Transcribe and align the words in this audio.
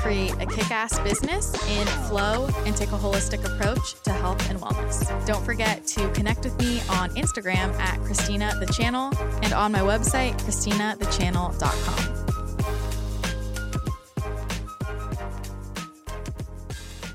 create 0.00 0.32
a 0.40 0.46
kick 0.46 0.70
ass 0.70 0.98
business 1.00 1.52
in 1.68 1.86
flow, 2.08 2.48
and 2.64 2.74
take 2.74 2.88
a 2.88 2.98
holistic 2.98 3.44
approach 3.44 4.00
to 4.02 4.10
health 4.10 4.48
and 4.48 4.58
wellness. 4.58 5.26
Don't 5.26 5.44
forget 5.44 5.86
to 5.88 6.08
connect 6.12 6.44
with 6.44 6.58
me 6.58 6.80
on 6.88 7.10
Instagram 7.10 7.78
at 7.78 8.00
Christina 8.00 8.56
the 8.58 8.66
Channel 8.66 9.12
and 9.42 9.52
on 9.52 9.72
my 9.72 9.80
website, 9.80 10.38
ChristinaTheChannel.com. 10.40 12.16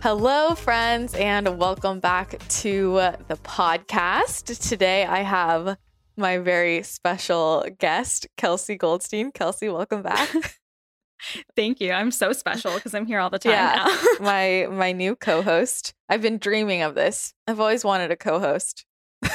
Hello, 0.02 0.54
friends, 0.54 1.15
and 1.15 1.57
welcome 1.57 1.99
back 1.99 2.38
to 2.48 2.93
the 3.27 3.38
podcast. 3.38 4.70
Today 4.70 5.04
I 5.04 5.23
have 5.23 5.77
my 6.15 6.38
very 6.38 6.84
special 6.84 7.65
guest, 7.79 8.27
Kelsey 8.38 8.76
Goldstein. 8.76 9.31
Kelsey, 9.31 9.70
welcome 9.70 10.04
back. 10.04 10.29
Thank 11.55 11.80
you. 11.82 11.92
I'm 11.92 12.12
so 12.12 12.32
special 12.34 12.74
because 12.76 12.94
I'm 12.94 13.05
here 13.05 13.20
all 13.20 13.30
the 13.30 13.40
time 13.40 13.54
Yeah. 13.54 13.86
now. 13.88 14.08
my 14.26 14.68
my 14.70 14.92
new 14.92 15.16
co-host. 15.16 15.94
I've 16.10 16.22
been 16.22 16.38
dreaming 16.38 16.82
of 16.82 16.96
this. 16.96 17.34
I've 17.48 17.60
always 17.60 17.84
wanted 17.84 18.12
a 18.12 18.16
co-host. 18.16 18.86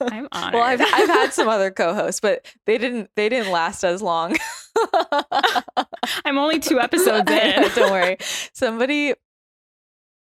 I'm 0.00 0.28
honored. 0.32 0.54
Well, 0.54 0.62
I've 0.62 0.80
I've 0.80 1.08
had 1.08 1.32
some 1.32 1.48
other 1.56 1.70
co-hosts, 1.70 2.20
but 2.20 2.46
they 2.66 2.78
didn't 2.78 3.10
they 3.16 3.28
didn't 3.28 3.50
last 3.52 3.84
as 3.84 4.02
long. 4.02 4.36
I'm 6.24 6.38
only 6.38 6.58
two 6.58 6.80
episodes 6.80 7.30
in. 7.30 7.62
Don't 7.74 7.90
worry. 7.90 8.16
Somebody 8.52 9.14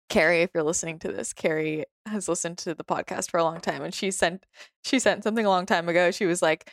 Carrie, 0.09 0.43
if 0.43 0.51
you're 0.53 0.63
listening 0.63 0.99
to 1.01 1.09
this, 1.09 1.33
Carrie 1.33 1.87
has 2.07 2.29
listened 2.29 2.59
to 2.59 2.75
the 2.75 2.85
podcast 2.85 3.31
for 3.31 3.39
a 3.39 3.45
long 3.45 3.61
time 3.61 3.83
and 3.83 3.95
she 3.95 4.11
sent 4.11 4.45
she 4.85 4.99
sent 4.99 5.25
something 5.25 5.47
a 5.47 5.49
long 5.49 5.65
time 5.67 5.89
ago. 5.89 6.11
She 6.11 6.27
was 6.27 6.43
like 6.43 6.71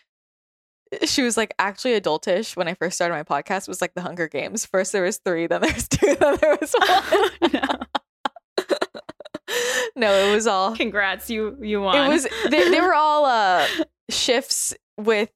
she 1.06 1.22
was 1.22 1.38
like 1.38 1.54
actually 1.60 2.00
adultish 2.00 2.56
when 2.56 2.68
I 2.68 2.74
first 2.74 2.96
started 2.96 3.14
my 3.14 3.24
podcast 3.24 3.68
was 3.68 3.82
like 3.82 3.94
the 3.94 4.02
Hunger 4.02 4.28
Games. 4.28 4.66
First 4.66 4.92
there 4.92 5.04
was 5.04 5.18
three, 5.18 5.48
then 5.48 5.62
there 5.62 5.74
was 5.74 5.88
two, 5.90 6.16
then 6.16 6.38
there 6.42 6.58
was 6.60 6.74
one. 7.42 7.52
no. 7.54 8.66
no, 9.96 10.14
it 10.14 10.34
was 10.34 10.48
all 10.48 10.76
Congrats, 10.76 11.30
you 11.30 11.58
you 11.62 11.82
won. 11.82 11.96
it 12.06 12.10
was 12.10 12.28
they, 12.50 12.70
they 12.70 12.82
were 12.82 12.94
all 12.94 13.26
uh 13.26 13.66
shifts 14.10 14.74
with 14.98 15.32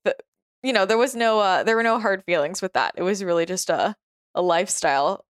you 0.63 0.73
know 0.73 0.85
there 0.85 0.97
was 0.97 1.15
no 1.15 1.39
uh 1.39 1.63
there 1.63 1.75
were 1.75 1.83
no 1.83 1.99
hard 1.99 2.23
feelings 2.25 2.61
with 2.61 2.73
that 2.73 2.93
it 2.97 3.03
was 3.03 3.23
really 3.23 3.45
just 3.45 3.69
a 3.69 3.95
a 4.35 4.41
lifestyle 4.41 5.25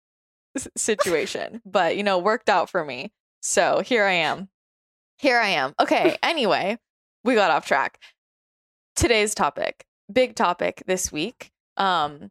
situation 0.78 1.62
but 1.66 1.98
you 1.98 2.04
know 2.04 2.18
worked 2.20 2.48
out 2.50 2.70
for 2.70 2.86
me 2.86 3.12
so 3.42 3.82
here 3.86 4.06
i 4.06 4.12
am 4.12 4.48
here 5.18 5.40
i 5.40 5.48
am 5.50 5.74
okay 5.80 6.16
anyway 6.24 6.78
we 7.24 7.36
got 7.36 7.52
off 7.52 7.66
track 7.66 8.00
today's 8.96 9.34
topic 9.36 9.86
big 10.12 10.36
topic 10.36 10.84
this 10.86 11.12
week 11.12 11.52
um 11.78 12.30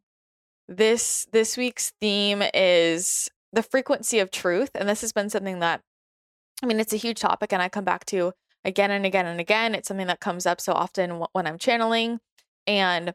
this 0.68 1.26
this 1.32 1.56
week's 1.56 1.92
theme 2.00 2.42
is 2.54 3.28
the 3.52 3.62
frequency 3.62 4.18
of 4.18 4.30
truth 4.30 4.70
and 4.74 4.88
this 4.88 5.00
has 5.00 5.12
been 5.12 5.30
something 5.30 5.58
that 5.58 5.80
i 6.62 6.66
mean 6.66 6.78
it's 6.78 6.92
a 6.92 6.98
huge 6.98 7.20
topic 7.20 7.52
and 7.52 7.62
i 7.62 7.68
come 7.68 7.84
back 7.84 8.04
to 8.04 8.32
again 8.64 8.90
and 8.90 9.04
again 9.04 9.26
and 9.26 9.40
again. 9.40 9.74
It's 9.74 9.88
something 9.88 10.06
that 10.06 10.20
comes 10.20 10.46
up 10.46 10.60
so 10.60 10.72
often 10.72 11.24
when 11.32 11.46
I'm 11.46 11.58
channeling. 11.58 12.20
And 12.66 13.14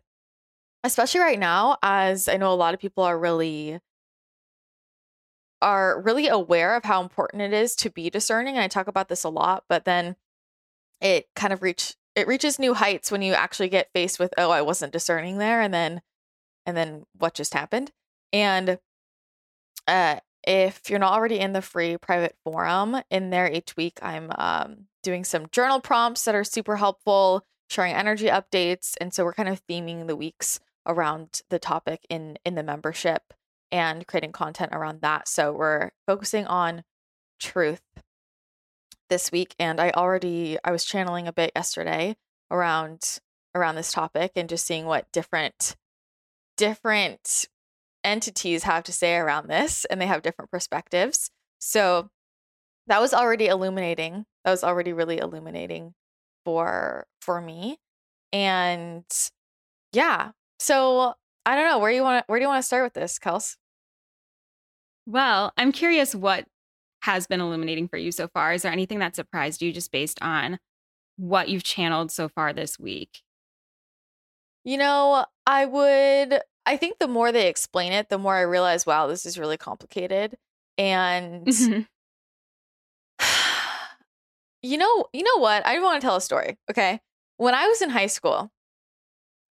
especially 0.84 1.22
right 1.22 1.40
now, 1.40 1.78
as 1.82 2.28
I 2.28 2.38
know 2.38 2.52
a 2.52 2.56
lot 2.56 2.74
of 2.74 2.80
people 2.80 3.04
are 3.04 3.18
really 3.18 3.80
are 5.60 6.02
really 6.02 6.28
aware 6.28 6.76
of 6.76 6.84
how 6.84 7.02
important 7.02 7.42
it 7.42 7.52
is 7.52 7.76
to 7.76 7.90
be 7.90 8.10
discerning. 8.10 8.56
And 8.56 8.64
I 8.64 8.68
talk 8.68 8.88
about 8.88 9.10
this 9.10 9.24
a 9.24 9.30
lot, 9.30 9.64
but 9.68 9.86
then 9.86 10.16
it 11.02 11.28
kind 11.36 11.52
of 11.52 11.64
reach 11.64 11.96
it 12.18 12.28
reaches 12.28 12.58
new 12.58 12.74
heights 12.74 13.12
when 13.12 13.22
you 13.22 13.34
actually 13.34 13.70
get 13.70 13.92
faced 13.94 14.20
with, 14.20 14.34
oh, 14.40 14.50
I 14.50 14.64
wasn't 14.64 14.92
discerning 14.92 15.38
there, 15.38 15.62
and 15.62 15.72
then 15.74 16.02
and 16.66 16.76
then 16.76 17.04
what 17.18 17.36
just 17.36 17.54
happened. 17.54 17.92
And 18.34 18.80
uh 19.88 20.20
if 20.44 20.90
you're 20.90 21.00
not 21.00 21.14
already 21.14 21.40
in 21.40 21.54
the 21.54 21.62
free 21.62 21.98
private 21.98 22.36
forum, 22.44 22.98
in 23.12 23.30
there 23.30 23.52
each 23.52 23.76
week 23.78 24.00
I'm 24.02 24.32
um, 24.38 24.86
doing 25.04 25.26
some 25.26 25.48
journal 25.52 25.82
prompts 25.82 26.24
that 26.24 26.36
are 26.36 26.46
super 26.46 26.78
helpful, 26.78 27.44
sharing 27.70 27.94
energy 27.94 28.28
updates, 28.28 28.96
and 29.00 29.14
so 29.14 29.24
we're 29.24 29.34
kind 29.34 29.50
of 29.50 29.66
theming 29.68 30.08
the 30.08 30.16
weeks 30.16 30.60
around 30.88 31.42
the 31.50 31.60
topic 31.60 32.06
in 32.10 32.38
in 32.46 32.56
the 32.56 32.64
membership 32.64 33.34
and 33.72 34.08
creating 34.08 34.32
content 34.32 34.72
around 34.74 35.02
that. 35.02 35.28
So 35.28 35.54
we're 35.54 35.92
focusing 36.08 36.48
on 36.48 36.84
truth 37.40 37.84
this 39.10 39.32
week, 39.32 39.56
and 39.60 39.80
I 39.80 39.92
already 39.92 40.58
I 40.64 40.72
was 40.72 40.86
channeling 40.86 41.28
a 41.28 41.34
bit 41.34 41.52
yesterday 41.56 42.16
around 42.52 43.20
around 43.56 43.76
this 43.76 43.92
topic 43.92 44.34
and 44.36 44.50
just 44.50 44.66
seeing 44.66 44.86
what 44.86 45.12
different 45.12 45.76
different 46.58 47.46
entities 48.04 48.64
have 48.64 48.84
to 48.84 48.94
say 48.94 49.16
around 49.16 49.48
this 49.48 49.86
and 49.86 50.00
they 50.00 50.08
have 50.08 50.22
different 50.22 50.52
perspectives. 50.52 51.30
So 51.60 52.10
that 52.88 53.02
was 53.02 53.14
already 53.14 53.48
illuminating. 53.48 54.26
That 54.46 54.52
was 54.52 54.64
already 54.64 54.94
really 54.94 55.18
illuminating 55.18 55.94
for 56.46 57.06
for 57.22 57.42
me. 57.42 57.78
And 58.34 59.06
yeah. 59.94 60.32
So 60.60 61.14
I 61.46 61.56
don't 61.56 61.70
know 61.70 61.80
where 61.80 61.92
you 61.92 62.04
want 62.04 62.26
where 62.28 62.40
do 62.40 62.44
you 62.44 62.50
want 62.50 62.62
to 62.62 62.68
start 62.68 62.84
with 62.84 62.94
this, 62.94 63.20
Kels? 63.20 63.58
well, 65.08 65.54
I'm 65.58 65.72
curious 65.72 66.14
what 66.14 66.46
has 67.04 67.28
been 67.28 67.42
illuminating 67.42 67.88
for 67.88 67.98
you 67.98 68.12
so 68.12 68.28
far. 68.28 68.54
Is 68.54 68.64
there 68.64 68.72
anything 68.72 69.00
that 69.00 69.16
surprised 69.16 69.62
you 69.62 69.72
just 69.72 69.92
based 69.92 70.22
on 70.22 70.60
what 71.18 71.50
you've 71.50 71.64
channeled 71.64 72.12
so 72.12 72.28
far 72.30 72.54
this 72.54 72.80
week? 72.80 73.22
You 74.64 74.78
know, 74.78 75.26
I 75.46 75.66
would 75.66 76.42
I 76.66 76.76
think 76.78 77.00
the 77.00 77.08
more 77.08 77.32
they 77.32 77.48
explain 77.48 77.94
it, 77.94 78.10
the 78.10 78.18
more 78.18 78.36
I 78.36 78.42
realize, 78.42 78.86
wow, 78.86 79.08
this 79.08 79.26
is 79.26 79.38
really 79.40 79.58
complicated. 79.58 80.38
And 80.78 81.46
Mhm. 81.48 81.88
you 84.62 84.78
know, 84.78 85.06
you 85.14 85.24
know 85.24 85.38
what? 85.42 85.66
I 85.66 85.80
want 85.80 86.02
to 86.02 86.06
tell 86.06 86.16
a 86.16 86.22
story. 86.22 86.58
Okay. 86.70 87.00
When 87.38 87.54
I 87.54 87.68
was 87.68 87.82
in 87.82 87.90
high 87.90 88.08
school, 88.08 88.52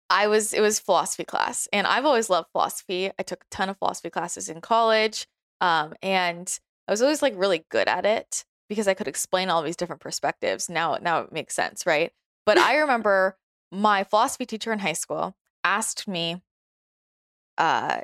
I 0.10 0.28
was 0.28 0.54
it 0.54 0.62
was 0.62 0.80
philosophy 0.80 1.24
class, 1.24 1.68
and 1.74 1.88
I've 1.88 2.06
always 2.06 2.30
loved 2.30 2.50
philosophy. 2.52 3.12
I 3.18 3.24
took 3.24 3.44
a 3.44 3.48
ton 3.50 3.70
of 3.70 3.78
philosophy 3.80 4.10
classes 4.10 4.50
in 4.50 4.62
college, 4.62 5.28
um, 5.62 5.94
and 6.02 6.48
I 6.88 6.92
was 6.92 7.02
always 7.02 7.22
like 7.22 7.34
really 7.36 7.66
good 7.70 7.88
at 7.88 8.06
it 8.06 8.46
because 8.70 8.88
I 8.88 8.94
could 8.94 9.08
explain 9.08 9.50
all 9.50 9.62
these 9.62 9.76
different 9.76 10.02
perspectives. 10.02 10.70
Now, 10.70 10.98
now 11.02 11.22
it 11.22 11.32
makes 11.32 11.56
sense, 11.56 11.86
right? 11.86 12.12
But 12.46 12.58
I 12.58 12.78
remember 12.78 13.38
my 13.72 14.04
philosophy 14.04 14.46
teacher 14.46 14.72
in 14.72 14.80
high 14.80 14.94
school 14.94 15.36
asked 15.64 16.08
me. 16.08 16.42
Uh, 17.58 18.02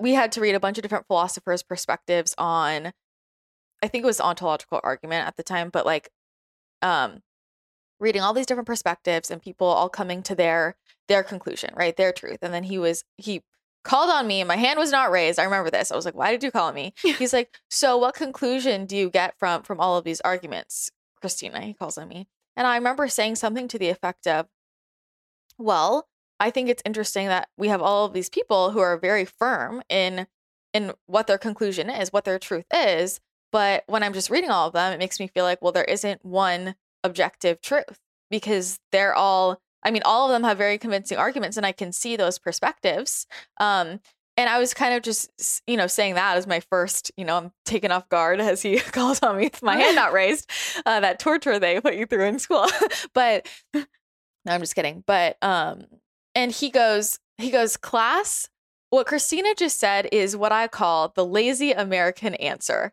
we 0.00 0.14
had 0.14 0.32
to 0.32 0.40
read 0.40 0.54
a 0.54 0.60
bunch 0.60 0.78
of 0.78 0.82
different 0.82 1.06
philosophers' 1.06 1.62
perspectives 1.62 2.34
on 2.38 2.92
I 3.82 3.86
think 3.86 4.02
it 4.02 4.06
was 4.06 4.20
ontological 4.20 4.80
argument 4.82 5.26
at 5.26 5.36
the 5.36 5.42
time, 5.42 5.70
but 5.70 5.86
like 5.86 6.10
um 6.82 7.22
reading 8.00 8.22
all 8.22 8.32
these 8.32 8.46
different 8.46 8.66
perspectives 8.66 9.30
and 9.30 9.42
people 9.42 9.66
all 9.66 9.88
coming 9.88 10.22
to 10.24 10.34
their 10.34 10.76
their 11.08 11.22
conclusion, 11.22 11.70
right? 11.74 11.96
Their 11.96 12.12
truth. 12.12 12.38
And 12.42 12.52
then 12.52 12.64
he 12.64 12.78
was 12.78 13.04
he 13.16 13.42
called 13.88 14.10
on 14.10 14.26
me 14.26 14.40
and 14.40 14.48
my 14.48 14.56
hand 14.56 14.78
was 14.78 14.90
not 14.90 15.10
raised. 15.10 15.38
I 15.38 15.44
remember 15.44 15.70
this. 15.70 15.90
I 15.90 15.96
was 15.96 16.04
like, 16.04 16.14
"Why 16.14 16.30
did 16.30 16.42
you 16.42 16.50
call 16.50 16.68
on 16.68 16.74
me?" 16.74 16.94
He's 17.02 17.32
like, 17.32 17.58
"So 17.70 17.96
what 17.98 18.14
conclusion 18.14 18.86
do 18.86 18.96
you 18.96 19.10
get 19.10 19.38
from 19.38 19.62
from 19.62 19.80
all 19.80 19.96
of 19.96 20.04
these 20.04 20.20
arguments?" 20.20 20.90
Christina, 21.20 21.60
he 21.62 21.74
calls 21.74 21.98
on 21.98 22.08
me. 22.08 22.28
And 22.56 22.66
I 22.66 22.76
remember 22.76 23.08
saying 23.08 23.36
something 23.36 23.68
to 23.68 23.78
the 23.78 23.88
effect 23.88 24.26
of, 24.26 24.46
"Well, 25.58 26.08
I 26.40 26.50
think 26.50 26.68
it's 26.68 26.82
interesting 26.84 27.28
that 27.28 27.48
we 27.56 27.68
have 27.68 27.82
all 27.82 28.04
of 28.04 28.12
these 28.12 28.28
people 28.28 28.70
who 28.70 28.80
are 28.80 28.96
very 28.98 29.24
firm 29.24 29.82
in 29.88 30.26
in 30.74 30.92
what 31.06 31.26
their 31.26 31.38
conclusion 31.38 31.90
is, 31.90 32.12
what 32.12 32.24
their 32.24 32.38
truth 32.38 32.66
is, 32.74 33.20
but 33.50 33.84
when 33.86 34.02
I'm 34.02 34.12
just 34.12 34.30
reading 34.30 34.50
all 34.50 34.68
of 34.68 34.74
them, 34.74 34.92
it 34.92 34.98
makes 34.98 35.18
me 35.18 35.28
feel 35.28 35.44
like, 35.44 35.62
well, 35.62 35.72
there 35.72 35.84
isn't 35.84 36.24
one 36.24 36.74
objective 37.02 37.60
truth 37.60 37.98
because 38.30 38.78
they're 38.92 39.14
all, 39.14 39.60
I 39.84 39.90
mean, 39.90 40.02
all 40.04 40.26
of 40.26 40.32
them 40.32 40.44
have 40.44 40.58
very 40.58 40.78
convincing 40.78 41.18
arguments 41.18 41.56
and 41.56 41.64
I 41.64 41.72
can 41.72 41.92
see 41.92 42.16
those 42.16 42.38
perspectives. 42.38 43.26
Um, 43.60 44.00
and 44.36 44.48
I 44.48 44.58
was 44.58 44.72
kind 44.72 44.94
of 44.94 45.02
just, 45.02 45.62
you 45.66 45.76
know, 45.76 45.88
saying 45.88 46.14
that 46.14 46.36
as 46.36 46.46
my 46.46 46.60
first, 46.60 47.10
you 47.16 47.24
know, 47.24 47.36
I'm 47.36 47.52
taken 47.64 47.90
off 47.90 48.08
guard 48.08 48.40
as 48.42 48.62
he 48.62 48.78
calls 48.92 49.22
on 49.22 49.36
me 49.36 49.44
with 49.44 49.62
my 49.62 49.76
hand 49.76 49.96
not 49.96 50.12
raised, 50.12 50.48
uh, 50.86 51.00
that 51.00 51.18
torture 51.18 51.58
they 51.58 51.80
put 51.80 51.96
you 51.96 52.06
through 52.06 52.24
in 52.26 52.38
school. 52.38 52.66
but 53.14 53.48
no, 53.74 53.84
I'm 54.46 54.60
just 54.60 54.74
kidding. 54.74 55.02
But, 55.06 55.36
um, 55.42 55.86
and 56.34 56.52
he 56.52 56.70
goes, 56.70 57.18
he 57.36 57.50
goes, 57.50 57.76
class, 57.76 58.48
what 58.90 59.06
Christina 59.06 59.54
just 59.56 59.78
said 59.78 60.08
is 60.12 60.36
what 60.36 60.52
I 60.52 60.68
call 60.68 61.12
the 61.14 61.26
lazy 61.26 61.72
American 61.72 62.34
answer. 62.36 62.92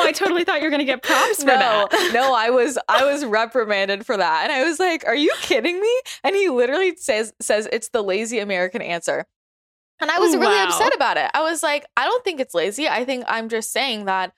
I 0.00 0.12
totally 0.12 0.44
thought 0.44 0.60
you 0.60 0.66
were 0.66 0.70
gonna 0.70 0.84
get 0.84 1.02
props 1.02 1.40
for 1.40 1.46
no, 1.46 1.88
that. 1.90 2.10
no, 2.12 2.34
I 2.34 2.50
was 2.58 2.78
I 2.88 3.04
was 3.04 3.24
reprimanded 3.24 4.06
for 4.06 4.16
that. 4.16 4.44
And 4.44 4.52
I 4.52 4.64
was 4.64 4.78
like, 4.78 5.04
Are 5.06 5.14
you 5.14 5.32
kidding 5.40 5.80
me? 5.80 6.00
And 6.24 6.34
he 6.34 6.48
literally 6.48 6.96
says 6.96 7.32
says 7.40 7.68
it's 7.72 7.88
the 7.90 8.02
lazy 8.02 8.38
American 8.38 8.82
answer. 8.82 9.26
And 10.00 10.10
I 10.10 10.18
was 10.18 10.34
really 10.34 10.46
wow. 10.46 10.68
upset 10.68 10.94
about 10.94 11.16
it. 11.16 11.28
I 11.34 11.42
was 11.42 11.62
like, 11.62 11.84
I 11.96 12.04
don't 12.04 12.22
think 12.22 12.38
it's 12.38 12.54
lazy. 12.54 12.88
I 12.88 13.04
think 13.04 13.24
I'm 13.26 13.48
just 13.48 13.72
saying 13.72 14.04
that 14.04 14.32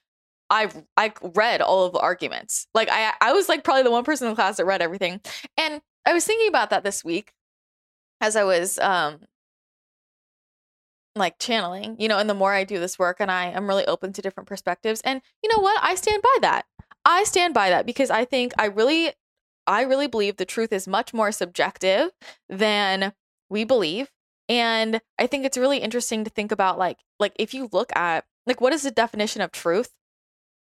I've 0.48 0.82
I 0.96 1.12
read 1.34 1.60
all 1.60 1.84
of 1.84 1.92
the 1.92 2.00
arguments. 2.00 2.66
Like 2.74 2.88
I 2.90 3.12
I 3.20 3.32
was 3.32 3.48
like 3.48 3.62
probably 3.62 3.84
the 3.84 3.90
one 3.90 4.04
person 4.04 4.26
in 4.26 4.32
the 4.32 4.36
class 4.36 4.56
that 4.56 4.64
read 4.64 4.82
everything. 4.82 5.20
And 5.56 5.80
I 6.06 6.12
was 6.12 6.24
thinking 6.24 6.48
about 6.48 6.70
that 6.70 6.82
this 6.82 7.04
week 7.04 7.32
as 8.20 8.36
I 8.36 8.44
was 8.44 8.78
um 8.78 9.20
like 11.16 11.38
channeling, 11.38 11.96
you 11.98 12.08
know, 12.08 12.18
and 12.18 12.30
the 12.30 12.34
more 12.34 12.52
I 12.52 12.64
do 12.64 12.78
this 12.78 12.98
work 12.98 13.16
and 13.20 13.30
I 13.30 13.46
am 13.46 13.66
really 13.66 13.86
open 13.86 14.12
to 14.12 14.22
different 14.22 14.48
perspectives. 14.48 15.00
And 15.02 15.20
you 15.42 15.50
know 15.52 15.60
what? 15.60 15.78
I 15.82 15.94
stand 15.94 16.22
by 16.22 16.38
that. 16.42 16.66
I 17.04 17.24
stand 17.24 17.54
by 17.54 17.70
that 17.70 17.86
because 17.86 18.10
I 18.10 18.24
think 18.24 18.52
I 18.58 18.66
really 18.66 19.12
I 19.66 19.82
really 19.82 20.06
believe 20.06 20.36
the 20.36 20.44
truth 20.44 20.72
is 20.72 20.88
much 20.88 21.14
more 21.14 21.32
subjective 21.32 22.10
than 22.48 23.12
we 23.48 23.64
believe. 23.64 24.10
And 24.48 25.00
I 25.18 25.26
think 25.26 25.44
it's 25.44 25.58
really 25.58 25.78
interesting 25.78 26.24
to 26.24 26.30
think 26.30 26.52
about 26.52 26.78
like 26.78 26.98
like 27.18 27.32
if 27.36 27.54
you 27.54 27.68
look 27.72 27.94
at 27.96 28.24
like 28.46 28.60
what 28.60 28.72
is 28.72 28.82
the 28.82 28.90
definition 28.90 29.42
of 29.42 29.52
truth 29.52 29.90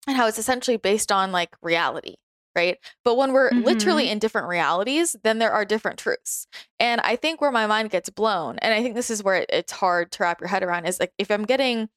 and 0.08 0.18
how 0.18 0.28
it's 0.28 0.40
essentially 0.40 0.78
based 0.78 1.12
on 1.12 1.32
like 1.32 1.56
reality, 1.62 2.16
right? 2.56 2.78
But 3.04 3.16
when 3.18 3.34
we're 3.34 3.52
literally 3.56 4.10
in 4.10 4.20
different 4.20 4.48
realities, 4.48 5.16
then 5.24 5.40
there 5.40 5.52
are 5.52 5.66
different 5.66 6.00
truths. 6.00 6.48
And 6.80 7.02
I 7.02 7.16
think 7.16 7.42
where 7.42 7.52
my 7.52 7.68
mind 7.68 7.90
gets 7.90 8.10
blown, 8.10 8.58
and 8.60 8.74
I 8.74 8.82
think 8.82 8.96
this 8.96 9.10
is 9.10 9.24
where 9.24 9.36
it, 9.36 9.50
it's 9.52 9.72
hard 9.74 10.12
to 10.14 10.24
wrap 10.24 10.40
your 10.40 10.48
head 10.48 10.64
around, 10.64 10.86
is 10.86 11.00
like 11.00 11.14
if 11.18 11.30
I'm 11.30 11.44
getting, 11.46 11.90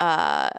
uh, 0.00 0.50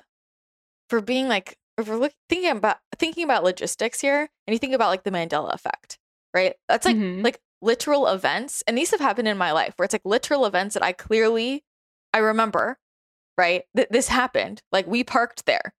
for 0.89 1.01
being 1.01 1.27
like 1.27 1.57
if 1.77 1.87
we're 1.87 1.97
look, 1.97 2.13
thinking 2.29 2.51
about 2.51 2.77
thinking 2.97 3.23
about 3.23 3.43
logistics 3.43 3.99
here, 4.01 4.29
and 4.47 4.53
you 4.53 4.59
think 4.59 4.73
about 4.73 4.89
like 4.89 5.03
the 5.03 5.11
Mandela 5.11 5.53
effect, 5.53 5.97
right? 6.33 6.55
That's 6.69 6.85
like 6.85 6.95
Mhm. 6.95 7.23
like 7.23 7.41
literal 7.61 8.07
events, 8.07 8.63
and 8.67 8.77
these 8.77 8.91
have 8.91 8.99
happened 8.99 9.27
in 9.27 9.37
my 9.37 9.51
life 9.51 9.73
where 9.77 9.85
it's 9.85 9.93
like 9.93 10.05
literal 10.05 10.45
events 10.45 10.73
that 10.75 10.83
I 10.83 10.91
clearly 10.91 11.63
I 12.13 12.19
remember, 12.19 12.77
right? 13.37 13.63
That 13.73 13.91
this 13.91 14.07
happened. 14.09 14.61
Like 14.71 14.85
we 14.85 15.03
parked 15.03 15.45
there, 15.45 15.73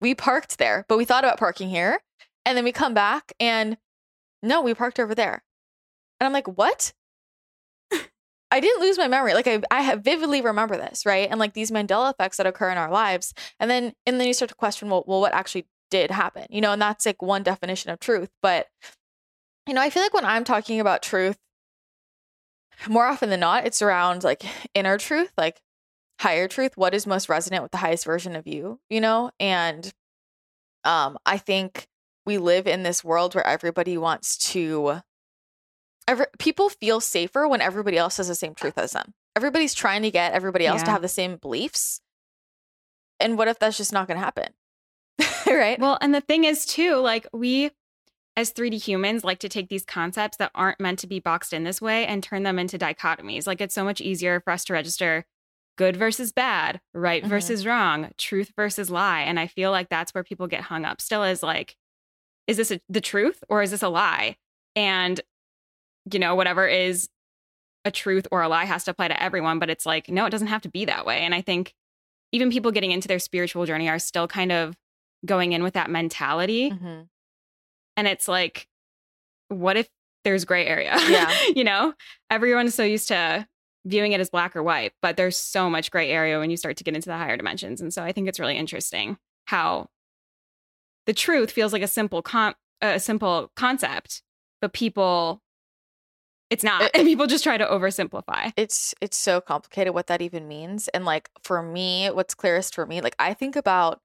we 0.00 0.14
parked 0.14 0.58
there, 0.58 0.84
but 0.88 0.96
we 0.96 1.04
thought 1.04 1.24
about 1.24 1.38
parking 1.38 1.70
here, 1.70 2.00
and 2.44 2.56
then 2.56 2.64
we 2.64 2.72
come 2.72 2.94
back 2.94 3.32
and 3.40 3.76
no, 4.42 4.60
we 4.62 4.74
parked 4.74 4.98
over 4.98 5.14
there, 5.14 5.42
and 6.20 6.26
I'm 6.26 6.32
like, 6.32 6.48
what? 6.48 6.92
I 8.52 8.60
didn't 8.60 8.82
lose 8.82 8.98
my 8.98 9.08
memory. 9.08 9.32
Like 9.32 9.46
I, 9.46 9.62
I 9.70 9.94
vividly 9.96 10.42
remember 10.42 10.76
this, 10.76 11.06
right? 11.06 11.26
And 11.30 11.40
like 11.40 11.54
these 11.54 11.70
Mandela 11.70 12.12
effects 12.12 12.36
that 12.36 12.46
occur 12.46 12.70
in 12.70 12.76
our 12.76 12.90
lives, 12.90 13.32
and 13.58 13.70
then 13.70 13.94
and 14.04 14.20
then 14.20 14.26
you 14.26 14.34
start 14.34 14.50
to 14.50 14.54
question, 14.54 14.90
well, 14.90 15.04
well, 15.06 15.20
what 15.20 15.32
actually 15.32 15.66
did 15.90 16.10
happen? 16.10 16.46
You 16.50 16.60
know, 16.60 16.72
and 16.72 16.82
that's 16.82 17.06
like 17.06 17.22
one 17.22 17.42
definition 17.42 17.90
of 17.90 17.98
truth. 17.98 18.30
But 18.42 18.66
you 19.66 19.74
know, 19.74 19.80
I 19.80 19.90
feel 19.90 20.02
like 20.02 20.14
when 20.14 20.24
I'm 20.24 20.44
talking 20.44 20.80
about 20.80 21.02
truth, 21.02 21.38
more 22.88 23.06
often 23.06 23.30
than 23.30 23.40
not, 23.40 23.66
it's 23.66 23.80
around 23.80 24.22
like 24.22 24.44
inner 24.74 24.98
truth, 24.98 25.32
like 25.38 25.60
higher 26.20 26.46
truth. 26.46 26.76
What 26.76 26.94
is 26.94 27.06
most 27.06 27.28
resonant 27.28 27.62
with 27.62 27.72
the 27.72 27.78
highest 27.78 28.04
version 28.04 28.36
of 28.36 28.46
you? 28.46 28.80
You 28.90 29.00
know, 29.00 29.30
and 29.40 29.90
um, 30.84 31.16
I 31.24 31.38
think 31.38 31.86
we 32.24 32.38
live 32.38 32.66
in 32.66 32.82
this 32.82 33.02
world 33.02 33.34
where 33.34 33.46
everybody 33.46 33.96
wants 33.98 34.36
to 34.52 35.00
every, 36.06 36.26
people 36.38 36.68
feel 36.68 37.00
safer 37.00 37.46
when 37.48 37.60
everybody 37.60 37.96
else 37.96 38.16
has 38.18 38.28
the 38.28 38.34
same 38.34 38.54
truth 38.54 38.78
as 38.78 38.92
them. 38.92 39.14
Everybody's 39.34 39.74
trying 39.74 40.02
to 40.02 40.10
get 40.10 40.32
everybody 40.32 40.66
else 40.66 40.82
to 40.82 40.90
have 40.90 41.02
the 41.02 41.08
same 41.08 41.36
beliefs. 41.36 42.00
And 43.18 43.38
what 43.38 43.48
if 43.48 43.58
that's 43.58 43.76
just 43.76 43.92
not 43.92 44.06
going 44.06 44.18
to 44.18 44.24
happen? 44.24 44.48
right? 45.46 45.78
Well, 45.78 45.98
and 46.00 46.14
the 46.14 46.20
thing 46.20 46.44
is 46.44 46.66
too, 46.66 46.96
like 46.96 47.26
we 47.32 47.70
as 48.36 48.52
3D 48.52 48.82
humans 48.82 49.24
like 49.24 49.38
to 49.40 49.48
take 49.48 49.68
these 49.68 49.84
concepts 49.84 50.38
that 50.38 50.50
aren't 50.54 50.80
meant 50.80 50.98
to 51.00 51.06
be 51.06 51.20
boxed 51.20 51.52
in 51.52 51.64
this 51.64 51.80
way 51.82 52.06
and 52.06 52.22
turn 52.22 52.42
them 52.42 52.58
into 52.58 52.78
dichotomies. 52.78 53.46
Like 53.46 53.60
it's 53.60 53.74
so 53.74 53.84
much 53.84 54.00
easier 54.00 54.40
for 54.40 54.52
us 54.52 54.64
to 54.66 54.72
register 54.72 55.24
good 55.76 55.96
versus 55.96 56.32
bad, 56.32 56.80
right 56.94 57.22
Mhm. 57.24 57.28
versus 57.28 57.66
wrong, 57.66 58.10
truth 58.18 58.52
versus 58.56 58.90
lie. 58.90 59.20
And 59.22 59.38
I 59.40 59.46
feel 59.46 59.70
like 59.70 59.88
that's 59.88 60.12
where 60.14 60.24
people 60.24 60.46
get 60.46 60.62
hung 60.62 60.84
up 60.84 61.00
still 61.00 61.24
is 61.24 61.42
like, 61.42 61.76
is 62.46 62.56
this 62.56 62.70
a, 62.70 62.80
the 62.88 63.00
truth 63.00 63.42
or 63.48 63.62
is 63.62 63.70
this 63.70 63.82
a 63.82 63.88
lie? 63.88 64.36
And, 64.74 65.20
you 66.10 66.18
know, 66.18 66.34
whatever 66.34 66.66
is 66.66 67.08
a 67.84 67.90
truth 67.90 68.26
or 68.30 68.42
a 68.42 68.48
lie 68.48 68.64
has 68.64 68.84
to 68.84 68.90
apply 68.90 69.08
to 69.08 69.22
everyone. 69.22 69.58
But 69.58 69.70
it's 69.70 69.86
like, 69.86 70.08
no, 70.08 70.26
it 70.26 70.30
doesn't 70.30 70.48
have 70.48 70.62
to 70.62 70.68
be 70.68 70.84
that 70.86 71.06
way. 71.06 71.20
And 71.20 71.34
I 71.34 71.40
think 71.40 71.74
even 72.32 72.50
people 72.50 72.70
getting 72.72 72.90
into 72.92 73.08
their 73.08 73.18
spiritual 73.18 73.66
journey 73.66 73.88
are 73.88 73.98
still 73.98 74.26
kind 74.26 74.52
of 74.52 74.76
going 75.26 75.52
in 75.52 75.62
with 75.62 75.74
that 75.74 75.90
mentality. 75.90 76.70
Mhm. 76.70 77.08
And 77.96 78.08
it's 78.08 78.26
like, 78.26 78.66
what 79.48 79.76
if 79.76 79.88
there's 80.24 80.44
gray 80.44 80.66
area? 80.66 80.94
Yeah. 81.08 81.32
you 81.54 81.64
know, 81.64 81.94
everyone's 82.30 82.74
so 82.74 82.84
used 82.84 83.08
to 83.08 83.46
viewing 83.84 84.12
it 84.12 84.20
as 84.20 84.30
black 84.30 84.54
or 84.56 84.62
white, 84.62 84.92
but 85.02 85.16
there's 85.16 85.36
so 85.36 85.68
much 85.68 85.90
gray 85.90 86.10
area 86.10 86.38
when 86.38 86.50
you 86.50 86.56
start 86.56 86.76
to 86.76 86.84
get 86.84 86.94
into 86.94 87.08
the 87.08 87.16
higher 87.16 87.36
dimensions. 87.36 87.80
And 87.80 87.92
so 87.92 88.02
I 88.02 88.12
think 88.12 88.28
it's 88.28 88.40
really 88.40 88.56
interesting 88.56 89.18
how 89.46 89.88
the 91.06 91.12
truth 91.12 91.50
feels 91.50 91.72
like 91.72 91.82
a 91.82 91.88
simple 91.88 92.22
con- 92.22 92.54
a 92.80 92.98
simple 93.00 93.50
concept, 93.56 94.22
but 94.60 94.72
people 94.72 95.40
it's 96.50 96.62
not. 96.64 96.82
It- 96.82 96.90
and 96.94 97.06
people 97.06 97.26
just 97.26 97.44
try 97.44 97.56
to 97.56 97.64
oversimplify. 97.66 98.52
it's 98.56 98.94
it's 99.00 99.16
so 99.16 99.40
complicated 99.40 99.94
what 99.94 100.06
that 100.08 100.20
even 100.22 100.48
means 100.48 100.88
and 100.88 101.04
like 101.04 101.30
for 101.42 101.62
me 101.62 102.08
what's 102.08 102.34
clearest 102.34 102.74
for 102.74 102.86
me 102.86 103.00
like 103.00 103.16
i 103.18 103.32
think 103.34 103.56
about 103.56 104.00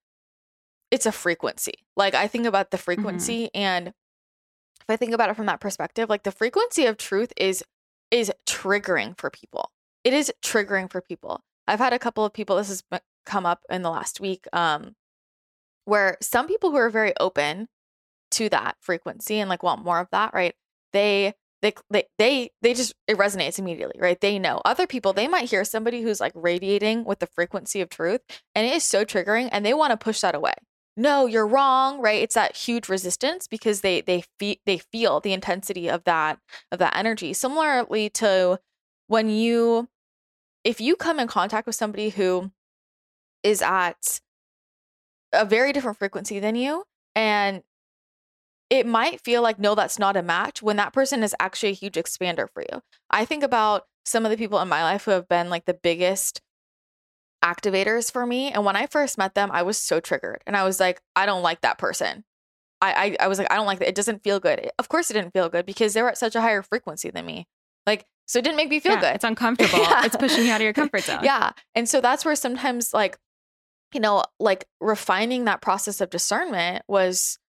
it's 0.91 1.05
a 1.05 1.11
frequency 1.11 1.73
like 1.97 2.15
i 2.15 2.27
think 2.27 2.45
about 2.45 2.71
the 2.71 2.77
frequency 2.77 3.49
and 3.53 3.89
if 3.89 4.89
i 4.89 4.95
think 4.95 5.13
about 5.13 5.29
it 5.29 5.35
from 5.35 5.47
that 5.47 5.59
perspective 5.59 6.09
like 6.09 6.23
the 6.23 6.31
frequency 6.31 6.85
of 6.85 6.95
truth 6.97 7.33
is 7.35 7.63
is 8.11 8.31
triggering 8.45 9.17
for 9.19 9.29
people 9.29 9.69
it 10.05 10.13
is 10.13 10.31
triggering 10.41 10.89
for 10.89 11.01
people 11.01 11.41
i've 11.67 11.79
had 11.79 11.91
a 11.91 11.99
couple 11.99 12.23
of 12.23 12.31
people 12.31 12.55
this 12.55 12.69
has 12.69 12.83
come 13.25 13.45
up 13.45 13.63
in 13.69 13.81
the 13.81 13.89
last 13.91 14.21
week 14.21 14.45
um 14.53 14.95
where 15.87 16.17
some 16.21 16.47
people 16.47 16.71
who 16.71 16.77
are 16.77 16.89
very 16.89 17.13
open 17.19 17.67
to 18.31 18.49
that 18.49 18.75
frequency 18.81 19.39
and 19.39 19.49
like 19.49 19.63
want 19.63 19.83
more 19.83 19.99
of 19.99 20.09
that 20.11 20.33
right 20.33 20.53
they 20.91 21.33
they 21.61 21.73
they 21.89 22.03
they 22.17 22.51
they 22.61 22.73
just 22.73 22.93
it 23.07 23.17
resonates 23.17 23.57
immediately 23.57 23.99
right? 23.99 24.19
They 24.19 24.37
know. 24.37 24.61
Other 24.65 24.85
people 24.85 25.13
they 25.13 25.27
might 25.27 25.49
hear 25.49 25.63
somebody 25.63 26.01
who's 26.01 26.19
like 26.19 26.33
radiating 26.35 27.03
with 27.03 27.19
the 27.19 27.27
frequency 27.27 27.81
of 27.81 27.89
truth 27.89 28.21
and 28.53 28.67
it 28.67 28.73
is 28.73 28.83
so 28.83 29.05
triggering 29.05 29.49
and 29.51 29.65
they 29.65 29.73
want 29.73 29.91
to 29.91 29.97
push 29.97 30.21
that 30.21 30.35
away. 30.35 30.53
No 30.95 31.25
you're 31.25 31.47
wrong 31.47 31.99
right? 31.99 32.21
It's 32.21 32.35
that 32.35 32.55
huge 32.55 32.89
resistance 32.89 33.47
because 33.47 33.81
they 33.81 34.01
they 34.01 34.23
feel 34.39 34.55
they 34.65 34.77
feel 34.77 35.19
the 35.19 35.33
intensity 35.33 35.89
of 35.89 36.03
that 36.03 36.39
of 36.71 36.79
that 36.79 36.95
energy. 36.95 37.33
Similarly 37.33 38.09
to 38.11 38.59
when 39.07 39.29
you 39.29 39.87
if 40.63 40.81
you 40.81 40.95
come 40.95 41.19
in 41.19 41.27
contact 41.27 41.65
with 41.65 41.75
somebody 41.75 42.09
who 42.09 42.51
is 43.41 43.61
at 43.61 44.19
a 45.33 45.45
very 45.45 45.73
different 45.73 45.97
frequency 45.97 46.39
than 46.39 46.55
you 46.55 46.83
and 47.15 47.63
it 48.69 48.85
might 48.85 49.21
feel 49.21 49.41
like 49.41 49.59
no 49.59 49.75
that's 49.75 49.99
not 49.99 50.17
a 50.17 50.21
match 50.23 50.61
when 50.61 50.75
that 50.77 50.93
person 50.93 51.23
is 51.23 51.35
actually 51.39 51.69
a 51.69 51.73
huge 51.75 51.95
expander 51.95 52.47
for 52.49 52.63
you 52.71 52.81
i 53.09 53.25
think 53.25 53.43
about 53.43 53.83
some 54.05 54.25
of 54.25 54.31
the 54.31 54.37
people 54.37 54.59
in 54.59 54.67
my 54.67 54.83
life 54.83 55.05
who 55.05 55.11
have 55.11 55.27
been 55.27 55.49
like 55.49 55.65
the 55.65 55.73
biggest 55.73 56.41
activators 57.43 58.11
for 58.11 58.25
me 58.25 58.51
and 58.51 58.65
when 58.65 58.75
i 58.75 58.87
first 58.87 59.17
met 59.17 59.35
them 59.35 59.49
i 59.53 59.61
was 59.61 59.77
so 59.77 59.99
triggered 59.99 60.41
and 60.47 60.55
i 60.57 60.63
was 60.63 60.79
like 60.79 61.01
i 61.15 61.25
don't 61.25 61.43
like 61.43 61.61
that 61.61 61.77
person 61.77 62.23
i 62.81 63.15
i, 63.19 63.25
I 63.25 63.27
was 63.27 63.37
like 63.37 63.51
i 63.51 63.55
don't 63.55 63.67
like 63.67 63.79
that 63.79 63.87
it 63.87 63.95
doesn't 63.95 64.23
feel 64.23 64.39
good 64.39 64.69
of 64.79 64.89
course 64.89 65.09
it 65.11 65.13
didn't 65.13 65.33
feel 65.33 65.47
good 65.47 65.65
because 65.65 65.93
they 65.93 66.01
were 66.01 66.09
at 66.09 66.17
such 66.17 66.35
a 66.35 66.41
higher 66.41 66.61
frequency 66.63 67.09
than 67.11 67.25
me 67.25 67.47
like 67.85 68.05
so 68.25 68.39
it 68.39 68.41
didn't 68.41 68.57
make 68.57 68.69
me 68.69 68.79
feel 68.81 68.93
Yeah, 68.93 68.99
good 69.01 69.15
It's 69.15 69.23
uncomfortable. 69.31 69.79
Yeah. 69.79 70.03
It's 70.03 70.17
pushing 70.17 70.43
you 70.45 70.51
out 70.51 70.59
of 70.59 70.63
your 70.65 70.73
comfort 70.73 71.03
zone. 71.03 71.19
yeah. 71.23 71.51
And 71.75 71.87
so 71.87 72.01
that's 72.01 72.25
where 72.25 72.35
sometimes 72.35 72.93
like, 72.93 73.17
you 73.93 73.99
know, 73.99 74.23
like 74.39 74.65
refining 74.79 75.45
that 75.45 75.61
process 75.61 76.01
of 76.01 76.09
discernment 76.09 76.83
was 76.87 77.39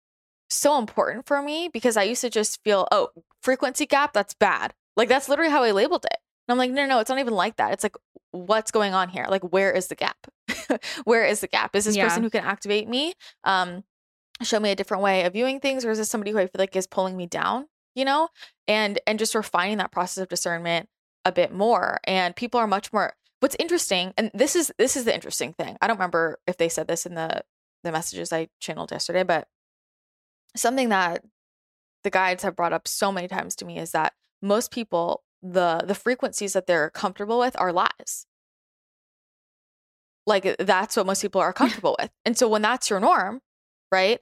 so 0.51 0.79
important 0.79 1.27
for 1.27 1.43
me 1.43 1.69
because 1.73 1.97
I 1.97 2.05
used 2.05 2.23
to 2.23 2.31
just 2.31 2.63
feel, 2.65 2.87
oh, 2.93 3.09
frequency 3.43 3.87
gap, 3.87 4.13
that's 4.13 4.35
bad. 4.35 4.75
Like 4.97 5.09
that's 5.09 5.29
literally 5.29 5.51
how 5.51 5.63
I 5.63 5.73
labeled 5.73 6.05
it. 6.05 6.17
And 6.47 6.53
I'm 6.53 6.59
like, 6.59 6.71
no, 6.71 6.87
no, 6.87 6.99
it's 7.01 7.11
not 7.11 7.19
even 7.19 7.35
like 7.35 7.57
that. 7.57 7.73
It's 7.73 7.83
like, 7.83 7.97
what's 8.31 8.71
going 8.71 8.95
on 8.95 9.09
here? 9.09 9.27
Like, 9.29 9.43
where 9.43 9.73
is 9.73 9.89
the 9.89 9.95
gap? 9.95 10.17
where 11.05 11.25
is 11.25 11.41
the 11.41 11.49
gap? 11.49 11.77
Is 11.77 11.85
this 11.85 11.97
Yeah. 11.97 12.05
person 12.05 12.23
who 12.23 12.31
can 12.31 12.45
activate 12.45 12.89
me? 12.89 13.15
Um, 13.45 13.85
show 14.43 14.61
me 14.61 14.71
a 14.71 14.77
different 14.77 15.03
way 15.03 15.25
of 15.25 15.33
viewing 15.33 15.61
things, 15.61 15.85
or 15.85 15.91
is 15.91 15.99
this 15.99 16.09
somebody 16.09 16.31
who 16.31 16.39
I 16.39 16.47
feel 16.47 16.59
like 16.59 16.75
is 16.77 16.87
pulling 16.87 17.17
me 17.17 17.27
down? 17.27 17.67
You 17.95 18.05
know, 18.05 18.29
and 18.69 19.01
and 19.07 19.19
just 19.19 19.35
refining 19.35 19.79
that 19.79 19.91
process 19.91 20.23
of 20.23 20.29
discernment 20.29 20.89
a 21.25 21.33
bit 21.33 21.53
more. 21.53 21.99
And 22.05 22.37
people 22.37 22.61
are 22.61 22.67
much 22.67 22.93
more. 22.93 23.15
What's 23.41 23.57
interesting, 23.59 24.13
and 24.17 24.31
this 24.35 24.57
is 24.57 24.73
this 24.79 24.97
is 24.97 25.05
the 25.05 25.15
interesting 25.15 25.53
thing. 25.53 25.77
I 25.81 25.87
don't 25.87 25.97
remember 25.97 26.39
if 26.47 26.57
they 26.57 26.69
said 26.69 26.89
this 26.89 27.07
in 27.07 27.15
the 27.15 27.43
the 27.85 27.93
messages 27.93 28.33
I 28.33 28.49
channeled 28.61 28.91
yesterday, 28.91 29.23
but 29.23 29.49
something 30.57 30.89
that 30.89 31.25
the 32.05 32.11
guides 32.11 32.43
have 32.43 32.57
brought 32.57 32.73
up 32.73 32.89
so 32.89 33.13
many 33.13 33.29
times 33.29 33.55
to 33.57 33.65
me 33.65 33.79
is 33.79 33.93
that 33.93 34.15
most 34.43 34.71
people 34.71 35.23
the 35.43 35.83
the 35.87 35.95
frequencies 35.95 36.53
that 36.55 36.67
they're 36.67 36.91
comfortable 36.91 37.39
with 37.39 37.55
are 37.61 37.73
lies 37.73 38.27
like 40.29 40.47
uh, 40.47 40.55
that's 40.61 40.97
what 40.97 41.07
most 41.07 41.23
people 41.23 41.41
are 41.41 41.53
comfortable 41.53 41.97
with. 41.99 42.11
And 42.25 42.39
so 42.39 42.49
when 42.49 42.63
that's 42.63 42.89
your 42.89 43.01
norm, 43.01 43.41
right? 43.91 44.21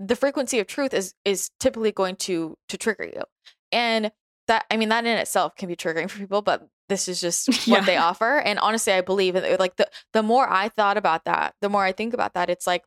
The 0.00 0.16
frequency 0.16 0.58
of 0.58 0.66
truth 0.66 0.92
is 0.92 1.14
is 1.24 1.50
typically 1.60 1.92
going 1.92 2.16
to 2.16 2.56
to 2.68 2.76
trigger 2.76 3.04
you. 3.04 3.22
And 3.70 4.10
that 4.48 4.64
I 4.70 4.76
mean 4.76 4.88
that 4.88 5.06
in 5.06 5.16
itself 5.18 5.54
can 5.54 5.68
be 5.68 5.76
triggering 5.76 6.10
for 6.10 6.18
people, 6.18 6.42
but 6.42 6.68
this 6.88 7.08
is 7.08 7.20
just 7.20 7.48
what 7.68 7.80
Yeah. 7.80 7.84
they 7.84 7.96
offer. 7.96 8.38
And 8.38 8.58
honestly, 8.58 8.92
I 8.92 9.00
believe 9.00 9.36
it 9.36 9.58
like 9.60 9.76
the 9.76 9.88
the 10.12 10.22
more 10.22 10.48
I 10.48 10.68
thought 10.68 10.96
about 10.96 11.24
that, 11.24 11.54
the 11.60 11.68
more 11.68 11.84
I 11.84 11.92
think 11.92 12.14
about 12.14 12.34
that, 12.34 12.50
it's 12.50 12.66
like 12.66 12.84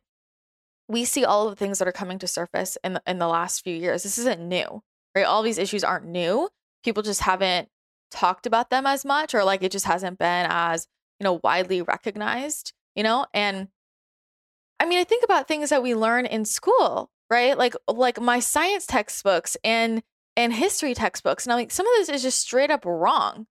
we 0.88 1.04
see 1.04 1.24
all 1.24 1.46
of 1.46 1.52
the 1.52 1.56
things 1.56 1.78
that 1.78 1.88
are 1.88 1.92
coming 1.92 2.18
to 2.18 2.26
surface 2.26 2.78
in 2.82 2.94
the, 2.94 3.02
in 3.06 3.18
the 3.18 3.28
last 3.28 3.62
few 3.62 3.74
years. 3.74 4.02
This 4.04 4.16
isn't 4.18 4.40
new, 4.40 4.82
right? 5.14 5.26
All 5.26 5.42
these 5.42 5.58
issues 5.58 5.84
aren't 5.84 6.06
new. 6.06 6.48
People 6.82 7.02
just 7.02 7.20
haven't 7.20 7.68
talked 8.10 8.46
about 8.46 8.70
them 8.70 8.86
as 8.86 9.04
much, 9.04 9.34
or 9.34 9.44
like 9.44 9.62
it 9.62 9.72
just 9.72 9.84
hasn't 9.84 10.18
been 10.18 10.46
as 10.48 10.86
you 11.20 11.24
know 11.24 11.40
widely 11.44 11.82
recognized. 11.82 12.72
You 12.94 13.02
know, 13.02 13.26
and 13.34 13.68
I 14.80 14.86
mean, 14.86 14.98
I 14.98 15.04
think 15.04 15.24
about 15.24 15.46
things 15.48 15.70
that 15.70 15.82
we 15.82 15.94
learn 15.94 16.24
in 16.26 16.44
school, 16.44 17.10
right? 17.30 17.56
Like 17.58 17.74
like 17.88 18.20
my 18.20 18.40
science 18.40 18.86
textbooks 18.86 19.56
and 19.64 20.02
and 20.36 20.52
history 20.52 20.94
textbooks, 20.94 21.44
and 21.44 21.52
I'm 21.52 21.58
like, 21.58 21.70
some 21.72 21.86
of 21.86 21.92
this 21.98 22.08
is 22.08 22.22
just 22.22 22.40
straight 22.40 22.70
up 22.70 22.84
wrong. 22.86 23.46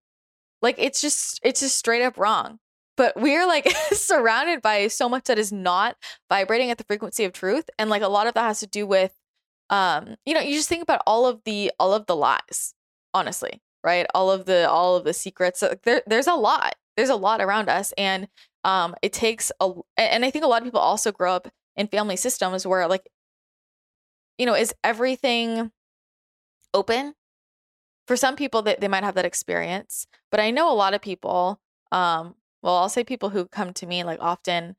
Like 0.61 0.75
it's 0.77 1.01
just 1.01 1.39
it's 1.43 1.61
just 1.61 1.77
straight 1.77 2.03
up 2.03 2.17
wrong. 2.17 2.59
But 2.95 3.15
we're 3.15 3.45
like 3.45 3.69
surrounded 3.91 4.61
by 4.61 4.87
so 4.87 5.07
much 5.07 5.25
that 5.25 5.37
is 5.37 5.51
not 5.51 5.95
vibrating 6.29 6.71
at 6.71 6.77
the 6.77 6.83
frequency 6.83 7.23
of 7.25 7.33
truth, 7.33 7.69
and 7.77 7.89
like 7.89 8.01
a 8.01 8.07
lot 8.07 8.27
of 8.27 8.33
that 8.33 8.43
has 8.43 8.59
to 8.61 8.67
do 8.67 8.87
with, 8.87 9.13
um, 9.69 10.15
you 10.25 10.33
know, 10.33 10.39
you 10.39 10.55
just 10.55 10.69
think 10.69 10.81
about 10.83 11.01
all 11.05 11.27
of 11.27 11.41
the 11.45 11.71
all 11.79 11.93
of 11.93 12.07
the 12.07 12.15
lies, 12.15 12.73
honestly, 13.13 13.61
right? 13.83 14.07
All 14.15 14.31
of 14.31 14.45
the 14.45 14.69
all 14.69 14.95
of 14.95 15.03
the 15.03 15.13
secrets. 15.13 15.63
There, 15.83 16.01
there's 16.07 16.27
a 16.27 16.35
lot. 16.35 16.75
There's 16.95 17.09
a 17.09 17.15
lot 17.15 17.41
around 17.41 17.69
us, 17.69 17.93
and 17.97 18.27
um, 18.63 18.95
it 19.01 19.13
takes 19.13 19.51
a. 19.59 19.71
And 19.97 20.25
I 20.25 20.31
think 20.31 20.43
a 20.43 20.47
lot 20.47 20.61
of 20.61 20.65
people 20.65 20.79
also 20.79 21.11
grow 21.11 21.33
up 21.35 21.47
in 21.75 21.87
family 21.87 22.15
systems 22.15 22.65
where 22.65 22.87
like, 22.87 23.07
you 24.37 24.45
know, 24.45 24.55
is 24.55 24.73
everything 24.83 25.71
open? 26.73 27.13
For 28.07 28.15
some 28.15 28.35
people, 28.35 28.61
they, 28.61 28.75
they 28.79 28.87
might 28.87 29.03
have 29.03 29.15
that 29.15 29.25
experience, 29.25 30.07
but 30.31 30.39
I 30.39 30.49
know 30.49 30.71
a 30.71 30.73
lot 30.73 30.93
of 30.93 31.01
people. 31.01 31.59
Um, 31.91 32.35
well, 32.63 32.75
I'll 32.75 32.89
say 32.89 33.03
people 33.03 33.29
who 33.29 33.45
come 33.47 33.73
to 33.73 33.85
me 33.85 34.03
like 34.03 34.19
often 34.21 34.75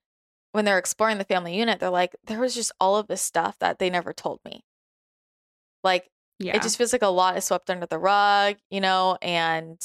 when 0.53 0.65
they're 0.65 0.79
exploring 0.79 1.19
the 1.19 1.25
family 1.25 1.55
unit, 1.57 1.79
they're 1.79 1.91
like, 1.91 2.17
there 2.27 2.41
was 2.41 2.55
just 2.55 2.73
all 2.81 2.97
of 2.97 3.07
this 3.07 3.21
stuff 3.23 3.59
that 3.61 3.79
they 3.79 3.91
never 3.91 4.13
told 4.13 4.41
me. 4.45 4.65
Like 5.85 6.09
Yeah. 6.39 6.57
it 6.57 6.63
just 6.63 6.77
feels 6.79 6.93
like 6.93 7.03
a 7.03 7.09
lot 7.09 7.37
is 7.37 7.45
swept 7.45 7.71
under 7.71 7.87
the 7.87 7.99
rug, 7.99 8.57
you 8.71 8.81
know, 8.81 9.19
and 9.23 9.79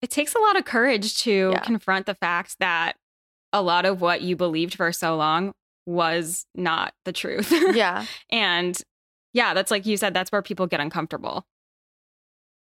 it 0.00 0.10
takes 0.10 0.34
a 0.34 0.38
lot 0.38 0.56
of 0.56 0.64
courage 0.64 1.18
to 1.22 1.50
Yeah. 1.52 1.60
confront 1.60 2.06
the 2.06 2.14
fact 2.14 2.56
that 2.60 2.94
a 3.52 3.62
lot 3.62 3.84
of 3.84 4.00
what 4.00 4.22
you 4.22 4.36
believed 4.36 4.74
for 4.74 4.92
so 4.92 5.16
long 5.16 5.52
was 5.84 6.46
not 6.54 6.94
the 7.04 7.12
truth. 7.12 7.52
yeah, 7.74 8.06
and 8.30 8.80
yeah, 9.32 9.52
that's 9.54 9.70
like 9.70 9.84
you 9.84 9.96
said, 9.96 10.14
that's 10.14 10.30
where 10.32 10.42
people 10.42 10.66
get 10.66 10.80
uncomfortable. 10.80 11.44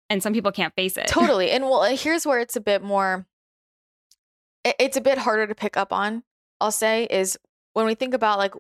And 0.10 0.24
some 0.24 0.34
people 0.34 0.52
can't 0.52 0.74
face 0.76 0.98
it. 0.98 1.08
totally. 1.08 1.52
And 1.52 1.66
well, 1.66 1.84
here's 1.96 2.26
where 2.26 2.40
it's 2.40 2.56
a 2.56 2.62
bit 2.62 2.82
more, 2.82 3.28
it's 4.64 4.98
a 4.98 5.02
bit 5.02 5.20
harder 5.20 5.48
to 5.48 5.56
pick 5.56 5.78
up 5.78 5.94
on, 5.94 6.24
I'll 6.60 6.72
say, 6.72 7.08
is 7.10 7.38
when 7.74 7.86
we 7.86 7.96
think 7.96 8.14
about 8.14 8.40
like 8.40 8.54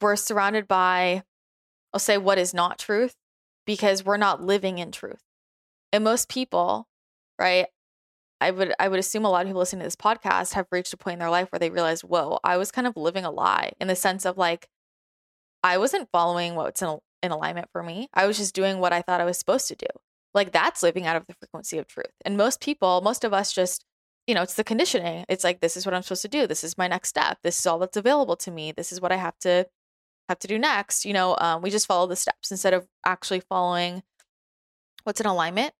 we're 0.00 0.16
surrounded 0.16 0.66
by, 0.66 1.22
I'll 1.92 2.00
say, 2.00 2.18
what 2.18 2.38
is 2.38 2.52
not 2.52 2.78
truth 2.78 3.14
because 3.66 4.04
we're 4.04 4.16
not 4.16 4.42
living 4.42 4.78
in 4.78 4.92
truth. 4.92 5.22
And 5.92 6.04
most 6.04 6.28
people, 6.28 6.88
right? 7.38 7.66
I 8.40 8.50
would 8.50 8.74
I 8.78 8.88
would 8.88 8.98
assume 8.98 9.24
a 9.24 9.30
lot 9.30 9.42
of 9.42 9.46
people 9.46 9.60
listening 9.60 9.80
to 9.80 9.86
this 9.86 9.96
podcast 9.96 10.54
have 10.54 10.66
reached 10.70 10.92
a 10.92 10.96
point 10.96 11.14
in 11.14 11.18
their 11.20 11.30
life 11.30 11.50
where 11.50 11.58
they 11.58 11.70
realize, 11.70 12.02
whoa, 12.02 12.40
I 12.44 12.56
was 12.56 12.70
kind 12.70 12.86
of 12.86 12.96
living 12.96 13.24
a 13.24 13.30
lie 13.30 13.72
in 13.80 13.88
the 13.88 13.96
sense 13.96 14.26
of 14.26 14.36
like 14.36 14.68
I 15.62 15.78
wasn't 15.78 16.10
following 16.12 16.54
what's 16.56 16.82
in, 16.82 16.98
in 17.22 17.30
alignment 17.30 17.68
for 17.72 17.82
me. 17.82 18.08
I 18.12 18.26
was 18.26 18.36
just 18.36 18.54
doing 18.54 18.78
what 18.78 18.92
I 18.92 19.02
thought 19.02 19.20
I 19.20 19.24
was 19.24 19.38
supposed 19.38 19.68
to 19.68 19.76
do. 19.76 19.86
Like 20.34 20.52
that's 20.52 20.82
living 20.82 21.06
out 21.06 21.16
of 21.16 21.26
the 21.26 21.34
frequency 21.34 21.78
of 21.78 21.86
truth. 21.86 22.12
And 22.24 22.36
most 22.36 22.60
people, 22.60 23.00
most 23.02 23.24
of 23.24 23.32
us 23.32 23.52
just, 23.52 23.84
you 24.26 24.34
know, 24.34 24.42
it's 24.42 24.54
the 24.54 24.64
conditioning. 24.64 25.24
It's 25.28 25.44
like 25.44 25.60
this 25.60 25.76
is 25.76 25.86
what 25.86 25.94
I'm 25.94 26.02
supposed 26.02 26.22
to 26.22 26.28
do. 26.28 26.46
This 26.46 26.64
is 26.64 26.76
my 26.76 26.88
next 26.88 27.10
step. 27.10 27.38
This 27.42 27.58
is 27.58 27.66
all 27.66 27.78
that's 27.78 27.96
available 27.96 28.36
to 28.36 28.50
me. 28.50 28.72
This 28.72 28.90
is 28.90 29.00
what 29.00 29.12
I 29.12 29.16
have 29.16 29.38
to 29.40 29.66
have 30.28 30.38
to 30.40 30.48
do 30.48 30.58
next. 30.58 31.04
You 31.04 31.12
know, 31.12 31.36
um, 31.40 31.62
we 31.62 31.70
just 31.70 31.86
follow 31.86 32.06
the 32.06 32.16
steps 32.16 32.50
instead 32.50 32.74
of 32.74 32.86
actually 33.04 33.40
following 33.40 34.02
what's 35.04 35.20
in 35.20 35.26
alignment, 35.26 35.72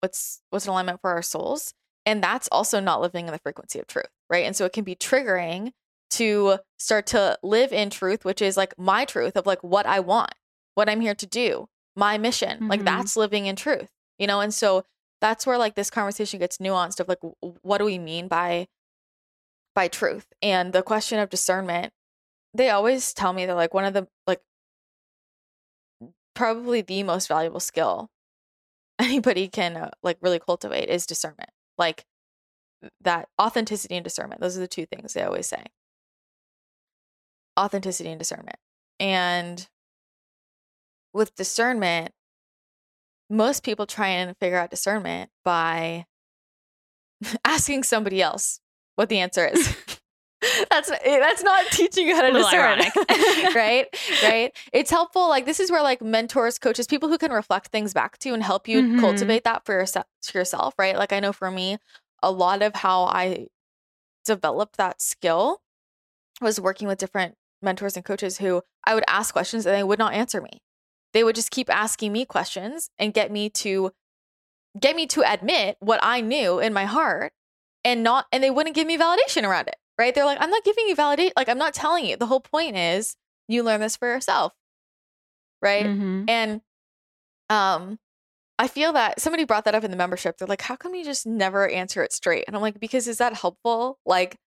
what's 0.00 0.42
what's 0.50 0.66
in 0.66 0.70
alignment 0.70 1.00
for 1.00 1.10
our 1.10 1.22
souls. 1.22 1.72
And 2.04 2.22
that's 2.22 2.48
also 2.52 2.78
not 2.80 3.00
living 3.00 3.26
in 3.26 3.32
the 3.32 3.38
frequency 3.38 3.80
of 3.80 3.86
truth, 3.86 4.10
right? 4.30 4.44
And 4.44 4.54
so 4.54 4.64
it 4.64 4.72
can 4.72 4.84
be 4.84 4.94
triggering 4.94 5.72
to 6.10 6.58
start 6.78 7.06
to 7.08 7.38
live 7.42 7.72
in 7.72 7.90
truth, 7.90 8.24
which 8.24 8.40
is 8.40 8.56
like 8.56 8.78
my 8.78 9.04
truth 9.04 9.36
of 9.36 9.46
like 9.46 9.62
what 9.62 9.86
I 9.86 10.00
want, 10.00 10.32
what 10.74 10.88
I'm 10.88 11.00
here 11.00 11.16
to 11.16 11.26
do, 11.26 11.66
my 11.96 12.18
mission. 12.18 12.68
Like 12.68 12.80
Mhm. 12.80 12.84
that's 12.84 13.16
living 13.16 13.46
in 13.46 13.56
truth, 13.56 13.90
you 14.18 14.26
know? 14.26 14.40
And 14.40 14.52
so 14.54 14.84
that's 15.20 15.46
where 15.46 15.58
like 15.58 15.74
this 15.74 15.90
conversation 15.90 16.38
gets 16.38 16.58
nuanced 16.58 17.00
of 17.00 17.08
like 17.08 17.20
what 17.62 17.78
do 17.78 17.84
we 17.84 17.98
mean 17.98 18.28
by 18.28 18.68
by 19.74 19.88
truth? 19.88 20.26
And 20.42 20.72
the 20.72 20.82
question 20.82 21.18
of 21.18 21.30
discernment, 21.30 21.92
they 22.54 22.70
always 22.70 23.12
tell 23.12 23.32
me 23.32 23.46
that 23.46 23.54
like 23.54 23.74
one 23.74 23.84
of 23.84 23.94
the 23.94 24.08
like 24.26 24.42
probably 26.34 26.82
the 26.82 27.02
most 27.02 27.28
valuable 27.28 27.60
skill 27.60 28.10
anybody 28.98 29.48
can 29.48 29.76
uh, 29.76 29.90
like 30.02 30.18
really 30.20 30.38
cultivate 30.38 30.88
is 30.88 31.06
discernment. 31.06 31.50
Like 31.78 32.04
that 33.00 33.28
authenticity 33.40 33.96
and 33.96 34.04
discernment. 34.04 34.40
Those 34.40 34.56
are 34.56 34.60
the 34.60 34.68
two 34.68 34.86
things 34.86 35.12
they 35.14 35.22
always 35.22 35.46
say. 35.46 35.64
Authenticity 37.58 38.10
and 38.10 38.18
discernment. 38.18 38.58
And 39.00 39.66
with 41.16 41.34
discernment, 41.34 42.12
most 43.28 43.64
people 43.64 43.86
try 43.86 44.08
and 44.08 44.36
figure 44.38 44.58
out 44.58 44.70
discernment 44.70 45.30
by 45.44 46.06
asking 47.44 47.82
somebody 47.82 48.22
else 48.22 48.60
what 48.94 49.08
the 49.08 49.18
answer 49.18 49.46
is. 49.46 49.76
that's 50.70 50.90
that's 50.90 51.42
not 51.42 51.64
teaching 51.72 52.06
you 52.06 52.14
how 52.14 52.20
to 52.20 52.30
discern, 52.30 52.78
right? 53.54 53.86
Right? 54.22 54.56
It's 54.70 54.90
helpful. 54.90 55.28
Like 55.30 55.46
this 55.46 55.60
is 55.60 55.70
where 55.70 55.82
like 55.82 56.02
mentors, 56.02 56.58
coaches, 56.58 56.86
people 56.86 57.08
who 57.08 57.16
can 57.16 57.32
reflect 57.32 57.68
things 57.68 57.94
back 57.94 58.18
to 58.18 58.28
you 58.28 58.34
and 58.34 58.42
help 58.42 58.68
you 58.68 58.82
Mhm. 58.82 59.00
cultivate 59.00 59.44
that 59.44 59.64
for 59.64 59.72
yourself, 59.72 60.04
yourself, 60.34 60.74
right? 60.78 60.94
Like 60.96 61.12
I 61.14 61.20
know 61.20 61.32
for 61.32 61.50
me, 61.50 61.78
a 62.22 62.30
lot 62.30 62.60
of 62.60 62.74
how 62.74 63.04
I 63.04 63.46
developed 64.26 64.76
that 64.76 65.00
skill 65.00 65.62
was 66.42 66.60
working 66.60 66.86
with 66.86 66.98
different 66.98 67.36
mentors 67.62 67.96
and 67.96 68.04
coaches 68.04 68.36
who 68.38 68.62
I 68.84 68.94
would 68.94 69.04
ask 69.08 69.32
questions 69.32 69.64
and 69.64 69.74
they 69.74 69.82
would 69.84 69.98
not 69.98 70.12
answer 70.12 70.42
me. 70.42 70.60
They 71.12 71.24
would 71.24 71.34
just 71.34 71.50
keep 71.50 71.70
asking 71.70 72.12
me 72.12 72.24
questions 72.24 72.90
and 72.98 73.14
get 73.14 73.30
me 73.30 73.48
to 73.50 73.92
get 74.78 74.94
me 74.94 75.06
to 75.06 75.22
admit 75.22 75.76
what 75.80 76.00
I 76.02 76.20
knew 76.20 76.58
in 76.58 76.72
my 76.72 76.84
heart 76.84 77.32
and 77.84 78.02
not 78.02 78.26
and 78.32 78.42
they 78.42 78.50
wouldn't 78.50 78.74
give 78.74 78.86
me 78.86 78.98
validation 78.98 79.44
around 79.44 79.68
it. 79.68 79.76
Right? 79.98 80.14
They're 80.14 80.26
like, 80.26 80.38
I'm 80.40 80.50
not 80.50 80.64
giving 80.64 80.86
you 80.88 80.94
validate 80.94 81.32
like 81.36 81.48
I'm 81.48 81.58
not 81.58 81.72
telling 81.72 82.04
you. 82.04 82.16
The 82.16 82.26
whole 82.26 82.40
point 82.40 82.76
is 82.76 83.16
you 83.48 83.62
learn 83.62 83.80
this 83.80 83.96
for 83.96 84.08
yourself. 84.08 84.52
Right? 85.62 85.86
Mhm. 85.86 86.28
And 86.28 86.60
um 87.48 87.98
I 88.58 88.68
feel 88.68 88.92
that 88.94 89.20
somebody 89.20 89.44
brought 89.44 89.64
that 89.64 89.74
up 89.74 89.84
in 89.84 89.90
the 89.90 89.96
membership. 89.98 90.38
They're 90.38 90.48
like, 90.48 90.62
how 90.62 90.76
come 90.76 90.94
you 90.94 91.04
just 91.04 91.26
never 91.26 91.68
answer 91.68 92.02
it 92.02 92.12
straight? 92.12 92.44
And 92.46 92.56
I'm 92.56 92.62
like, 92.62 92.80
because 92.80 93.06
is 93.06 93.18
that 93.18 93.34
helpful? 93.34 93.98
Like 94.06 94.38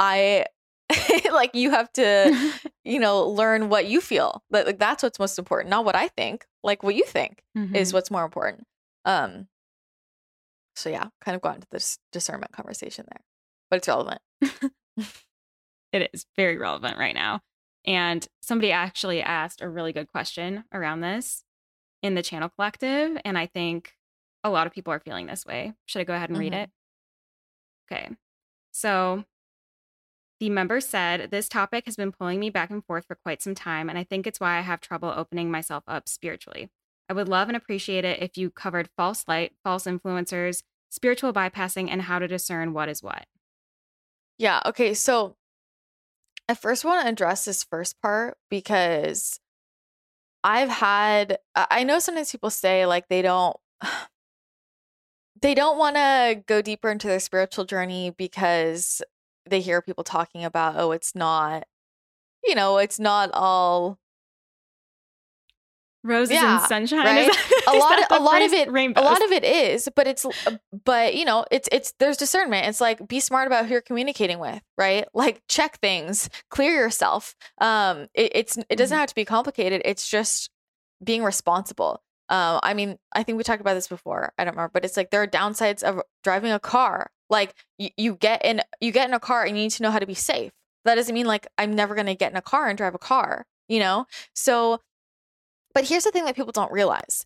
I 0.00 0.46
like 1.32 1.54
you 1.54 1.70
have 1.70 1.92
to, 1.92 2.50
you 2.84 2.98
know, 2.98 3.26
learn 3.28 3.68
what 3.68 3.86
you 3.86 4.00
feel. 4.00 4.42
That 4.50 4.66
like 4.66 4.78
that's 4.78 5.02
what's 5.02 5.18
most 5.18 5.38
important, 5.38 5.70
not 5.70 5.84
what 5.84 5.96
I 5.96 6.08
think. 6.08 6.46
Like 6.62 6.82
what 6.82 6.94
you 6.94 7.04
think 7.04 7.42
is 7.56 7.90
Mhm. 7.90 7.92
what's 7.92 8.10
more 8.10 8.24
important. 8.24 8.66
Um 9.04 9.48
so 10.76 10.88
yeah, 10.90 11.08
kind 11.24 11.34
of 11.34 11.42
got 11.42 11.56
into 11.56 11.66
this 11.70 11.98
discernment 12.12 12.52
conversation 12.52 13.04
there. 13.10 13.20
But 13.70 13.76
it's 13.78 13.88
relevant. 13.88 14.20
it 15.92 16.10
is 16.12 16.24
very 16.36 16.56
relevant 16.56 16.98
right 16.98 17.14
now. 17.14 17.40
And 17.84 18.26
somebody 18.42 18.70
actually 18.72 19.22
asked 19.22 19.60
a 19.60 19.68
really 19.68 19.92
good 19.92 20.08
question 20.08 20.64
around 20.72 21.00
this 21.00 21.44
in 22.02 22.14
the 22.14 22.22
channel 22.22 22.48
collective. 22.48 23.18
And 23.24 23.36
I 23.36 23.46
think 23.46 23.94
a 24.44 24.50
lot 24.50 24.66
of 24.66 24.72
people 24.72 24.92
are 24.92 25.00
feeling 25.00 25.26
this 25.26 25.44
way. 25.44 25.72
Should 25.86 26.00
I 26.00 26.04
go 26.04 26.14
ahead 26.14 26.30
and 26.30 26.38
read 26.38 26.52
Mhm. 26.52 26.62
it? 26.64 26.70
Okay. 27.90 28.10
So 28.72 29.24
the 30.40 30.50
member 30.50 30.80
said, 30.80 31.30
This 31.30 31.48
topic 31.48 31.84
has 31.86 31.96
been 31.96 32.12
pulling 32.12 32.40
me 32.40 32.50
back 32.50 32.70
and 32.70 32.84
forth 32.84 33.06
for 33.06 33.16
quite 33.16 33.42
some 33.42 33.54
time, 33.54 33.88
and 33.88 33.98
I 33.98 34.04
think 34.04 34.26
it's 34.26 34.40
why 34.40 34.58
I 34.58 34.62
have 34.62 34.80
trouble 34.80 35.12
opening 35.14 35.50
myself 35.50 35.84
up 35.86 36.08
spiritually. 36.08 36.70
I 37.08 37.14
would 37.14 37.28
love 37.28 37.48
and 37.48 37.56
appreciate 37.56 38.04
it 38.04 38.22
if 38.22 38.36
you 38.36 38.50
covered 38.50 38.90
false 38.96 39.24
light, 39.26 39.52
false 39.64 39.84
influencers, 39.84 40.62
spiritual 40.90 41.32
bypassing, 41.32 41.88
and 41.90 42.02
how 42.02 42.18
to 42.18 42.28
discern 42.28 42.72
what 42.72 42.88
is 42.88 43.02
what. 43.02 43.26
Yeah. 44.36 44.60
Okay. 44.66 44.94
So 44.94 45.36
I 46.48 46.54
first 46.54 46.84
want 46.84 47.02
to 47.02 47.08
address 47.08 47.44
this 47.44 47.64
first 47.64 48.00
part 48.00 48.36
because 48.50 49.40
I've 50.44 50.68
had, 50.68 51.38
I 51.54 51.82
know 51.82 51.98
sometimes 51.98 52.30
people 52.30 52.50
say 52.50 52.86
like 52.86 53.08
they 53.08 53.22
don't, 53.22 53.56
they 55.42 55.54
don't 55.54 55.78
want 55.78 55.96
to 55.96 56.42
go 56.46 56.62
deeper 56.62 56.90
into 56.90 57.08
their 57.08 57.20
spiritual 57.20 57.64
journey 57.64 58.10
because 58.16 59.02
they 59.50 59.60
hear 59.60 59.80
people 59.82 60.04
talking 60.04 60.44
about, 60.44 60.74
oh, 60.76 60.92
it's 60.92 61.14
not, 61.14 61.64
you 62.44 62.54
know, 62.54 62.78
it's 62.78 62.98
not 63.00 63.30
all 63.32 63.98
roses 66.04 66.34
Yeah, 66.34 66.58
and 66.60 66.68
sunshine. 66.68 67.04
right? 67.04 67.26
That- 67.32 67.64
a 67.68 67.74
lot 67.76 67.98
of, 67.98 68.04
a 68.10 68.22
lot 68.22 68.42
of 68.42 68.52
it 68.52 68.70
rainbows. 68.70 69.02
a 69.02 69.04
lot 69.04 69.22
of 69.24 69.30
it 69.32 69.44
is 69.44 69.88
but 69.94 70.06
it's 70.06 70.24
uh, 70.24 70.52
but 70.84 71.14
you 71.14 71.24
know 71.24 71.44
it's 71.50 71.68
it's 71.70 71.92
there's 71.98 72.16
discernment 72.16 72.66
it's 72.66 72.80
like 72.80 73.06
be 73.08 73.20
smart 73.20 73.46
about 73.46 73.66
who 73.66 73.72
you're 73.72 73.80
communicating 73.82 74.38
with 74.38 74.62
right 74.78 75.06
like 75.12 75.42
check 75.48 75.78
things 75.80 76.30
clear 76.50 76.72
yourself 76.72 77.34
um 77.60 78.06
it, 78.14 78.32
it's 78.34 78.56
it 78.70 78.76
doesn't 78.76 78.96
Mhm. 78.96 79.00
have 79.00 79.08
to 79.10 79.14
be 79.14 79.24
complicated 79.26 79.82
it's 79.84 80.08
just 80.08 80.48
being 81.04 81.22
responsible 81.22 82.00
um 82.30 82.60
i 82.62 82.72
mean 82.72 82.96
i 83.12 83.22
think 83.22 83.36
we 83.36 83.44
talked 83.44 83.60
about 83.60 83.74
this 83.74 83.88
before 83.88 84.32
i 84.38 84.44
don't 84.44 84.54
remember 84.54 84.70
but 84.72 84.84
it's 84.86 84.96
like 84.96 85.10
there 85.10 85.20
are 85.22 85.26
downsides 85.26 85.82
of 85.82 86.00
driving 86.24 86.52
a 86.52 86.60
car 86.60 87.10
like 87.30 87.54
you, 87.78 87.90
you 87.96 88.14
get 88.14 88.44
in 88.44 88.60
you 88.80 88.92
get 88.92 89.08
in 89.08 89.14
a 89.14 89.20
car 89.20 89.44
and 89.44 89.56
you 89.56 89.62
need 89.64 89.70
to 89.70 89.82
know 89.82 89.90
how 89.90 89.98
to 89.98 90.06
be 90.06 90.14
safe 90.14 90.52
that 90.84 90.94
doesn't 90.94 91.14
mean 91.14 91.26
like 91.26 91.46
i'm 91.58 91.74
never 91.74 91.94
going 91.94 92.06
to 92.06 92.14
get 92.14 92.30
in 92.30 92.36
a 92.36 92.42
car 92.42 92.68
and 92.68 92.76
drive 92.78 92.94
a 92.94 92.98
car 92.98 93.46
you 93.68 93.78
know 93.78 94.06
so 94.34 94.80
but 95.74 95.84
here's 95.88 96.04
the 96.04 96.10
thing 96.10 96.24
that 96.24 96.34
people 96.34 96.52
don't 96.52 96.72
realize. 96.72 97.24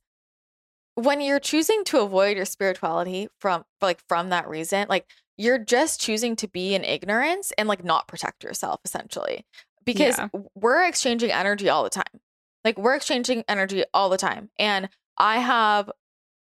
When 0.94 1.22
you're 1.22 1.40
choosing 1.40 1.84
to 1.84 2.00
avoid 2.00 2.36
your 2.36 2.44
spirituality 2.44 3.28
from 3.38 3.64
like 3.80 4.00
from 4.08 4.28
that 4.28 4.46
reason, 4.46 4.86
like 4.90 5.06
you're 5.38 5.56
just 5.56 6.00
choosing 6.00 6.36
to 6.36 6.48
be 6.48 6.74
in 6.74 6.84
ignorance 6.84 7.52
and 7.56 7.66
like 7.66 7.82
not 7.82 8.08
protect 8.08 8.44
yourself 8.44 8.80
essentially. 8.84 9.46
Because 9.86 10.18
Yeah. 10.18 10.28
we're 10.54 10.84
exchanging 10.84 11.32
energy 11.32 11.70
all 11.70 11.82
the 11.82 11.90
time. 11.90 12.20
Like 12.62 12.76
we're 12.78 12.94
exchanging 12.94 13.42
energy 13.48 13.84
all 13.94 14.10
the 14.10 14.18
time. 14.18 14.50
And 14.58 14.90
I 15.16 15.38
have 15.38 15.90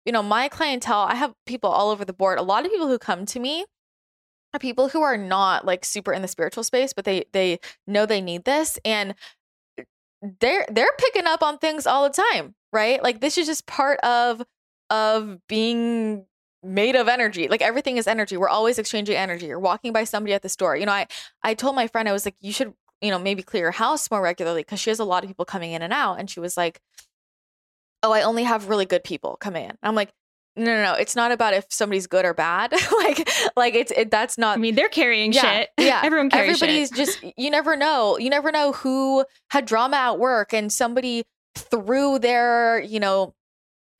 you 0.05 0.11
know, 0.11 0.23
my 0.23 0.47
clientele, 0.47 1.01
I 1.01 1.15
have 1.15 1.33
people 1.45 1.69
all 1.69 1.91
over 1.91 2.05
the 2.05 2.13
board. 2.13 2.39
A 2.39 2.43
lot 2.43 2.65
of 2.65 2.71
people 2.71 2.87
who 2.87 2.97
come 2.97 3.25
to 3.27 3.39
me 3.39 3.65
are 4.53 4.59
people 4.59 4.89
who 4.89 5.01
are 5.01 5.17
not 5.17 5.65
like 5.65 5.85
super 5.85 6.13
in 6.13 6.21
the 6.21 6.27
spiritual 6.27 6.63
space, 6.63 6.93
but 6.93 7.05
they 7.05 7.25
they 7.33 7.59
know 7.87 8.05
they 8.05 8.21
need 8.21 8.45
this 8.45 8.79
and 8.85 9.15
they're 10.39 10.65
they're 10.69 10.89
picking 10.97 11.25
up 11.25 11.43
on 11.43 11.57
things 11.57 11.87
all 11.87 12.03
the 12.03 12.21
time, 12.31 12.55
right? 12.73 13.01
Like 13.03 13.21
this 13.21 13.37
is 13.37 13.47
just 13.47 13.65
part 13.67 13.99
of 14.01 14.43
of 14.89 15.37
being 15.47 16.25
made 16.63 16.95
of 16.95 17.07
energy. 17.07 17.47
Like 17.47 17.61
everything 17.61 17.97
is 17.97 18.07
energy. 18.07 18.35
We're 18.37 18.49
always 18.49 18.79
exchanging 18.79 19.15
energy. 19.15 19.45
You're 19.47 19.59
walking 19.59 19.93
by 19.93 20.03
somebody 20.03 20.33
at 20.33 20.41
the 20.41 20.49
store. 20.49 20.75
You 20.75 20.85
know, 20.85 20.91
I 20.91 21.07
I 21.43 21.53
told 21.53 21.75
my 21.75 21.87
friend 21.87 22.09
I 22.09 22.11
was 22.13 22.25
like 22.25 22.35
you 22.41 22.51
should, 22.51 22.73
you 23.01 23.11
know, 23.11 23.19
maybe 23.19 23.43
clear 23.43 23.63
your 23.63 23.71
house 23.71 24.09
more 24.11 24.21
regularly 24.21 24.63
cuz 24.63 24.79
she 24.79 24.89
has 24.89 24.99
a 24.99 25.05
lot 25.05 25.23
of 25.23 25.29
people 25.29 25.45
coming 25.45 25.71
in 25.71 25.81
and 25.81 25.93
out 25.93 26.19
and 26.19 26.29
she 26.29 26.39
was 26.39 26.57
like, 26.57 26.81
"Oh, 28.03 28.11
I 28.11 28.21
only 28.23 28.43
have 28.43 28.69
really 28.69 28.85
good 28.85 29.03
people 29.03 29.37
come 29.39 29.55
in." 29.55 29.71
I'm 29.83 29.95
like, 29.95 30.11
"No, 30.55 30.65
no, 30.65 30.83
no. 30.83 30.93
It's 30.93 31.15
not 31.15 31.31
about 31.31 31.53
if 31.53 31.65
somebody's 31.69 32.07
good 32.07 32.25
or 32.25 32.33
bad. 32.33 32.71
like 32.91 33.29
like 33.55 33.75
it's 33.75 33.91
it, 33.95 34.11
that's 34.11 34.37
not 34.37 34.57
I 34.57 34.61
mean, 34.61 34.75
they're 34.75 34.89
carrying 34.89 35.33
yeah, 35.33 35.41
shit. 35.41 35.69
Yeah. 35.77 36.01
Everyone 36.03 36.29
carries 36.29 36.61
Everybody's 36.61 36.89
shit. 36.89 36.97
just 36.97 37.37
you 37.37 37.49
never 37.49 37.75
know. 37.75 38.17
You 38.17 38.29
never 38.29 38.51
know 38.51 38.73
who 38.73 39.25
had 39.51 39.65
drama 39.65 39.97
at 39.97 40.19
work 40.19 40.53
and 40.53 40.71
somebody 40.71 41.25
threw 41.55 42.19
their, 42.19 42.81
you 42.81 42.99
know, 42.99 43.33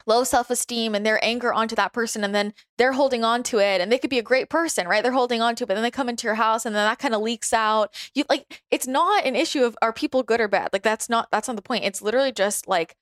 low 0.05 0.23
self-esteem 0.23 0.95
and 0.95 1.05
their 1.05 1.23
anger 1.23 1.53
onto 1.53 1.75
that 1.75 1.93
person 1.93 2.23
and 2.23 2.33
then 2.33 2.53
they're 2.77 2.93
holding 2.93 3.23
on 3.23 3.43
to 3.43 3.59
it 3.59 3.79
and 3.79 3.91
they 3.91 3.99
could 3.99 4.09
be 4.09 4.17
a 4.17 4.23
great 4.23 4.49
person, 4.49 4.87
right? 4.87 5.03
They're 5.03 5.11
holding 5.11 5.41
on 5.41 5.55
to 5.55 5.63
it, 5.63 5.67
but 5.67 5.75
then 5.75 5.83
they 5.83 5.91
come 5.91 6.09
into 6.09 6.25
your 6.25 6.35
house 6.35 6.65
and 6.65 6.75
then 6.75 6.83
that 6.83 6.99
kind 6.99 7.13
of 7.13 7.21
leaks 7.21 7.53
out. 7.53 7.93
You 8.15 8.25
like 8.29 8.61
it's 8.71 8.87
not 8.87 9.25
an 9.25 9.35
issue 9.35 9.63
of 9.63 9.77
are 9.81 9.93
people 9.93 10.23
good 10.23 10.41
or 10.41 10.47
bad. 10.47 10.69
Like 10.73 10.83
that's 10.83 11.09
not 11.09 11.29
that's 11.31 11.47
not 11.47 11.55
the 11.55 11.61
point. 11.61 11.85
It's 11.85 12.01
literally 12.01 12.31
just 12.31 12.67
like 12.67 12.95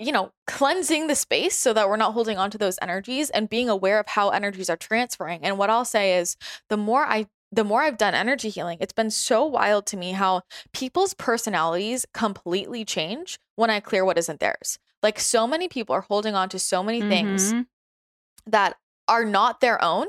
you 0.00 0.12
know, 0.12 0.32
cleansing 0.46 1.06
the 1.06 1.14
space 1.14 1.56
so 1.56 1.72
that 1.74 1.88
we're 1.88 1.96
not 1.98 2.14
holding 2.14 2.38
on 2.38 2.50
to 2.50 2.58
those 2.58 2.78
energies 2.80 3.28
and 3.30 3.50
being 3.50 3.68
aware 3.68 4.00
of 4.00 4.08
how 4.08 4.30
energies 4.30 4.70
are 4.70 4.76
transferring. 4.76 5.40
And 5.44 5.58
what 5.58 5.68
I'll 5.70 5.84
say 5.84 6.16
is 6.18 6.36
the 6.70 6.76
more 6.78 7.04
I 7.04 7.26
the 7.52 7.64
more 7.64 7.82
I've 7.82 7.98
done 7.98 8.14
energy 8.14 8.48
healing, 8.48 8.78
it's 8.80 8.92
been 8.92 9.10
so 9.10 9.44
wild 9.44 9.84
to 9.86 9.96
me 9.96 10.12
how 10.12 10.42
people's 10.72 11.14
personalities 11.14 12.06
completely 12.14 12.84
change 12.84 13.38
when 13.56 13.70
I 13.70 13.80
clear 13.80 14.04
what 14.04 14.18
isn't 14.18 14.38
theirs. 14.40 14.78
Like 15.02 15.18
so 15.18 15.46
many 15.48 15.66
people 15.68 15.94
are 15.94 16.00
holding 16.02 16.34
on 16.36 16.48
to 16.50 16.58
so 16.60 16.82
many 16.82 17.00
things 17.00 17.52
Mhm. 17.52 17.66
that 18.46 18.76
are 19.08 19.24
not 19.24 19.60
their 19.60 19.82
own. 19.82 20.06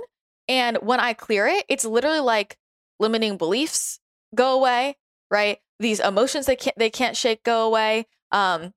And 0.48 0.78
when 0.78 1.00
I 1.00 1.14
clear 1.14 1.48
it, 1.48 1.66
it's 1.68 1.84
literally 1.86 2.20
like 2.20 2.58
limiting 3.00 3.38
beliefs 3.38 4.00
go 4.36 4.54
away, 4.54 4.98
right? 5.32 5.60
These 5.80 6.00
emotions 6.00 6.46
they 6.46 6.56
can't 6.56 6.78
they 6.78 6.92
can't 6.92 7.18
shake 7.18 7.44
go 7.44 7.66
away. 7.66 8.06
Um, 8.32 8.74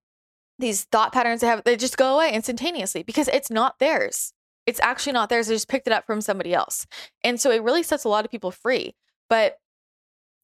these 0.58 0.84
thought 0.84 1.12
patterns 1.12 1.40
they 1.40 1.46
have 1.46 1.64
they 1.64 1.76
just 1.76 1.96
go 1.96 2.14
away 2.14 2.32
instantaneously 2.32 3.02
because 3.02 3.28
it's 3.28 3.50
not 3.50 3.78
theirs. 3.78 4.32
It's 4.66 4.80
actually 4.80 5.12
not 5.12 5.28
theirs. 5.28 5.48
They 5.48 5.54
just 5.54 5.68
picked 5.68 5.86
it 5.86 5.92
up 5.92 6.06
from 6.06 6.20
somebody 6.20 6.54
else. 6.54 6.86
And 7.22 7.40
so 7.40 7.50
it 7.50 7.62
really 7.62 7.82
sets 7.82 8.04
a 8.04 8.08
lot 8.08 8.24
of 8.24 8.30
people 8.30 8.50
free. 8.50 8.94
But 9.28 9.58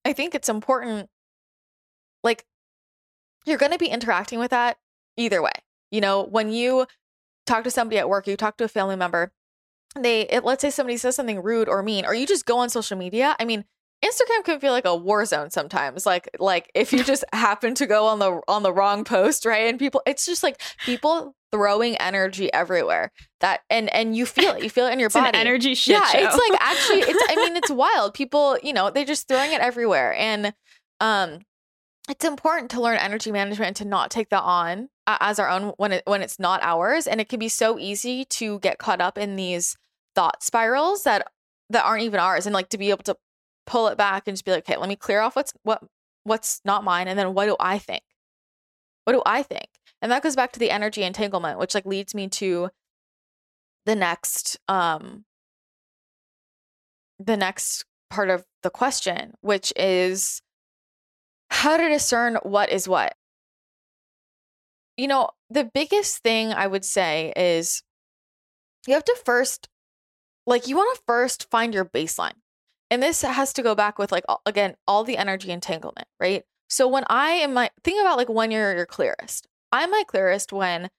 I 0.05 0.13
think 0.13 0.35
it's 0.35 0.49
important, 0.49 1.09
like, 2.23 2.45
you're 3.47 3.59
going 3.59 3.73
to 3.73 3.79
be 3.79 3.87
interacting 3.87 4.39
with 4.39 4.51
that 4.51 4.79
either 5.17 5.41
way. 5.41 5.53
You 5.91 6.01
know, 6.01 6.23
when 6.23 6.53
you 6.53 6.87
talk 7.47 7.65
to 7.65 7.71
somebody 7.71 7.99
at 7.99 8.09
work, 8.09 8.27
you 8.27 8.37
talk 8.37 8.57
to 8.59 8.65
a 8.65 8.69
family 8.69 8.97
member, 8.97 9.33
they, 9.99 10.23
it, 10.23 10.45
let's 10.45 10.63
say 10.63 10.71
somebody 10.71 10.97
says 10.97 11.17
something 11.17 11.43
rude 11.43 11.69
or 11.69 11.83
mean, 11.83 12.05
or 12.05 12.15
you 12.15 12.27
just 12.27 12.47
go 12.47 12.59
on 12.59 12.69
social 12.69 12.97
media. 12.97 13.37
I 13.41 13.45
mean, 13.45 13.65
Instagram 14.05 14.45
can 14.45 14.61
feel 14.61 14.73
like 14.73 14.87
a 14.87 14.97
war 14.97 15.25
zone 15.27 15.51
sometimes. 15.51 16.07
Like, 16.07 16.29
like 16.39 16.71
if 16.75 16.93
you 16.93 17.05
just 17.05 17.25
happen 17.33 17.75
to 17.75 17.87
go 17.87 18.07
on 18.07 18.19
the 18.19 18.41
on 18.49 18.63
the 18.63 18.73
wrong 18.73 19.05
post, 19.05 19.45
right? 19.45 19.69
And 19.69 19.79
people, 19.79 20.03
it's 20.07 20.25
just 20.25 20.43
like 20.43 20.61
people 20.85 21.35
throwing 21.53 21.97
energy 21.97 22.53
everywhere. 22.53 23.13
That 23.41 23.61
and 23.69 23.93
and 23.95 24.17
you 24.17 24.25
feel 24.27 24.55
it. 24.55 24.63
You 24.63 24.71
feel 24.71 24.87
it 24.87 24.93
in 24.93 24.99
your 24.99 25.07
It's 25.07 25.15
body 25.15 25.37
energy 25.37 25.75
shit 25.75 25.97
yeah, 25.97 26.07
show. 26.07 26.19
it's 26.19 26.51
like 26.51 26.61
actually, 26.61 27.01
it's. 27.09 27.25
I 27.31 27.37
mean, 27.37 27.57
it's 27.57 27.71
wild. 27.71 28.15
People, 28.15 28.59
you 28.63 28.73
know, 28.73 28.91
they're 28.91 29.05
just 29.05 29.29
throwing 29.29 29.53
it 29.53 29.61
everywhere, 29.61 30.15
and 30.15 30.55
um, 31.01 31.41
it's 32.09 32.25
important 32.25 32.71
to 32.73 32.81
learn 32.81 32.97
energy 32.97 33.31
management 33.31 33.69
and 33.69 33.77
to 33.77 33.85
not 33.85 34.11
take 34.11 34.31
that 34.31 34.43
on 34.43 34.89
uh, 35.07 35.19
as 35.21 35.39
our 35.39 35.49
own 35.49 35.73
when 35.77 35.93
it 35.93 36.03
when 36.07 36.23
it's 36.23 36.39
not 36.39 36.63
ours. 36.63 37.07
And 37.07 37.21
it 37.21 37.29
can 37.29 37.39
be 37.39 37.49
so 37.49 37.79
easy 37.79 38.25
to 38.27 38.59
get 38.61 38.79
caught 38.79 39.01
up 39.01 39.19
in 39.19 39.37
these 39.37 39.77
thought 40.15 40.43
spirals 40.43 41.03
that 41.05 41.31
that 41.69 41.85
aren't 41.85 42.03
even 42.05 42.19
ours, 42.19 42.47
and 42.47 42.55
like 42.55 42.71
to 42.71 42.79
be 42.79 42.91
able 42.91 43.05
to 43.05 43.17
pull 43.71 43.87
it 43.87 43.97
back 43.97 44.25
and 44.27 44.37
just 44.37 44.45
be 44.45 44.51
like, 44.51 44.69
okay, 44.69 44.77
let 44.77 44.89
me 44.89 44.97
clear 44.97 45.21
off 45.21 45.37
what's 45.37 45.53
what 45.63 45.83
what's 46.25 46.61
not 46.65 46.83
mine, 46.83 47.07
and 47.07 47.19
then 47.19 47.33
what 47.35 47.47
do 47.47 47.57
I 47.61 47.79
think? 47.79 48.03
What 49.05 49.13
do 49.13 49.23
I 49.25 49.43
think? 49.45 49.69
And 50.03 50.11
that 50.11 50.23
goes 50.23 50.35
back 50.35 50.53
to 50.53 50.59
the 50.59 50.73
energy 50.73 51.05
entanglement, 51.05 51.59
which 51.59 51.75
like 51.75 51.87
leads 51.87 52.15
me 52.15 52.29
to 52.29 52.71
the 53.87 53.95
next 53.95 54.59
um 54.69 55.25
the 57.21 57.37
next 57.37 57.85
part 58.11 58.29
of 58.29 58.45
the 58.63 58.71
question, 58.71 59.35
which 59.41 59.73
is 59.77 60.43
how 61.51 61.77
to 61.77 61.89
discern 61.89 62.39
what 62.43 62.71
is 62.71 62.89
what. 62.89 63.15
You 64.97 65.07
know, 65.07 65.31
the 65.49 65.65
biggest 65.65 66.19
thing 66.25 66.53
I 66.53 66.67
would 66.67 66.85
say 66.85 67.33
is 67.37 67.83
you 68.89 68.95
have 68.95 69.05
to 69.05 69.17
first 69.25 69.69
like 70.45 70.67
you 70.67 70.75
want 70.75 70.97
to 70.97 71.03
first 71.07 71.49
find 71.51 71.73
your 71.73 71.85
baseline. 71.85 72.33
And 72.91 73.03
this 73.03 73.23
has 73.23 73.53
to 73.55 73.63
go 73.63 73.75
back 73.75 73.99
with 73.99 74.11
like 74.11 74.25
again 74.47 74.77
all 74.87 75.05
the 75.05 75.17
energy 75.17 75.51
entanglement, 75.51 76.09
right? 76.19 76.45
So 76.69 76.89
when 76.89 77.05
I 77.09 77.31
am 77.33 77.55
my 77.55 77.71
think 77.85 78.01
about 78.01 78.17
like 78.17 78.29
when 78.29 78.51
you're 78.51 78.75
your 78.75 78.87
clearest. 78.87 79.47
I'm 79.73 79.91
my 79.91 80.03
clearest 80.07 80.53
when 80.53 80.91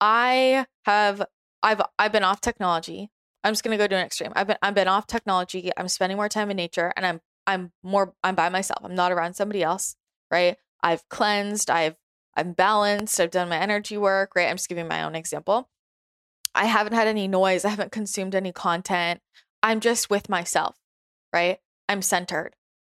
I 0.00 0.66
have 0.84 1.22
I've 1.62 1.80
I've 1.98 2.12
been 2.12 2.24
off 2.24 2.40
technology. 2.40 3.10
I'm 3.44 3.52
just 3.52 3.64
gonna 3.64 3.78
go 3.78 3.86
to 3.86 3.96
an 3.96 4.04
extreme. 4.04 4.32
I've 4.36 4.46
been 4.46 4.58
I've 4.62 4.74
been 4.74 4.88
off 4.88 5.06
technology. 5.06 5.70
I'm 5.76 5.88
spending 5.88 6.16
more 6.16 6.28
time 6.28 6.50
in 6.50 6.56
nature, 6.56 6.92
and 6.96 7.06
I'm 7.06 7.20
I'm 7.46 7.72
more 7.82 8.14
I'm 8.22 8.34
by 8.34 8.48
myself. 8.48 8.80
I'm 8.84 8.94
not 8.94 9.12
around 9.12 9.34
somebody 9.34 9.62
else, 9.62 9.96
right? 10.30 10.56
I've 10.82 11.08
cleansed. 11.08 11.70
I've 11.70 11.96
I'm 12.36 12.52
balanced. 12.52 13.20
I've 13.20 13.30
done 13.30 13.48
my 13.48 13.58
energy 13.58 13.96
work, 13.96 14.32
right? 14.36 14.48
I'm 14.48 14.56
just 14.56 14.68
giving 14.68 14.88
my 14.88 15.02
own 15.02 15.14
example. 15.14 15.68
I 16.54 16.66
haven't 16.66 16.94
had 16.94 17.08
any 17.08 17.28
noise. 17.28 17.64
I 17.64 17.70
haven't 17.70 17.92
consumed 17.92 18.34
any 18.34 18.52
content. 18.52 19.20
I'm 19.62 19.80
just 19.80 20.10
with 20.10 20.28
myself, 20.28 20.76
right? 21.32 21.58
I'm 21.88 22.02
centered. 22.02 22.54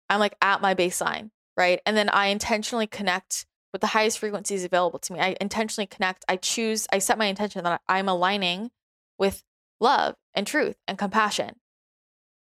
I'm 0.09 0.21
like 0.21 0.37
at 0.43 0.61
my 0.61 0.75
baseline, 0.75 1.31
right? 1.57 1.81
And 1.87 1.97
then 1.97 2.09
I 2.11 2.27
intentionally 2.27 2.87
connect 2.87 3.47
with 3.73 3.81
the 3.81 3.89
highest 3.89 4.19
frequencies 4.19 4.65
available 4.65 4.99
to 4.99 5.13
me. 5.13 5.21
I 5.21 5.37
intentionally 5.41 5.87
connect. 5.87 6.25
I 6.29 6.37
choose, 6.37 6.87
I 6.93 6.99
set 6.99 7.19
my 7.19 7.27
intention 7.27 7.65
that 7.65 7.81
I'm 7.89 8.09
aligning 8.09 8.71
with 9.19 9.43
love 9.81 10.17
and 10.35 10.47
truth 10.47 10.77
and 10.87 10.99
compassion, 10.99 11.57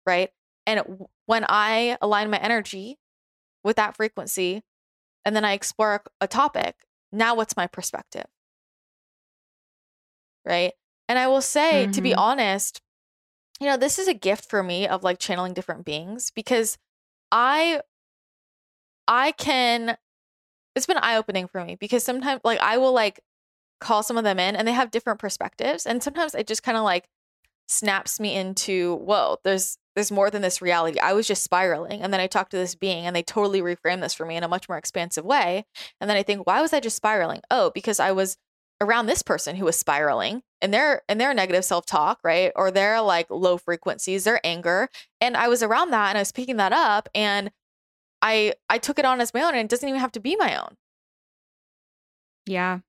right? 0.05 0.31
And 0.67 1.05
when 1.25 1.45
I 1.47 1.97
align 2.01 2.29
my 2.29 2.37
energy 2.37 2.99
with 3.63 3.77
that 3.77 3.95
frequency 3.95 4.63
and 5.23 5.35
then 5.35 5.45
I 5.45 5.53
explore 5.53 6.03
a, 6.19 6.27
topic, 6.27 6.75
now 7.11 7.35
what's 7.35 7.55
my 7.55 7.67
perspective? 7.67 8.25
Right. 10.45 10.73
And 11.07 11.17
I 11.17 11.27
will 11.27 11.41
say, 11.41 11.87
to 11.87 12.01
be 12.01 12.11
Mhm. 12.11 12.17
honest, 12.17 12.81
you 13.63 13.69
know, 13.69 13.78
this 13.78 13.97
is 13.97 14.08
a 14.08 14.13
gift 14.13 14.49
for 14.49 14.62
me 14.62 14.88
of 14.88 15.04
like 15.04 15.19
channeling 15.19 15.54
different 15.54 15.86
beings 15.86 16.32
because 16.32 16.78
I 17.32 17.82
I 19.08 19.32
can 19.32 19.97
it's 20.76 20.86
been 20.86 20.97
eye 20.97 21.17
opening 21.17 21.47
for 21.47 21.63
me 21.63 21.76
because 21.80 22.04
sometimes 22.04 22.41
like 22.43 22.60
I 22.60 22.78
will 22.78 22.93
like 22.93 23.21
call 23.80 24.04
some 24.04 24.17
of 24.17 24.23
them 24.23 24.39
in 24.39 24.56
and 24.56 24.67
they 24.67 24.71
have 24.73 24.91
different 24.91 25.19
perspectives 25.19 25.86
and 25.86 26.02
sometimes 26.02 26.36
it 26.36 26.47
just 26.47 26.63
kind 26.63 26.78
of 26.78 26.84
like 26.84 27.08
snaps 27.67 28.19
me 28.19 28.36
into 28.36 28.95
whoa 28.95 29.38
there's 29.43 29.78
there's 29.95 30.12
more 30.12 30.30
than 30.30 30.41
this 30.41 30.62
reality. 30.62 30.99
I 30.99 31.13
was 31.13 31.28
just 31.28 31.43
spiraling. 31.43 32.02
And 32.02 32.12
then 32.12 32.19
I 32.19 32.28
talked 32.28 32.52
to 32.52 32.58
this 32.58 32.76
being 32.76 33.06
and 33.06 33.15
they 33.15 33.23
totally 33.23 33.62
reframe 33.62 34.02
this 34.02 34.13
for 34.13 34.26
me 34.26 34.36
in 34.36 34.43
a 34.43 34.47
much 34.47 34.67
more 34.67 34.78
expansive 34.78 35.23
way. 35.23 35.65
And 36.02 36.10
then 36.10 36.17
I 36.17 36.23
think, 36.23 36.47
why 36.47 36.62
was 36.62 36.73
I 36.73 36.80
just 36.80 36.95
spiraling? 36.95 37.41
Oh, 37.52 37.71
because 37.73 37.99
I 37.99 38.12
was 38.12 38.38
around 38.81 39.05
this 39.05 39.21
person 39.21 39.55
who 39.55 39.65
was 39.65 39.75
spiraling 39.75 40.43
and 40.62 40.73
their 40.73 41.03
and 41.07 41.19
their 41.19 41.33
negative 41.33 41.65
self-talk, 41.65 42.19
right? 42.23 42.51
Or 42.55 42.71
their 42.71 43.01
like 43.01 43.27
low 43.29 43.57
frequencies, 43.57 44.23
their 44.23 44.39
anger. 44.43 44.89
And 45.21 45.38
I 45.38 45.47
was 45.47 45.63
around 45.63 45.91
that 45.91 46.09
and 46.09 46.17
I 46.17 46.21
was 46.21 46.31
picking 46.31 46.57
that 46.57 46.73
up 46.73 47.09
and 47.13 47.51
I 48.21 48.53
I 48.69 48.77
took 48.77 48.99
it 48.99 49.05
on 49.05 49.21
as 49.21 49.33
my 49.33 49.41
own 49.43 49.55
and 49.55 49.65
it 49.65 49.69
doesn't 49.69 49.88
even 49.88 50.01
have 50.01 50.12
to 50.13 50.19
be 50.19 50.36
my 50.36 50.59
own. 50.59 50.75
Yeah. 52.45 52.79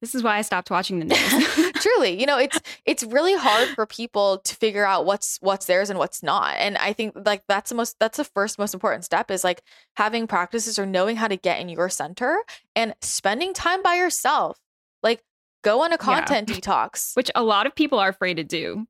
This 0.00 0.14
is 0.14 0.22
why 0.22 0.36
I 0.36 0.42
stopped 0.42 0.70
watching 0.70 0.98
the 0.98 1.06
news. 1.06 1.72
Truly, 1.80 2.18
you 2.18 2.26
know, 2.26 2.38
it's 2.38 2.60
it's 2.84 3.02
really 3.02 3.36
hard 3.36 3.68
for 3.70 3.86
people 3.86 4.38
to 4.38 4.54
figure 4.54 4.84
out 4.84 5.06
what's 5.06 5.38
what's 5.40 5.66
theirs 5.66 5.90
and 5.90 5.98
what's 5.98 6.22
not. 6.22 6.56
And 6.58 6.76
I 6.76 6.92
think 6.92 7.14
like 7.24 7.44
that's 7.48 7.70
the 7.70 7.76
most 7.76 7.96
that's 7.98 8.18
the 8.18 8.24
first 8.24 8.58
most 8.58 8.74
important 8.74 9.04
step 9.04 9.30
is 9.30 9.44
like 9.44 9.62
having 9.96 10.26
practices 10.26 10.78
or 10.78 10.86
knowing 10.86 11.16
how 11.16 11.28
to 11.28 11.36
get 11.36 11.60
in 11.60 11.68
your 11.68 11.88
center 11.88 12.38
and 12.74 12.94
spending 13.00 13.54
time 13.54 13.82
by 13.82 13.96
yourself. 13.96 14.58
Like 15.02 15.22
go 15.62 15.82
on 15.82 15.92
a 15.92 15.98
content 15.98 16.48
yeah. 16.48 16.56
detox, 16.56 17.16
which 17.16 17.30
a 17.34 17.42
lot 17.42 17.66
of 17.66 17.74
people 17.74 17.98
are 17.98 18.08
afraid 18.08 18.34
to 18.34 18.44
do. 18.44 18.86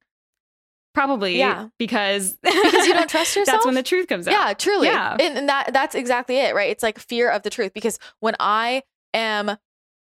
Probably 0.95 1.39
yeah. 1.39 1.69
because 1.79 2.33
because 2.43 2.87
you 2.87 2.95
don't 2.95 3.09
trust 3.11 3.37
yourself. 3.37 3.57
That's 3.57 3.67
when 3.67 3.75
the 3.75 3.83
truth 3.83 4.09
comes 4.09 4.27
out. 4.27 4.33
Yeah, 4.33 4.53
truly. 4.55 4.89
Yeah. 4.89 5.17
And, 5.21 5.39
and 5.39 5.49
that 5.49 5.73
that's 5.73 5.95
exactly 5.95 6.37
it, 6.37 6.55
right? 6.55 6.71
It's 6.71 6.83
like 6.83 6.99
fear 6.99 7.31
of 7.31 7.43
the 7.43 7.51
truth 7.51 7.73
because 7.75 7.99
when 8.21 8.35
I 8.41 8.83
am 9.13 9.57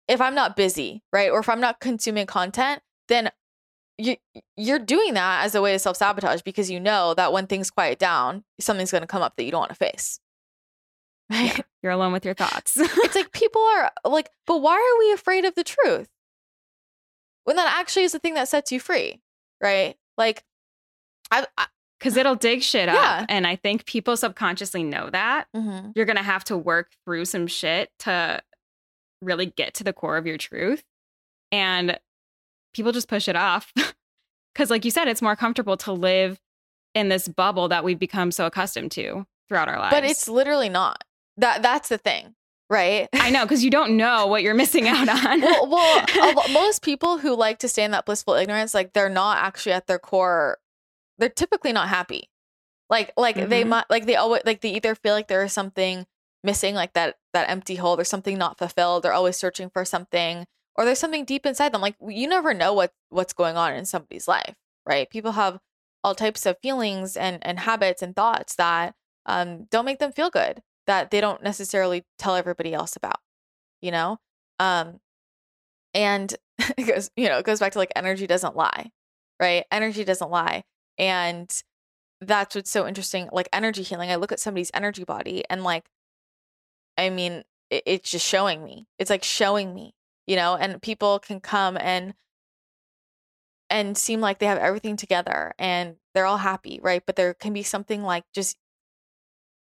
if 0.08 0.20
I'm 0.20 0.34
not 0.34 0.56
busy, 0.56 1.02
right? 1.12 1.30
Or 1.30 1.40
if 1.40 1.48
I'm 1.48 1.60
not 1.60 1.80
consuming 1.80 2.26
content, 2.26 2.80
then 3.08 3.30
you 3.98 4.16
you're 4.56 4.78
doing 4.78 5.14
that 5.14 5.44
as 5.44 5.54
a 5.54 5.62
way 5.62 5.72
to 5.72 5.78
self-sabotage 5.78 6.42
because 6.42 6.70
you 6.70 6.80
know 6.80 7.14
that 7.14 7.32
when 7.32 7.46
things 7.46 7.70
quiet 7.70 7.98
down, 7.98 8.44
something's 8.60 8.90
going 8.90 9.02
to 9.02 9.06
come 9.06 9.22
up 9.22 9.36
that 9.36 9.44
you 9.44 9.50
don't 9.50 9.60
want 9.60 9.70
to 9.70 9.76
face. 9.76 10.20
Right? 11.30 11.56
Yeah, 11.56 11.64
you're 11.82 11.92
alone 11.92 12.12
with 12.12 12.24
your 12.24 12.34
thoughts. 12.34 12.76
it's 12.76 13.14
like 13.14 13.32
people 13.32 13.60
are 13.60 13.90
like, 14.04 14.30
but 14.46 14.62
why 14.62 14.74
are 14.74 14.98
we 14.98 15.12
afraid 15.12 15.44
of 15.44 15.54
the 15.54 15.64
truth? 15.64 16.08
When 17.44 17.56
that 17.56 17.76
actually 17.78 18.04
is 18.04 18.12
the 18.12 18.18
thing 18.18 18.34
that 18.34 18.48
sets 18.48 18.72
you 18.72 18.80
free, 18.80 19.20
right? 19.62 19.96
Like 20.18 20.44
I, 21.30 21.46
I 21.56 21.66
because 21.98 22.16
it'll 22.16 22.34
dig 22.34 22.62
shit 22.62 22.88
yeah. 22.88 23.20
up. 23.20 23.26
And 23.28 23.46
I 23.46 23.56
think 23.56 23.86
people 23.86 24.16
subconsciously 24.16 24.82
know 24.82 25.08
that. 25.10 25.46
Mm-hmm. 25.56 25.92
You're 25.94 26.04
going 26.04 26.18
to 26.18 26.22
have 26.22 26.44
to 26.44 26.56
work 26.56 26.90
through 27.04 27.24
some 27.24 27.46
shit 27.46 27.90
to 28.00 28.42
really 29.22 29.46
get 29.46 29.74
to 29.74 29.84
the 29.84 29.92
core 29.94 30.16
of 30.16 30.26
your 30.26 30.36
truth. 30.36 30.84
And 31.50 31.98
people 32.74 32.92
just 32.92 33.08
push 33.08 33.28
it 33.28 33.36
off. 33.36 33.72
Because, 34.56 34.70
like 34.70 34.86
you 34.86 34.90
said, 34.90 35.06
it's 35.06 35.20
more 35.20 35.36
comfortable 35.36 35.76
to 35.76 35.92
live 35.92 36.40
in 36.94 37.10
this 37.10 37.28
bubble 37.28 37.68
that 37.68 37.84
we've 37.84 37.98
become 37.98 38.30
so 38.30 38.46
accustomed 38.46 38.90
to 38.92 39.26
throughout 39.50 39.68
our 39.68 39.78
lives. 39.78 39.94
But 39.94 40.04
it's 40.04 40.28
literally 40.30 40.70
not. 40.70 41.04
That 41.36 41.62
That's 41.62 41.88
the 41.88 41.98
thing. 41.98 42.34
Right. 42.68 43.08
I 43.12 43.30
know, 43.30 43.44
because 43.44 43.62
you 43.62 43.70
don't 43.70 43.96
know 43.96 44.26
what 44.26 44.42
you're 44.42 44.54
missing 44.54 44.88
out 44.88 45.08
on. 45.08 45.40
well, 45.40 45.68
well 45.70 46.42
most 46.52 46.82
people 46.82 47.18
who 47.18 47.36
like 47.36 47.60
to 47.60 47.68
stay 47.68 47.84
in 47.84 47.92
that 47.92 48.06
blissful 48.06 48.34
ignorance, 48.34 48.74
like 48.74 48.92
they're 48.92 49.08
not 49.08 49.38
actually 49.38 49.72
at 49.72 49.86
their 49.86 50.00
core, 50.00 50.58
they're 51.18 51.28
typically 51.28 51.72
not 51.72 51.88
happy. 51.88 52.28
Like, 52.90 53.12
like 53.16 53.36
mm-hmm. 53.36 53.50
they 53.50 53.64
might, 53.64 53.84
like 53.88 54.06
they 54.06 54.16
always, 54.16 54.42
like 54.44 54.62
they 54.62 54.74
either 54.74 54.94
feel 54.94 55.14
like 55.14 55.28
there 55.28 55.44
is 55.44 55.52
something 55.52 56.06
missing 56.46 56.74
like 56.74 56.94
that 56.94 57.16
that 57.34 57.50
empty 57.50 57.74
hole 57.74 57.96
there's 57.96 58.08
something 58.08 58.38
not 58.38 58.56
fulfilled 58.56 59.02
they're 59.02 59.12
always 59.12 59.36
searching 59.36 59.68
for 59.68 59.84
something 59.84 60.46
or 60.76 60.84
there's 60.84 60.98
something 60.98 61.24
deep 61.24 61.44
inside 61.44 61.72
them 61.72 61.80
like 61.80 61.96
you 62.08 62.28
never 62.28 62.54
know 62.54 62.72
what 62.72 62.92
what's 63.10 63.32
going 63.32 63.56
on 63.56 63.74
in 63.74 63.84
somebody's 63.84 64.28
life 64.28 64.54
right 64.86 65.10
people 65.10 65.32
have 65.32 65.58
all 66.04 66.14
types 66.14 66.46
of 66.46 66.56
feelings 66.62 67.16
and 67.16 67.44
and 67.44 67.58
habits 67.58 68.00
and 68.00 68.14
thoughts 68.14 68.54
that 68.54 68.94
um, 69.26 69.66
don't 69.72 69.84
make 69.84 69.98
them 69.98 70.12
feel 70.12 70.30
good 70.30 70.62
that 70.86 71.10
they 71.10 71.20
don't 71.20 71.42
necessarily 71.42 72.04
tell 72.18 72.36
everybody 72.36 72.72
else 72.74 72.96
about 72.96 73.20
you 73.80 73.90
know 73.90 74.18
um 74.60 75.00
and 75.94 76.34
it 76.76 76.86
goes 76.86 77.10
you 77.16 77.28
know 77.28 77.38
it 77.38 77.44
goes 77.44 77.60
back 77.60 77.72
to 77.72 77.78
like 77.78 77.92
energy 77.96 78.26
doesn't 78.26 78.56
lie 78.56 78.90
right 79.40 79.64
energy 79.70 80.04
doesn't 80.04 80.30
lie 80.30 80.62
and 80.98 81.62
that's 82.20 82.54
what's 82.54 82.70
so 82.70 82.86
interesting 82.86 83.28
like 83.32 83.48
energy 83.52 83.82
healing 83.82 84.10
i 84.10 84.16
look 84.16 84.32
at 84.32 84.40
somebody's 84.40 84.70
energy 84.74 85.04
body 85.04 85.44
and 85.50 85.62
like 85.62 85.84
I 86.98 87.10
mean, 87.10 87.44
it, 87.70 87.82
it's 87.86 88.10
just 88.10 88.26
showing 88.26 88.64
me. 88.64 88.86
It's 88.98 89.10
like 89.10 89.24
showing 89.24 89.74
me, 89.74 89.94
you 90.26 90.36
know, 90.36 90.56
and 90.56 90.80
people 90.80 91.18
can 91.18 91.40
come 91.40 91.76
and 91.80 92.14
and 93.68 93.98
seem 93.98 94.20
like 94.20 94.38
they 94.38 94.46
have 94.46 94.58
everything 94.58 94.96
together 94.96 95.52
and 95.58 95.96
they're 96.14 96.26
all 96.26 96.36
happy, 96.38 96.78
right? 96.82 97.02
But 97.04 97.16
there 97.16 97.34
can 97.34 97.52
be 97.52 97.64
something 97.64 98.02
like 98.02 98.24
just 98.32 98.56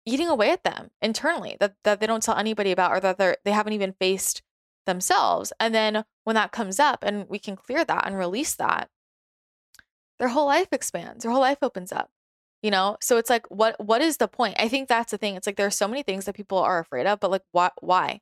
eating 0.09 0.29
away 0.29 0.51
at 0.51 0.65
them 0.65 0.91
internally 1.03 1.57
that, 1.61 1.75
that 1.85 2.01
they 2.01 2.07
don't 2.07 2.23
tell 2.23 2.37
anybody 2.37 2.73
about 2.73 2.93
or 2.93 3.01
that 3.01 3.19
they're 3.19 3.37
they 3.45 3.53
haven't 3.53 3.75
even 3.75 3.93
faced 3.93 4.43
themselves. 4.87 5.53
And 5.61 5.75
then 5.75 6.05
when 6.25 6.35
that 6.35 6.51
comes 6.53 6.81
up 6.81 7.05
and 7.05 7.29
we 7.29 7.39
can 7.39 7.57
clear 7.57 7.85
that 7.85 8.07
and 8.07 8.17
release 8.17 8.55
that, 8.55 8.89
their 10.19 10.29
whole 10.29 10.47
life 10.47 10.69
expands, 10.73 11.23
their 11.23 11.33
whole 11.33 11.43
life 11.43 11.59
opens 11.63 11.93
up 11.93 12.11
you 12.63 12.71
know? 12.73 12.97
So 13.01 13.19
it's 13.19 13.31
like 13.31 13.47
what 13.51 13.77
what 13.79 14.03
is 14.03 14.17
the 14.17 14.29
point? 14.29 14.57
I 14.59 14.69
think 14.69 14.89
that's 14.89 15.13
the 15.13 15.19
thing. 15.19 15.37
It's 15.37 15.47
like 15.47 15.57
there 15.57 15.67
are 15.67 15.71
so 15.71 15.89
many 15.89 16.03
things 16.03 16.25
that 16.25 16.35
people 16.35 16.59
are 16.59 16.79
afraid 16.81 17.07
of 17.07 17.21
but 17.21 17.31
like 17.31 17.43
why 17.53 17.71
why? 17.81 18.21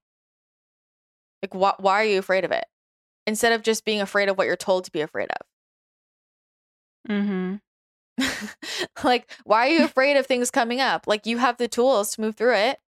Like 1.43 1.55
why, 1.55 1.75
why 1.79 1.93
are 1.95 2.05
you 2.05 2.19
afraid 2.19 2.45
of 2.45 2.53
it? 2.53 2.67
Instead 3.27 3.53
of 3.53 3.63
just 3.63 3.85
being 3.85 4.01
afraid 4.01 4.29
of 4.29 4.37
what 4.39 4.47
you're 4.47 4.57
told 4.57 4.85
to 4.85 4.93
be 4.93 5.01
afraid 5.01 5.29
of. 5.31 5.47
Mm-hmm 7.11 7.57
like 9.05 9.31
why 9.45 9.67
are 9.67 9.71
you 9.71 9.85
afraid 9.85 10.17
of 10.17 10.27
things 10.27 10.51
coming 10.51 10.81
up 10.81 11.07
like 11.07 11.27
you 11.27 11.39
have 11.39 11.57
the 11.59 11.69
tools 11.69 12.15
to 12.15 12.21
move 12.21 12.37
through 12.37 12.55
it 12.55 12.79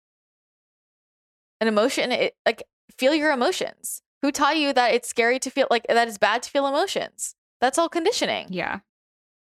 an 1.60 1.68
emotion 1.68 2.12
it 2.12 2.34
like 2.46 2.62
feel 2.96 3.14
your 3.14 3.32
emotions 3.32 4.02
who 4.22 4.32
taught 4.32 4.56
you 4.56 4.72
that 4.72 4.94
it's 4.94 5.08
scary 5.08 5.38
to 5.38 5.50
feel 5.50 5.66
like 5.70 5.86
that 5.88 6.08
it's 6.08 6.18
bad 6.18 6.42
to 6.42 6.50
feel 6.50 6.66
emotions 6.66 7.34
that's 7.60 7.78
all 7.78 7.88
conditioning 7.88 8.46
yeah 8.50 8.80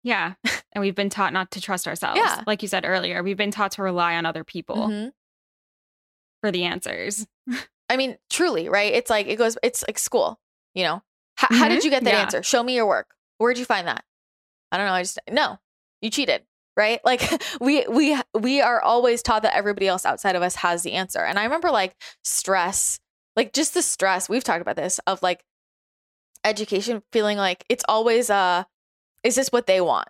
yeah. 0.07 0.35
And 0.71 0.81
we've 0.81 0.95
been 0.95 1.09
taught 1.09 1.33
not 1.33 1.51
to 1.51 1.61
trust 1.61 1.87
ourselves. 1.87 2.19
Yeah. 2.23 2.41
Like 2.47 2.61
you 2.61 2.67
said 2.67 2.85
earlier, 2.85 3.23
we've 3.23 3.37
been 3.37 3.51
taught 3.51 3.71
to 3.73 3.83
rely 3.83 4.15
on 4.15 4.25
other 4.25 4.43
people 4.43 4.75
mm-hmm. 4.75 5.09
for 6.41 6.51
the 6.51 6.63
answers. 6.63 7.27
I 7.89 7.97
mean, 7.97 8.17
truly, 8.29 8.69
right? 8.69 8.93
It's 8.93 9.09
like, 9.09 9.27
it 9.27 9.37
goes, 9.37 9.57
it's 9.63 9.83
like 9.87 9.99
school, 9.99 10.39
you 10.73 10.83
know? 10.83 11.01
H- 11.39 11.49
mm-hmm. 11.49 11.55
How 11.55 11.67
did 11.67 11.83
you 11.83 11.89
get 11.89 12.03
that 12.05 12.13
yeah. 12.13 12.21
answer? 12.21 12.43
Show 12.43 12.63
me 12.63 12.75
your 12.75 12.85
work. 12.85 13.15
Where'd 13.37 13.57
you 13.57 13.65
find 13.65 13.87
that? 13.87 14.03
I 14.71 14.77
don't 14.77 14.87
know. 14.87 14.93
I 14.93 15.03
just, 15.03 15.19
no, 15.29 15.57
you 16.01 16.10
cheated. 16.10 16.43
Right. 16.75 16.99
Like 17.03 17.21
we, 17.62 17.86
we, 17.88 18.17
we 18.33 18.62
are 18.62 18.81
always 18.81 19.21
taught 19.21 19.41
that 19.43 19.55
everybody 19.55 19.88
else 19.88 20.05
outside 20.05 20.36
of 20.36 20.43
us 20.43 20.55
has 20.55 20.83
the 20.83 20.93
answer. 20.93 21.19
And 21.19 21.39
I 21.39 21.43
remember 21.43 21.71
like 21.71 21.95
stress, 22.23 22.99
like 23.36 23.53
just 23.53 23.73
the 23.73 23.81
stress, 23.81 24.29
we've 24.29 24.43
talked 24.43 24.62
about 24.62 24.75
this 24.75 24.99
of 25.07 25.21
like 25.23 25.43
education 26.43 27.01
feeling 27.12 27.38
like 27.38 27.65
it's 27.67 27.83
always, 27.88 28.29
uh, 28.29 28.63
is 29.23 29.36
this 29.36 29.49
what 29.49 29.65
they 29.65 29.81
want? 29.81 30.07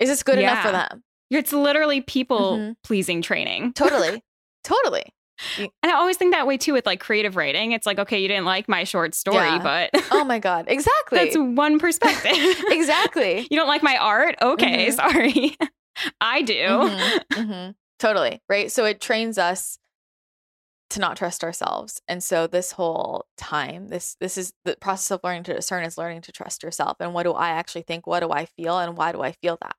Is 0.00 0.08
this 0.08 0.22
good 0.22 0.38
yeah. 0.38 0.52
enough 0.52 0.64
for 0.64 0.72
them? 0.72 1.04
It's 1.30 1.52
literally 1.52 2.00
people 2.00 2.58
mm-hmm. 2.58 2.72
pleasing 2.82 3.22
training. 3.22 3.72
Totally. 3.72 4.22
totally. 4.64 5.12
And 5.58 5.70
I 5.82 5.92
always 5.92 6.16
think 6.16 6.32
that 6.32 6.46
way 6.46 6.56
too 6.56 6.72
with 6.72 6.86
like 6.86 7.00
creative 7.00 7.36
writing. 7.36 7.72
It's 7.72 7.86
like, 7.86 7.98
okay, 7.98 8.20
you 8.20 8.28
didn't 8.28 8.44
like 8.44 8.68
my 8.68 8.84
short 8.84 9.14
story, 9.14 9.36
yeah. 9.36 9.62
but 9.62 9.90
oh 10.10 10.24
my 10.24 10.38
God, 10.38 10.66
exactly. 10.68 11.18
That's 11.18 11.36
one 11.36 11.78
perspective. 11.78 12.32
exactly. 12.70 13.46
You 13.54 13.58
don't 13.60 13.68
like 13.68 13.82
my 13.82 13.96
art? 13.96 14.36
Okay, 14.42 14.88
mm-hmm. 14.88 14.94
sorry. 14.94 15.56
I 16.20 16.42
do. 16.42 16.54
Mm-hmm. 16.54 17.40
mm-hmm. 17.40 17.70
Totally. 18.00 18.42
Right. 18.48 18.72
So 18.72 18.84
it 18.84 19.00
trains 19.00 19.38
us 19.38 19.78
to 20.90 21.00
not 21.00 21.16
trust 21.16 21.44
ourselves. 21.44 22.00
And 22.08 22.22
so 22.22 22.46
this 22.46 22.72
whole 22.72 23.26
time, 23.36 23.88
this 23.88 24.16
this 24.20 24.36
is 24.36 24.52
the 24.64 24.76
process 24.76 25.10
of 25.10 25.20
learning 25.24 25.44
to 25.44 25.54
discern 25.54 25.84
is 25.84 25.98
learning 25.98 26.22
to 26.22 26.32
trust 26.32 26.62
yourself. 26.62 26.96
And 27.00 27.14
what 27.14 27.24
do 27.24 27.32
I 27.32 27.50
actually 27.50 27.82
think? 27.82 28.06
What 28.06 28.20
do 28.20 28.30
I 28.30 28.46
feel? 28.46 28.78
And 28.78 28.96
why 28.96 29.12
do 29.12 29.22
I 29.22 29.32
feel 29.32 29.58
that? 29.60 29.76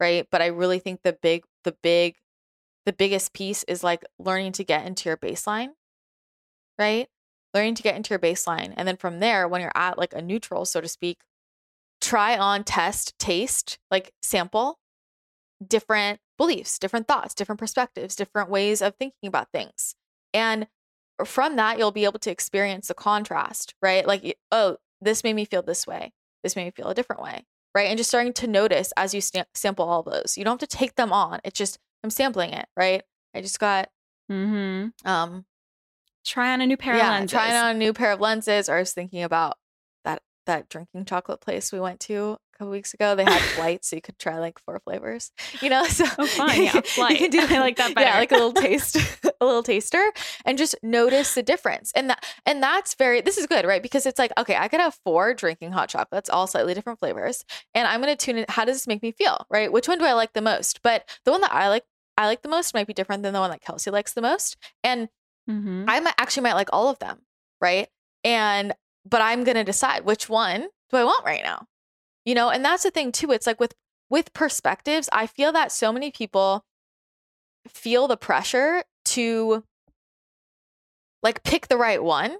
Right. 0.00 0.26
But 0.30 0.42
I 0.42 0.46
really 0.46 0.78
think 0.78 1.00
the 1.02 1.16
big, 1.20 1.44
the 1.64 1.76
big, 1.82 2.16
the 2.86 2.92
biggest 2.92 3.32
piece 3.32 3.62
is 3.64 3.84
like 3.84 4.04
learning 4.18 4.52
to 4.52 4.64
get 4.64 4.86
into 4.86 5.08
your 5.08 5.16
baseline. 5.16 5.70
Right. 6.78 7.08
Learning 7.54 7.74
to 7.74 7.82
get 7.82 7.96
into 7.96 8.10
your 8.10 8.18
baseline. 8.18 8.72
And 8.76 8.88
then 8.88 8.96
from 8.96 9.20
there, 9.20 9.46
when 9.46 9.60
you're 9.60 9.72
at 9.74 9.98
like 9.98 10.14
a 10.14 10.22
neutral, 10.22 10.64
so 10.64 10.80
to 10.80 10.88
speak, 10.88 11.18
try 12.00 12.36
on, 12.36 12.64
test, 12.64 13.18
taste, 13.18 13.78
like 13.90 14.12
sample 14.22 14.78
different 15.66 16.18
beliefs, 16.38 16.78
different 16.78 17.06
thoughts, 17.06 17.34
different 17.34 17.60
perspectives, 17.60 18.16
different 18.16 18.50
ways 18.50 18.82
of 18.82 18.96
thinking 18.96 19.28
about 19.28 19.52
things 19.52 19.94
and 20.34 20.66
from 21.24 21.56
that, 21.56 21.78
you'll 21.78 21.92
be 21.92 22.04
able 22.04 22.18
to 22.20 22.30
experience 22.30 22.88
the 22.88 22.94
contrast, 22.94 23.74
right? 23.82 24.06
Like, 24.06 24.38
oh, 24.50 24.76
this 25.00 25.22
made 25.22 25.34
me 25.34 25.44
feel 25.44 25.62
this 25.62 25.86
way. 25.86 26.12
This 26.42 26.56
made 26.56 26.64
me 26.64 26.72
feel 26.74 26.88
a 26.88 26.94
different 26.94 27.22
way, 27.22 27.44
right? 27.74 27.88
And 27.88 27.98
just 27.98 28.10
starting 28.10 28.32
to 28.34 28.46
notice 28.46 28.92
as 28.96 29.14
you 29.14 29.20
sample 29.54 29.88
all 29.88 30.02
those. 30.02 30.36
You 30.36 30.44
don't 30.44 30.60
have 30.60 30.68
to 30.68 30.76
take 30.76 30.96
them 30.96 31.12
on. 31.12 31.40
It's 31.44 31.58
just 31.58 31.78
I'm 32.02 32.10
sampling 32.10 32.52
it, 32.52 32.66
right? 32.76 33.02
I 33.34 33.40
just 33.40 33.58
got 33.58 33.88
mm-hmm. 34.30 34.88
um 35.08 35.44
try 36.24 36.52
on 36.52 36.60
a 36.60 36.66
new 36.66 36.76
pair 36.76 36.96
yeah, 36.96 37.06
of 37.06 37.20
lenses. 37.20 37.32
Trying 37.32 37.54
on 37.54 37.76
a 37.76 37.78
new 37.78 37.92
pair 37.92 38.12
of 38.12 38.20
lenses. 38.20 38.68
Or 38.68 38.76
I 38.76 38.80
was 38.80 38.92
thinking 38.92 39.22
about 39.22 39.58
that 40.04 40.22
that 40.46 40.68
drinking 40.68 41.04
chocolate 41.04 41.40
place 41.40 41.72
we 41.72 41.80
went 41.80 42.00
to 42.00 42.36
a 42.54 42.58
couple 42.58 42.70
weeks 42.70 42.94
ago. 42.94 43.14
They 43.14 43.24
had 43.24 43.40
flights, 43.56 43.88
so 43.88 43.96
you 43.96 44.02
could 44.02 44.18
try 44.18 44.38
like 44.38 44.58
four 44.58 44.80
flavors. 44.80 45.30
You 45.60 45.70
know, 45.70 45.84
so 45.84 46.04
Oh, 46.18 46.26
fun. 46.26 46.60
Yeah, 46.60 46.80
flight. 46.80 47.20
You 47.20 47.28
can 47.28 47.30
do 47.30 47.54
I 47.54 47.60
like 47.60 47.76
that 47.76 47.94
better. 47.94 48.08
Yeah, 48.08 48.18
like 48.18 48.32
a 48.32 48.34
little 48.34 48.52
taste, 48.52 48.96
a 49.40 49.44
little 49.44 49.62
taster, 49.62 50.12
and 50.44 50.58
just 50.58 50.74
notice 50.82 51.34
the 51.34 51.42
difference. 51.42 51.92
And 51.94 52.10
that 52.10 52.24
and 52.44 52.60
that's 52.62 52.94
very. 52.94 53.20
This 53.20 53.38
is 53.38 53.46
good, 53.46 53.64
right? 53.64 53.82
Because 53.82 54.06
it's 54.06 54.18
like, 54.18 54.32
okay, 54.36 54.56
I 54.56 54.66
could 54.66 54.80
have 54.80 54.98
four 55.04 55.34
drinking 55.34 55.70
hot 55.72 55.88
chocolates, 55.88 56.28
all 56.28 56.48
slightly 56.48 56.74
different 56.74 56.98
flavors, 56.98 57.44
and 57.74 57.86
I'm 57.86 58.00
gonna 58.00 58.16
tune 58.16 58.38
in. 58.38 58.46
How 58.48 58.64
does 58.64 58.76
this 58.76 58.86
make 58.88 59.02
me 59.02 59.12
feel? 59.12 59.46
Right? 59.50 59.72
Which 59.72 59.86
one 59.86 59.98
do 59.98 60.04
I 60.04 60.14
like 60.14 60.32
the 60.32 60.42
most? 60.42 60.82
But 60.82 61.08
the 61.24 61.30
one 61.30 61.42
that 61.42 61.52
I 61.52 61.68
like, 61.68 61.84
I 62.16 62.26
like 62.26 62.42
the 62.42 62.48
most, 62.48 62.74
might 62.74 62.86
be 62.86 62.92
different 62.94 63.22
than 63.22 63.32
the 63.32 63.40
one 63.40 63.50
that 63.50 63.60
Kelsey 63.62 63.90
likes 63.90 64.12
the 64.12 64.22
most, 64.22 64.56
and 64.84 65.08
Mhm. 65.48 65.86
I 65.88 65.98
might 66.00 66.14
actually 66.18 66.44
might 66.44 66.54
like 66.54 66.68
all 66.72 66.88
of 66.88 66.98
them, 66.98 67.26
right? 67.60 67.88
And 68.24 68.74
but 69.04 69.20
I'm 69.20 69.42
gonna 69.44 69.64
decide 69.64 70.04
which 70.04 70.28
one 70.28 70.68
do 70.90 70.96
I 70.96 71.04
want 71.04 71.24
right 71.24 71.42
now. 71.42 71.66
You 72.24 72.34
know, 72.36 72.50
and 72.50 72.64
that's 72.64 72.84
the 72.84 72.90
thing 72.92 73.10
too. 73.12 73.32
It's 73.32 73.46
like 73.46 73.58
with 73.58 73.74
with 74.08 74.32
perspectives, 74.32 75.08
I 75.12 75.26
feel 75.26 75.52
that 75.52 75.72
so 75.72 75.90
many 75.92 76.10
people 76.12 76.64
feel 77.68 78.06
the 78.08 78.16
pressure 78.16 78.84
to 79.06 79.64
like 81.22 81.42
pick 81.44 81.68
the 81.68 81.76
right 81.76 82.02
one 82.02 82.36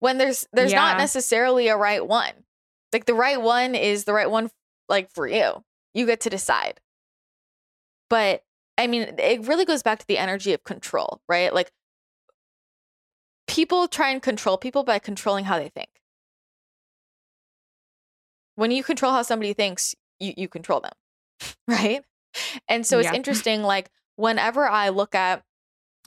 when 0.00 0.18
there's 0.18 0.46
there's 0.52 0.72
not 0.76 0.98
necessarily 0.98 1.68
a 1.68 1.76
right 1.76 2.06
one. 2.06 2.32
Like 2.92 3.06
the 3.06 3.14
right 3.14 3.40
one 3.40 3.74
is 3.74 4.04
the 4.04 4.12
right 4.12 4.30
one 4.30 4.50
like 4.88 5.10
for 5.10 5.26
you. 5.26 5.64
You 5.94 6.06
get 6.06 6.20
to 6.22 6.30
decide. 6.30 6.80
But 8.10 8.44
I 8.76 8.86
mean, 8.86 9.14
it 9.18 9.46
really 9.46 9.64
goes 9.64 9.82
back 9.82 9.98
to 10.00 10.06
the 10.06 10.18
energy 10.18 10.52
of 10.52 10.64
control, 10.64 11.20
right? 11.28 11.52
Like 11.54 11.70
people 13.46 13.88
try 13.88 14.10
and 14.10 14.22
control 14.22 14.58
people 14.58 14.84
by 14.84 14.98
controlling 14.98 15.44
how 15.44 15.58
they 15.58 15.68
think. 15.68 15.88
When 18.56 18.70
you 18.70 18.84
control 18.84 19.12
how 19.12 19.22
somebody 19.22 19.52
thinks, 19.52 19.94
you, 20.20 20.34
you 20.36 20.48
control 20.48 20.80
them, 20.80 20.92
right? 21.68 22.02
And 22.68 22.86
so 22.86 22.98
it's 22.98 23.06
Yeah. 23.06 23.16
interesting, 23.16 23.62
like, 23.62 23.90
whenever 24.16 24.66
I 24.68 24.90
look 24.90 25.14
at, 25.14 25.42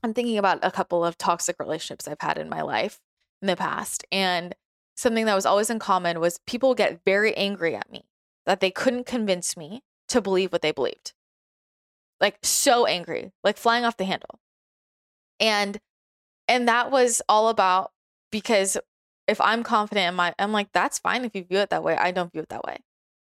I'm 0.04 0.14
thinking 0.14 0.38
about 0.38 0.60
a 0.64 0.72
couple 0.72 1.04
of 1.04 1.18
toxic 1.18 1.58
relationships 1.60 2.08
I've 2.08 2.22
had 2.22 2.38
in 2.38 2.50
my 2.50 2.62
life 2.62 3.00
in 3.42 3.48
the 3.48 3.56
past. 3.56 4.06
And 4.12 4.56
something 4.96 5.26
that 5.26 5.36
was 5.36 5.46
always 5.46 5.70
in 5.70 5.80
common 5.80 6.20
was 6.20 6.40
people 6.48 6.76
get 6.76 7.02
very 7.06 7.36
angry 7.36 7.76
at 7.76 7.92
me 7.92 8.06
that 8.46 8.60
they 8.62 8.72
couldn't 8.72 9.06
convince 9.06 9.58
me 9.58 9.84
to 10.10 10.22
believe 10.22 10.52
what 10.52 10.62
they 10.62 10.72
believed. 10.72 11.14
Like, 12.20 12.38
so 12.44 12.86
angry, 12.86 13.32
like 13.44 13.58
flying 13.58 13.86
off 13.86 13.98
the 13.98 14.06
handle. 14.06 14.40
And 15.40 15.80
and 16.48 16.68
that 16.68 16.92
was 16.92 17.22
all 17.30 17.50
about 17.50 17.92
because 18.32 18.78
if 19.28 19.40
I'm 19.42 19.64
confident 19.64 20.10
in 20.10 20.16
my 20.16 20.34
I'm 20.40 20.52
like 20.52 20.70
that's 20.74 21.00
fine 21.00 21.26
if 21.26 21.36
you 21.36 21.44
view 21.44 21.60
it 21.60 21.70
that 21.70 21.84
way. 21.84 21.96
I 21.98 22.12
don't 22.12 22.32
view 22.32 22.42
it 22.42 22.50
that 22.50 22.64
way. 22.64 22.78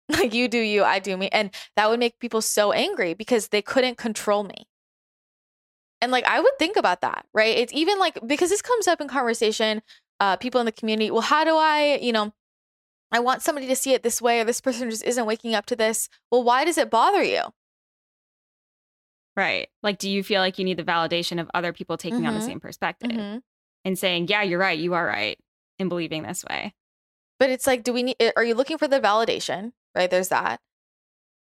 Like 0.09 0.33
you 0.33 0.47
do 0.47 0.57
you, 0.57 0.83
I 0.83 0.97
do 0.97 1.15
me. 1.17 1.29
And 1.31 1.51
that 1.75 1.87
would 1.87 1.99
make 1.99 2.17
people 2.19 2.41
so 2.41 2.71
angry 2.71 3.13
because 3.13 3.49
they 3.49 3.61
couldn't 3.61 3.97
control 3.99 4.43
me. 4.43 4.67
And 6.01 6.11
like 6.11 6.25
I 6.25 6.39
would 6.39 6.57
think 6.57 6.77
about 6.77 7.01
that, 7.01 7.25
right? 7.33 7.55
It's 7.57 7.73
even 7.73 7.99
like 7.99 8.17
because 8.25 8.49
this 8.49 8.61
comes 8.63 8.87
up 8.87 9.01
in 9.01 9.07
conversation, 9.07 9.81
uh 10.19 10.35
people 10.37 10.59
in 10.61 10.65
the 10.65 10.71
community, 10.71 11.11
well, 11.11 11.21
how 11.21 11.43
do 11.43 11.55
I, 11.55 11.99
you 12.01 12.11
know, 12.11 12.33
I 13.11 13.19
want 13.19 13.41
somebody 13.43 13.67
to 13.67 13.75
see 13.75 13.93
it 13.93 14.03
this 14.03 14.21
way 14.21 14.39
or 14.41 14.45
this 14.45 14.61
person 14.61 14.89
just 14.89 15.03
isn't 15.03 15.25
waking 15.25 15.55
up 15.55 15.65
to 15.67 15.75
this. 15.75 16.09
Well, 16.31 16.43
why 16.43 16.65
does 16.65 16.77
it 16.77 16.89
bother 16.91 17.23
you? 17.23 17.41
Right. 19.39 19.69
Like, 19.81 19.99
do 19.99 20.09
you 20.09 20.21
feel 20.21 20.41
like 20.41 20.59
you 20.59 20.65
need 20.65 20.75
the 20.75 20.83
validation 20.83 21.39
of 21.39 21.49
other 21.53 21.71
people 21.71 21.95
taking 21.95 22.27
on 22.27 22.33
the 22.33 22.41
Mhm. 22.41 22.45
same 22.45 22.59
perspective 22.59 23.09
Mhm. 23.09 23.41
and 23.85 23.97
saying, 23.97 24.27
yeah, 24.27 24.41
you're 24.41 24.59
right, 24.59 24.77
you 24.77 24.93
are 24.95 25.05
right 25.05 25.39
in 25.77 25.87
believing 25.87 26.23
this 26.23 26.43
way? 26.43 26.73
But 27.39 27.49
it's 27.49 27.65
like, 27.65 27.83
do 27.83 27.93
we 27.93 28.03
need, 28.03 28.17
are 28.35 28.43
you 28.43 28.53
looking 28.53 28.77
for 28.77 28.89
the 28.89 28.99
validation? 28.99 29.71
Right. 29.95 30.09
There's 30.09 30.27
that. 30.27 30.59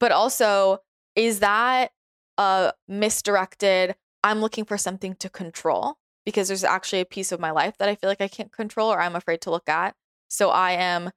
But 0.00 0.11
also, 0.11 0.78
is 1.14 1.40
that 1.40 1.92
a 2.38 2.72
misdirected, 2.88 3.94
I'm 4.24 4.40
looking 4.40 4.64
for 4.64 4.78
something 4.78 5.14
to 5.16 5.28
control 5.28 5.98
because 6.24 6.48
there's 6.48 6.64
actually 6.64 7.00
a 7.00 7.05
piece 7.05 7.31
of 7.31 7.40
my 7.40 7.50
life 7.50 7.76
that 7.76 7.90
I 7.90 7.94
feel 7.94 8.09
like 8.09 8.22
I 8.22 8.28
can't 8.28 8.52
control 8.52 8.90
or 8.90 9.02
I'm 9.02 9.16
afraid 9.16 9.42
to 9.42 9.50
look 9.50 9.68
at. 9.68 9.94
So 10.28 10.48
I 10.48 10.72
am, 10.72 11.11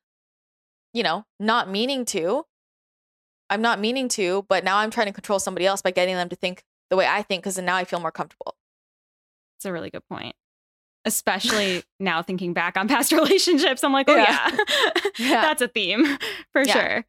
you 0.92 1.04
know, 1.04 1.24
not 1.40 1.70
meaning 1.70 2.04
to. 2.08 2.46
I'm 3.50 3.62
not 3.62 3.80
meaning 3.80 4.08
to, 4.10 4.46
but 4.50 4.64
now 4.64 4.78
I'm 4.78 4.92
trying 4.92 5.08
to 5.08 5.14
control 5.14 5.40
somebody 5.40 5.66
else 5.66 5.82
by 5.82 5.92
getting 5.92 6.16
them 6.16 6.30
to 6.30 6.36
think 6.36 6.64
the 6.90 6.96
way 6.96 7.08
I 7.08 7.22
think 7.22 7.44
because 7.44 7.58
now 7.58 7.76
I 7.76 7.84
feel 7.86 8.00
more 8.00 8.12
comfortable. 8.12 8.56
It's 9.58 9.66
a 9.66 9.72
really 9.72 9.90
good 9.90 10.08
point. 10.10 10.36
Especially 11.06 11.84
now 12.00 12.22
thinking 12.22 12.54
back 12.54 12.78
on 12.78 12.88
past 12.88 13.12
relationships, 13.12 13.84
I'm 13.84 13.94
like, 13.94 14.10
oh, 14.10 14.16
Yeah. 14.16 14.50
yeah, 14.52 15.02
Yeah. 15.20 15.42
that's 15.42 15.62
a 15.62 15.68
theme 15.68 16.06
for 16.52 16.64
Yeah. 16.64 16.74
sure. 16.74 17.06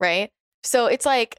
right? 0.00 0.30
So 0.64 0.86
it's 0.86 1.06
like 1.06 1.36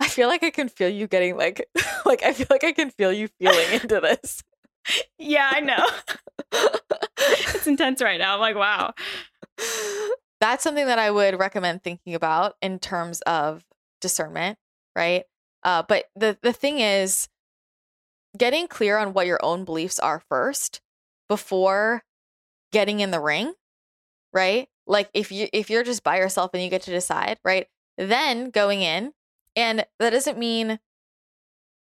I 0.00 0.08
feel 0.08 0.28
like 0.28 0.42
I 0.42 0.50
can 0.50 0.68
feel 0.68 0.90
you 0.90 1.06
getting 1.06 1.36
like 1.38 1.66
like 2.04 2.22
I 2.22 2.32
feel 2.34 2.46
like 2.50 2.64
I 2.64 2.72
can 2.72 2.90
feel 2.90 3.12
you 3.12 3.28
feeling 3.38 3.72
into 3.72 3.98
this. 4.00 4.42
Yeah, 5.18 5.50
I 5.50 5.60
know. 5.60 5.86
it's 7.18 7.66
intense 7.66 8.02
right 8.02 8.18
now. 8.18 8.34
I'm 8.34 8.40
like, 8.40 8.56
wow. 8.56 8.92
That's 10.40 10.62
something 10.62 10.86
that 10.86 10.98
I 10.98 11.10
would 11.10 11.38
recommend 11.38 11.82
thinking 11.82 12.14
about 12.14 12.54
in 12.60 12.78
terms 12.78 13.20
of 13.22 13.64
discernment, 14.00 14.58
right? 14.96 15.24
Uh, 15.62 15.82
but 15.86 16.06
the 16.14 16.38
the 16.42 16.52
thing 16.52 16.78
is 16.80 17.28
getting 18.36 18.68
clear 18.68 18.98
on 18.98 19.12
what 19.12 19.26
your 19.26 19.40
own 19.42 19.64
beliefs 19.64 19.98
are 19.98 20.22
first 20.28 20.80
before 21.28 22.02
getting 22.72 23.00
in 23.00 23.10
the 23.10 23.20
ring, 23.20 23.54
right? 24.32 24.68
Like 24.86 25.08
if 25.14 25.32
you 25.32 25.48
if 25.52 25.70
you're 25.70 25.84
just 25.84 26.02
by 26.04 26.18
yourself 26.18 26.50
and 26.52 26.62
you 26.62 26.68
get 26.68 26.82
to 26.82 26.90
decide, 26.90 27.38
right? 27.44 27.68
Then 27.96 28.50
going 28.50 28.82
in 28.82 29.12
and 29.56 29.86
that 29.98 30.10
doesn't 30.10 30.38
mean 30.38 30.78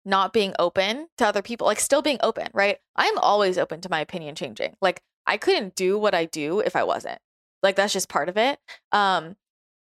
not 0.05 0.31
being 0.31 0.53
open 0.57 1.07
to 1.17 1.27
other 1.27 1.41
people, 1.41 1.67
like 1.67 1.79
still 1.81 2.01
being 2.01 2.19
open, 2.23 2.47
right? 2.53 2.77
I'm 2.95 3.17
always 3.17 3.57
open 3.57 3.81
to 3.81 3.89
my 3.89 3.99
opinion 3.99 4.35
changing. 4.35 4.77
Like 4.81 5.01
I 5.25 5.35
couldn't 5.35 5.75
do 5.75 5.97
what 5.97 6.15
I 6.15 6.25
do 6.25 6.59
if 6.61 6.75
I 6.75 6.83
wasn't. 6.83 7.19
Like 7.67 7.75
that's 7.75 7.91
just 7.91 8.07
part 8.07 8.29
of 8.29 8.37
it. 8.37 8.59
Um 8.93 9.35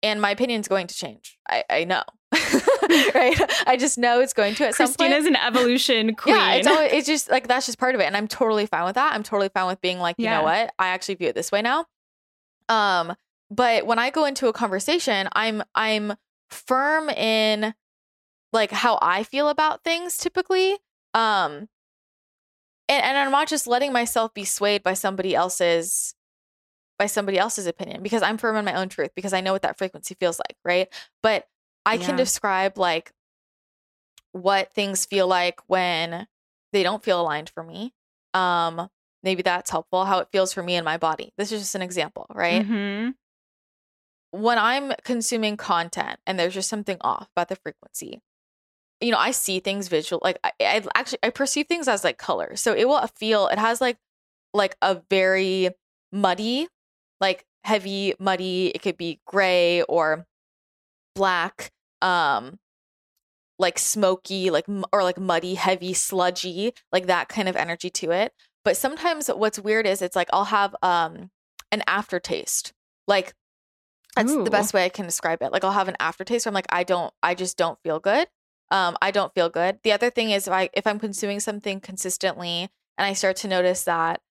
and 0.02 0.22
my 0.22 0.32
opinion's 0.32 0.69
going 0.69 0.88
to 0.88 0.96
change. 0.96 1.38
I 1.50 1.63
I 1.69 1.84
know. 1.84 2.04
right? 3.13 3.39
I 3.67 3.78
just 3.78 3.98
know 3.98 4.22
it's 4.22 4.34
going 4.34 4.56
to 4.56 4.67
at 4.67 4.76
some 4.76 4.88
point. 4.88 4.98
Christina's 5.12 5.26
an 5.26 5.36
evolution 5.36 6.15
queen. 6.15 6.36
Yeah, 6.38 6.54
it's 6.56 6.67
always, 6.67 6.91
it's 6.93 7.08
just 7.08 7.30
like 7.30 7.48
that's 7.48 7.65
just 7.65 7.78
part 7.78 7.93
of 7.96 8.02
it, 8.02 8.06
and 8.06 8.15
I'm 8.15 8.28
totally 8.28 8.65
fine 8.65 8.86
with 8.86 8.96
that. 8.96 9.13
I'm 9.13 9.24
totally 9.24 9.50
fine 9.50 9.67
with 9.67 9.82
being 9.82 10.00
like, 10.00 10.15
you 10.17 10.26
Yeah. 10.26 10.38
know 10.38 10.43
what, 10.43 10.74
I 10.80 10.88
actually 10.88 11.15
view 11.15 11.28
it 11.30 11.36
this 11.36 11.52
way 11.52 11.62
now. 11.62 11.86
Um, 12.69 13.15
but 13.52 13.86
when 13.86 14.00
I 14.00 14.10
go 14.10 14.26
into 14.26 14.48
a 14.48 14.54
conversation, 14.54 15.28
I'm 15.34 15.63
I'm 15.76 16.13
firm 16.50 17.10
in 17.10 17.74
like 18.52 18.72
how 18.72 19.00
I 19.02 19.24
feel 19.24 19.50
about 19.50 19.84
things 19.84 20.17
typically. 20.17 20.74
Um, 21.13 21.67
and 22.89 23.04
and 23.04 23.17
I'm 23.17 23.32
not 23.32 23.48
just 23.48 23.67
letting 23.67 23.93
myself 23.93 24.34
be 24.34 24.43
swayed 24.46 24.84
by 24.84 24.93
somebody 24.93 25.36
else's 25.36 26.15
by 26.99 27.06
somebody 27.08 27.38
else's 27.38 27.67
opinion 27.67 28.03
because 28.03 28.21
I'm 28.21 28.38
firm 28.38 28.56
in 28.56 28.65
my 28.65 28.75
own 28.75 28.89
truth 28.89 29.12
because 29.15 29.34
I 29.34 29.41
know 29.41 29.51
what 29.53 29.63
that 29.63 29.77
frequency 29.77 30.15
feels 30.19 30.39
like, 30.39 30.58
right? 30.63 30.88
But 31.21 31.47
I 31.86 31.97
can 31.97 32.15
describe 32.17 32.77
like 32.77 33.12
what 34.32 34.73
things 34.73 35.06
feel 35.06 35.27
like 35.27 35.60
when 35.67 36.27
they 36.71 36.84
don't 36.84 37.03
feel 37.03 37.21
aligned 37.21 37.49
for 37.49 37.63
me. 37.63 37.93
Um, 38.34 38.89
maybe 39.21 39.41
that's 39.43 39.69
helpful. 39.69 40.06
How 40.06 40.19
it 40.19 40.29
feels 40.32 40.53
for 40.53 40.63
me 40.63 40.75
in 40.75 40.84
my 40.84 40.97
body. 40.97 41.32
This 41.38 41.51
is 41.51 41.62
just 41.62 41.75
an 41.75 41.82
example, 41.82 42.25
right? 42.34 42.65
Mhm. 42.67 43.15
When 44.32 44.58
I'm 44.58 44.93
consuming 45.03 45.58
content 45.58 46.19
and 46.25 46.39
there's 46.39 46.56
just 46.56 46.69
something 46.69 46.97
off 47.01 47.29
about 47.36 47.49
the 47.49 47.56
frequency, 47.56 48.21
you 48.99 49.12
know, 49.12 49.19
I 49.19 49.32
see 49.32 49.60
things 49.60 49.88
visual. 49.88 50.19
Like 50.23 50.39
I, 50.43 50.51
I 50.60 50.84
actually 50.95 51.19
I 51.21 51.29
perceive 51.29 51.67
things 51.67 51.88
as 51.88 52.03
like 52.03 52.17
color. 52.17 52.56
So 52.56 52.73
it 52.73 52.88
will 52.88 53.06
feel. 53.15 53.47
It 53.47 53.60
has 53.60 53.79
like 53.82 53.97
like 54.53 54.75
a 54.82 55.01
very 55.10 55.69
muddy, 56.12 56.67
like 57.19 57.45
heavy 57.63 58.13
muddy. 58.19 58.67
It 58.73 58.82
could 58.82 58.97
be 58.97 59.19
gray 59.26 59.82
or 59.84 60.26
black. 61.15 61.71
Um, 62.02 62.60
like 63.60 63.80
smoky, 63.80 64.49
like 64.49 64.65
or 64.91 65.04
like 65.04 65.19
muddy, 65.19 65.56
heavy, 65.56 65.93
sludgy, 65.93 66.73
like 66.91 67.08
that 67.08 67.30
kind 67.30 67.47
of 67.47 67.56
energy 67.56 67.89
to 67.89 68.12
it. 68.12 68.34
But 68.65 68.78
sometimes 68.78 69.28
what's 69.28 69.60
weird 69.60 69.86
is 69.86 70.02
it's 70.02 70.15
like 70.15 70.30
I'll 70.34 70.45
have 70.45 70.76
um 70.82 71.30
an 71.71 71.84
aftertaste. 71.88 72.73
Like 73.08 73.34
that's 74.15 74.32
Ooh. 74.32 74.43
the 74.43 74.52
best 74.52 74.73
way 74.73 74.86
I 74.86 74.89
can 74.89 75.06
describe 75.06 75.41
it. 75.41 75.52
Like 75.52 75.63
I'll 75.63 75.71
have 75.71 75.88
an 75.88 75.97
aftertaste 75.99 76.45
where 76.45 76.52
I'm 76.52 76.56
like 76.56 76.67
I 76.69 76.84
don't 76.84 77.13
I 77.21 77.36
just 77.36 77.58
don't 77.58 77.80
feel 77.84 77.99
good. 77.99 78.28
Um 78.71 78.97
I 79.02 79.12
don't 79.12 79.34
feel 79.34 79.49
good. 79.49 79.80
The 79.84 79.91
other 79.91 80.10
thing 80.10 80.32
is 80.32 80.47
if 80.47 80.54
I 80.54 80.69
if 80.73 80.88
I'm 80.88 80.99
consuming 80.99 81.39
something 81.39 81.80
consistently 81.80 82.69
and 82.97 83.06
I 83.06 83.13
start 83.13 83.36
to 83.38 83.47
notice 83.47 83.84
that 83.84 84.21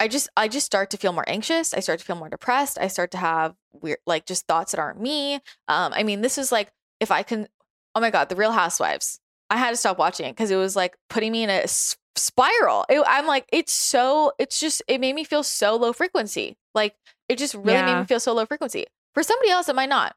I 0.00 0.08
just 0.08 0.28
I 0.36 0.48
just 0.48 0.66
start 0.66 0.90
to 0.90 0.96
feel 0.96 1.12
more 1.12 1.24
anxious. 1.28 1.72
I 1.74 1.80
start 1.80 1.98
to 2.00 2.04
feel 2.04 2.16
more 2.16 2.28
depressed. 2.30 2.78
I 2.80 2.88
start 2.88 3.10
to 3.12 3.18
have 3.18 3.54
weird 3.72 3.98
like 4.06 4.26
just 4.26 4.46
thoughts 4.48 4.72
that 4.72 4.80
aren't 4.80 5.00
me. 5.00 5.34
Um 5.68 5.92
I 5.94 6.02
mean 6.02 6.22
this 6.22 6.38
is 6.38 6.50
like 6.50 6.72
if 6.98 7.10
I 7.10 7.22
can 7.22 7.46
oh 7.94 8.00
my 8.00 8.10
god, 8.10 8.28
The 8.28 8.36
Real 8.36 8.52
Housewives. 8.52 9.20
I 9.50 9.56
had 9.56 9.70
to 9.70 9.76
stop 9.76 9.98
watching 9.98 10.26
it 10.26 10.32
because 10.32 10.50
it 10.50 10.56
was 10.56 10.74
like 10.76 10.96
putting 11.08 11.32
me 11.32 11.42
in 11.42 11.50
a 11.50 11.62
s- 11.64 11.96
spiral. 12.14 12.86
It, 12.88 13.02
I'm 13.04 13.26
like, 13.26 13.46
it's 13.52 13.72
so, 13.72 14.30
it's 14.38 14.60
just, 14.60 14.80
it 14.86 15.00
made 15.00 15.12
me 15.12 15.24
feel 15.24 15.42
so 15.42 15.74
low 15.74 15.92
frequency. 15.92 16.56
Like, 16.72 16.94
it 17.28 17.36
just 17.36 17.54
really 17.56 17.82
made 17.82 17.98
me 17.98 18.04
feel 18.06 18.20
so 18.20 18.32
low 18.32 18.46
frequency. 18.46 18.86
For 19.12 19.24
somebody 19.24 19.50
else, 19.50 19.68
it 19.68 19.74
might 19.74 19.88
not. 19.88 20.14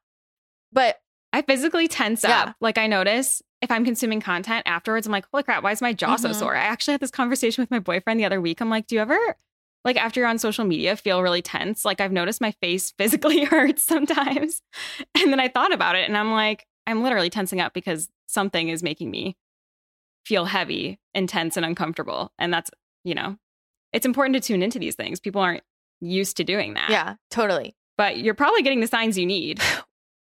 But 0.71 0.97
I 1.31 1.41
physically 1.41 1.87
tense 1.87 2.23
Yeah. 2.23 2.43
up. 2.49 2.55
Like 2.61 2.77
I 2.77 2.85
notice 2.85 3.41
if 3.61 3.71
I'm 3.71 3.85
consuming 3.85 4.21
content 4.21 4.63
afterwards, 4.67 5.07
I'm 5.07 5.11
like, 5.11 5.25
holy 5.31 5.41
crap, 5.43 5.63
why 5.63 5.71
is 5.71 5.81
my 5.81 5.93
jaw 5.93 6.15
so 6.15 6.29
Mhm. 6.29 6.35
sore? 6.35 6.55
I 6.55 6.59
actually 6.65 6.91
had 6.93 7.01
this 7.01 7.09
conversation 7.09 7.61
with 7.63 7.71
my 7.71 7.79
boyfriend 7.79 8.19
the 8.19 8.25
other 8.25 8.39
week. 8.39 8.61
I'm 8.61 8.69
like, 8.69 8.85
do 8.85 8.93
you 8.95 9.01
ever 9.01 9.35
like 9.85 9.97
after 9.97 10.19
you're 10.19 10.29
on 10.29 10.37
social 10.37 10.65
media 10.65 10.95
feel 10.95 11.21
really 11.21 11.41
tense? 11.41 11.85
Like 11.85 12.01
I've 12.01 12.11
noticed 12.11 12.41
my 12.41 12.51
face 12.61 12.91
physically 12.97 13.43
hurts 13.45 13.83
sometimes. 13.83 14.61
And 15.15 15.31
then 15.31 15.39
I 15.39 15.47
thought 15.47 15.73
about 15.73 15.95
it 15.95 16.07
and 16.07 16.17
I'm 16.17 16.31
like, 16.31 16.65
I'm 16.87 17.03
literally 17.03 17.29
tensing 17.29 17.61
up 17.61 17.73
because 17.73 18.09
something 18.27 18.69
is 18.69 18.83
making 18.83 19.09
me 19.11 19.37
feel 20.25 20.45
heavy, 20.45 20.99
intense, 21.13 21.57
and 21.57 21.65
uncomfortable. 21.65 22.31
And 22.37 22.53
that's, 22.53 22.71
you 23.03 23.15
know, 23.15 23.37
it's 23.91 24.05
important 24.05 24.35
to 24.35 24.39
tune 24.41 24.63
into 24.63 24.79
these 24.79 24.95
things. 24.95 25.19
People 25.19 25.41
aren't 25.41 25.63
used 26.01 26.37
to 26.37 26.43
doing 26.43 26.73
that. 26.73 26.89
yeah, 26.89 27.15
totally. 27.29 27.75
But 27.97 28.17
you're 28.17 28.33
probably 28.33 28.63
getting 28.63 28.79
the 28.79 28.87
signs 28.87 29.17
you 29.17 29.25
need 29.25 29.61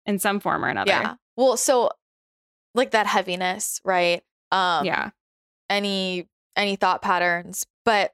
in 0.07 0.19
some 0.19 0.41
form 0.41 0.65
or 0.65 0.69
another. 0.69 0.91
Yeah. 0.91 1.15
Well, 1.37 1.57
so 1.57 1.91
like 2.75 2.93
that 2.93 3.07
heaviness, 3.07 3.81
right? 3.85 4.23
Um 4.51 4.87
yeah. 4.87 5.11
any 5.69 6.29
any 6.57 6.77
thought 6.77 7.03
patterns, 7.03 7.67
but 7.85 8.13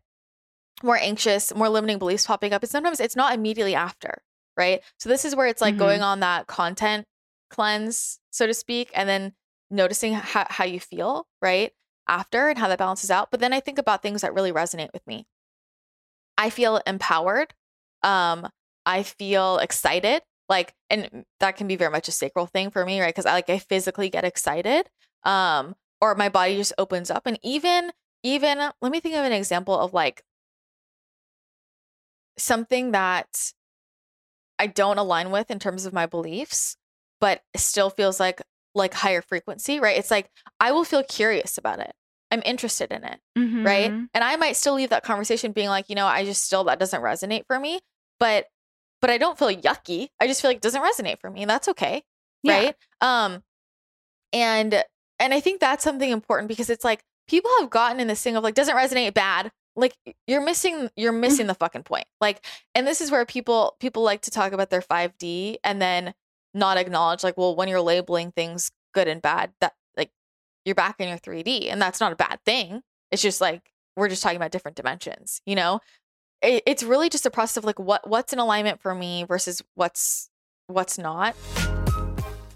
more 0.83 0.97
anxious, 0.97 1.55
more 1.55 1.69
limiting 1.69 1.99
beliefs 1.99 2.27
popping 2.27 2.53
up. 2.53 2.63
And 2.63 2.71
sometimes 2.71 3.01
it's 3.01 3.17
not 3.17 3.35
immediately 3.35 3.75
after, 3.75 4.23
right? 4.57 4.83
So 4.99 5.09
this 5.09 5.25
is 5.25 5.37
where 5.37 5.47
it's 5.47 5.63
like 5.63 5.75
Mhm. 5.75 5.79
going 5.79 6.03
on 6.03 6.21
that 6.21 6.47
content 6.47 7.07
cleanse, 7.51 8.19
so 8.31 8.47
to 8.47 8.55
speak, 8.55 8.91
and 8.95 9.09
then 9.09 9.35
noticing 9.71 10.15
how, 10.15 10.47
how 10.49 10.65
you 10.65 10.81
feel, 10.81 11.27
right? 11.41 11.73
After 12.09 12.49
and 12.49 12.59
how 12.59 12.69
that 12.69 12.79
balances 12.79 13.11
out. 13.11 13.31
But 13.31 13.41
then 13.41 13.53
I 13.53 13.61
think 13.61 13.79
about 13.79 14.03
things 14.03 14.23
that 14.23 14.35
really 14.35 14.53
resonate 14.53 14.93
with 14.93 15.07
me. 15.07 15.27
I 16.37 16.51
feel 16.51 16.81
empowered. 16.87 17.55
Um, 18.03 18.49
I 18.85 19.03
feel 19.05 19.59
excited. 19.59 20.23
Like, 20.49 20.75
and 20.91 21.25
that 21.41 21.57
can 21.57 21.67
be 21.67 21.77
very 21.77 21.91
much 21.91 22.09
a 22.09 22.13
sacral 22.13 22.47
thing 22.47 22.71
for 22.71 22.85
me, 22.85 23.01
right? 23.01 23.15
Because 23.15 23.27
I 23.27 23.33
like 23.33 23.49
I 23.49 23.59
physically 23.59 24.11
get 24.11 24.25
excited. 24.25 24.89
Um, 25.23 25.75
or 26.01 26.15
my 26.15 26.29
body 26.29 26.57
just 26.57 26.75
opens 26.77 27.11
up. 27.11 27.27
And 27.27 27.39
even, 27.43 27.93
even 28.23 28.59
let 28.59 28.93
me 28.93 29.01
think 29.01 29.15
of 29.15 29.25
an 29.25 29.33
example 29.33 29.79
of 29.79 29.95
like 29.95 30.23
something 32.37 32.93
that 32.93 33.53
I 34.59 34.67
don't 34.67 34.99
align 34.99 35.31
with 35.31 35.51
in 35.51 35.59
terms 35.59 35.85
of 35.87 35.93
my 35.93 36.07
beliefs, 36.07 36.77
but 37.21 37.43
still 37.57 37.91
feels 37.91 38.21
like 38.21 38.41
like 38.75 38.95
higher 38.95 39.23
frequency, 39.23 39.79
right? 39.81 39.97
It's 39.97 40.11
like 40.11 40.31
I 40.61 40.73
will 40.73 40.85
feel 40.85 41.03
curious 41.05 41.59
about 41.59 41.79
it. 41.81 41.93
I'm 42.31 42.43
interested 42.45 42.91
in 42.91 43.05
it, 43.05 43.21
right? 43.65 43.93
Mhm. 43.93 44.09
And 44.13 44.25
I 44.25 44.35
might 44.37 44.57
still 44.57 44.75
leave 44.75 44.91
that 44.91 45.05
conversation 45.05 45.53
being 45.53 45.69
like, 45.69 45.89
you 45.89 45.95
know, 45.95 46.07
I 46.07 46.25
just 46.25 46.43
still 46.45 46.65
that 46.65 46.79
doesn't 46.81 47.01
resonate 47.03 47.47
for 47.47 47.59
me, 47.61 47.81
but 48.19 48.47
but 49.01 49.11
I 49.11 49.19
don't 49.19 49.39
feel 49.39 49.51
yucky. 49.55 50.09
I 50.21 50.27
just 50.27 50.41
feel 50.41 50.51
like 50.51 50.57
it 50.57 50.63
doesn't 50.63 50.83
resonate 50.83 51.21
for 51.21 51.31
me, 51.31 51.43
and 51.43 51.51
that's 51.51 51.69
okay, 51.69 52.03
Yeah. 52.43 52.55
right? 52.59 52.77
Um 53.01 53.43
and 54.33 54.83
and 55.21 55.35
I 55.35 55.41
think 55.41 55.61
that's 55.61 55.85
something 55.85 56.11
important 56.11 56.49
because 56.49 56.71
it's 56.71 56.85
like 56.85 57.03
people 57.29 57.51
have 57.61 57.71
gotten 57.71 58.01
in 58.01 58.09
this 58.09 58.23
thing 58.23 58.37
of 58.37 58.43
like 58.45 58.55
doesn't 58.55 58.77
resonate 58.77 59.15
bad. 59.15 59.51
Like 59.77 59.95
you're 60.27 60.45
missing 60.45 60.91
you're 60.97 61.13
mm-hmm. 61.13 61.21
missing 61.21 61.47
the 61.47 61.55
fucking 61.55 61.83
point. 61.83 62.07
Like 62.21 62.45
and 62.75 62.87
this 62.87 63.01
is 63.01 63.11
where 63.11 63.25
people 63.25 63.77
people 63.81 64.03
like 64.03 64.23
to 64.23 64.31
talk 64.31 64.53
about 64.53 64.71
their 64.71 64.83
5D 64.83 65.57
and 65.65 65.81
then 65.81 66.15
not 66.53 66.77
acknowledge 66.77 67.25
like 67.25 67.37
well 67.37 67.57
when 67.57 67.69
you're 67.69 67.81
labeling 67.81 68.33
things 68.33 68.71
good 68.95 69.09
and 69.09 69.21
bad 69.21 69.53
that 69.61 69.75
like 69.97 70.11
you're 70.65 70.75
back 70.75 70.97
in 71.01 71.09
your 71.09 71.19
3D 71.19 71.71
and 71.71 71.81
that's 71.81 72.01
not 72.01 72.13
a 72.13 72.17
bad 72.17 72.39
thing. 72.45 72.83
It's 73.11 73.23
just 73.23 73.41
like 73.41 73.73
we're 73.97 74.09
just 74.09 74.23
talking 74.23 74.37
about 74.37 74.51
different 74.51 74.77
dimensions, 74.77 75.41
you 75.47 75.55
know? 75.55 75.81
It, 76.43 76.63
it's 76.67 76.83
really 76.83 77.09
just 77.09 77.27
a 77.27 77.31
process 77.31 77.59
of 77.59 77.65
like 77.65 77.79
what 77.79 78.09
what's 78.09 78.33
in 78.33 78.39
alignment 78.39 78.81
for 78.81 78.95
me 78.95 79.25
versus 79.25 79.63
what's 79.75 80.31
what's 80.67 80.99
not. 80.99 81.35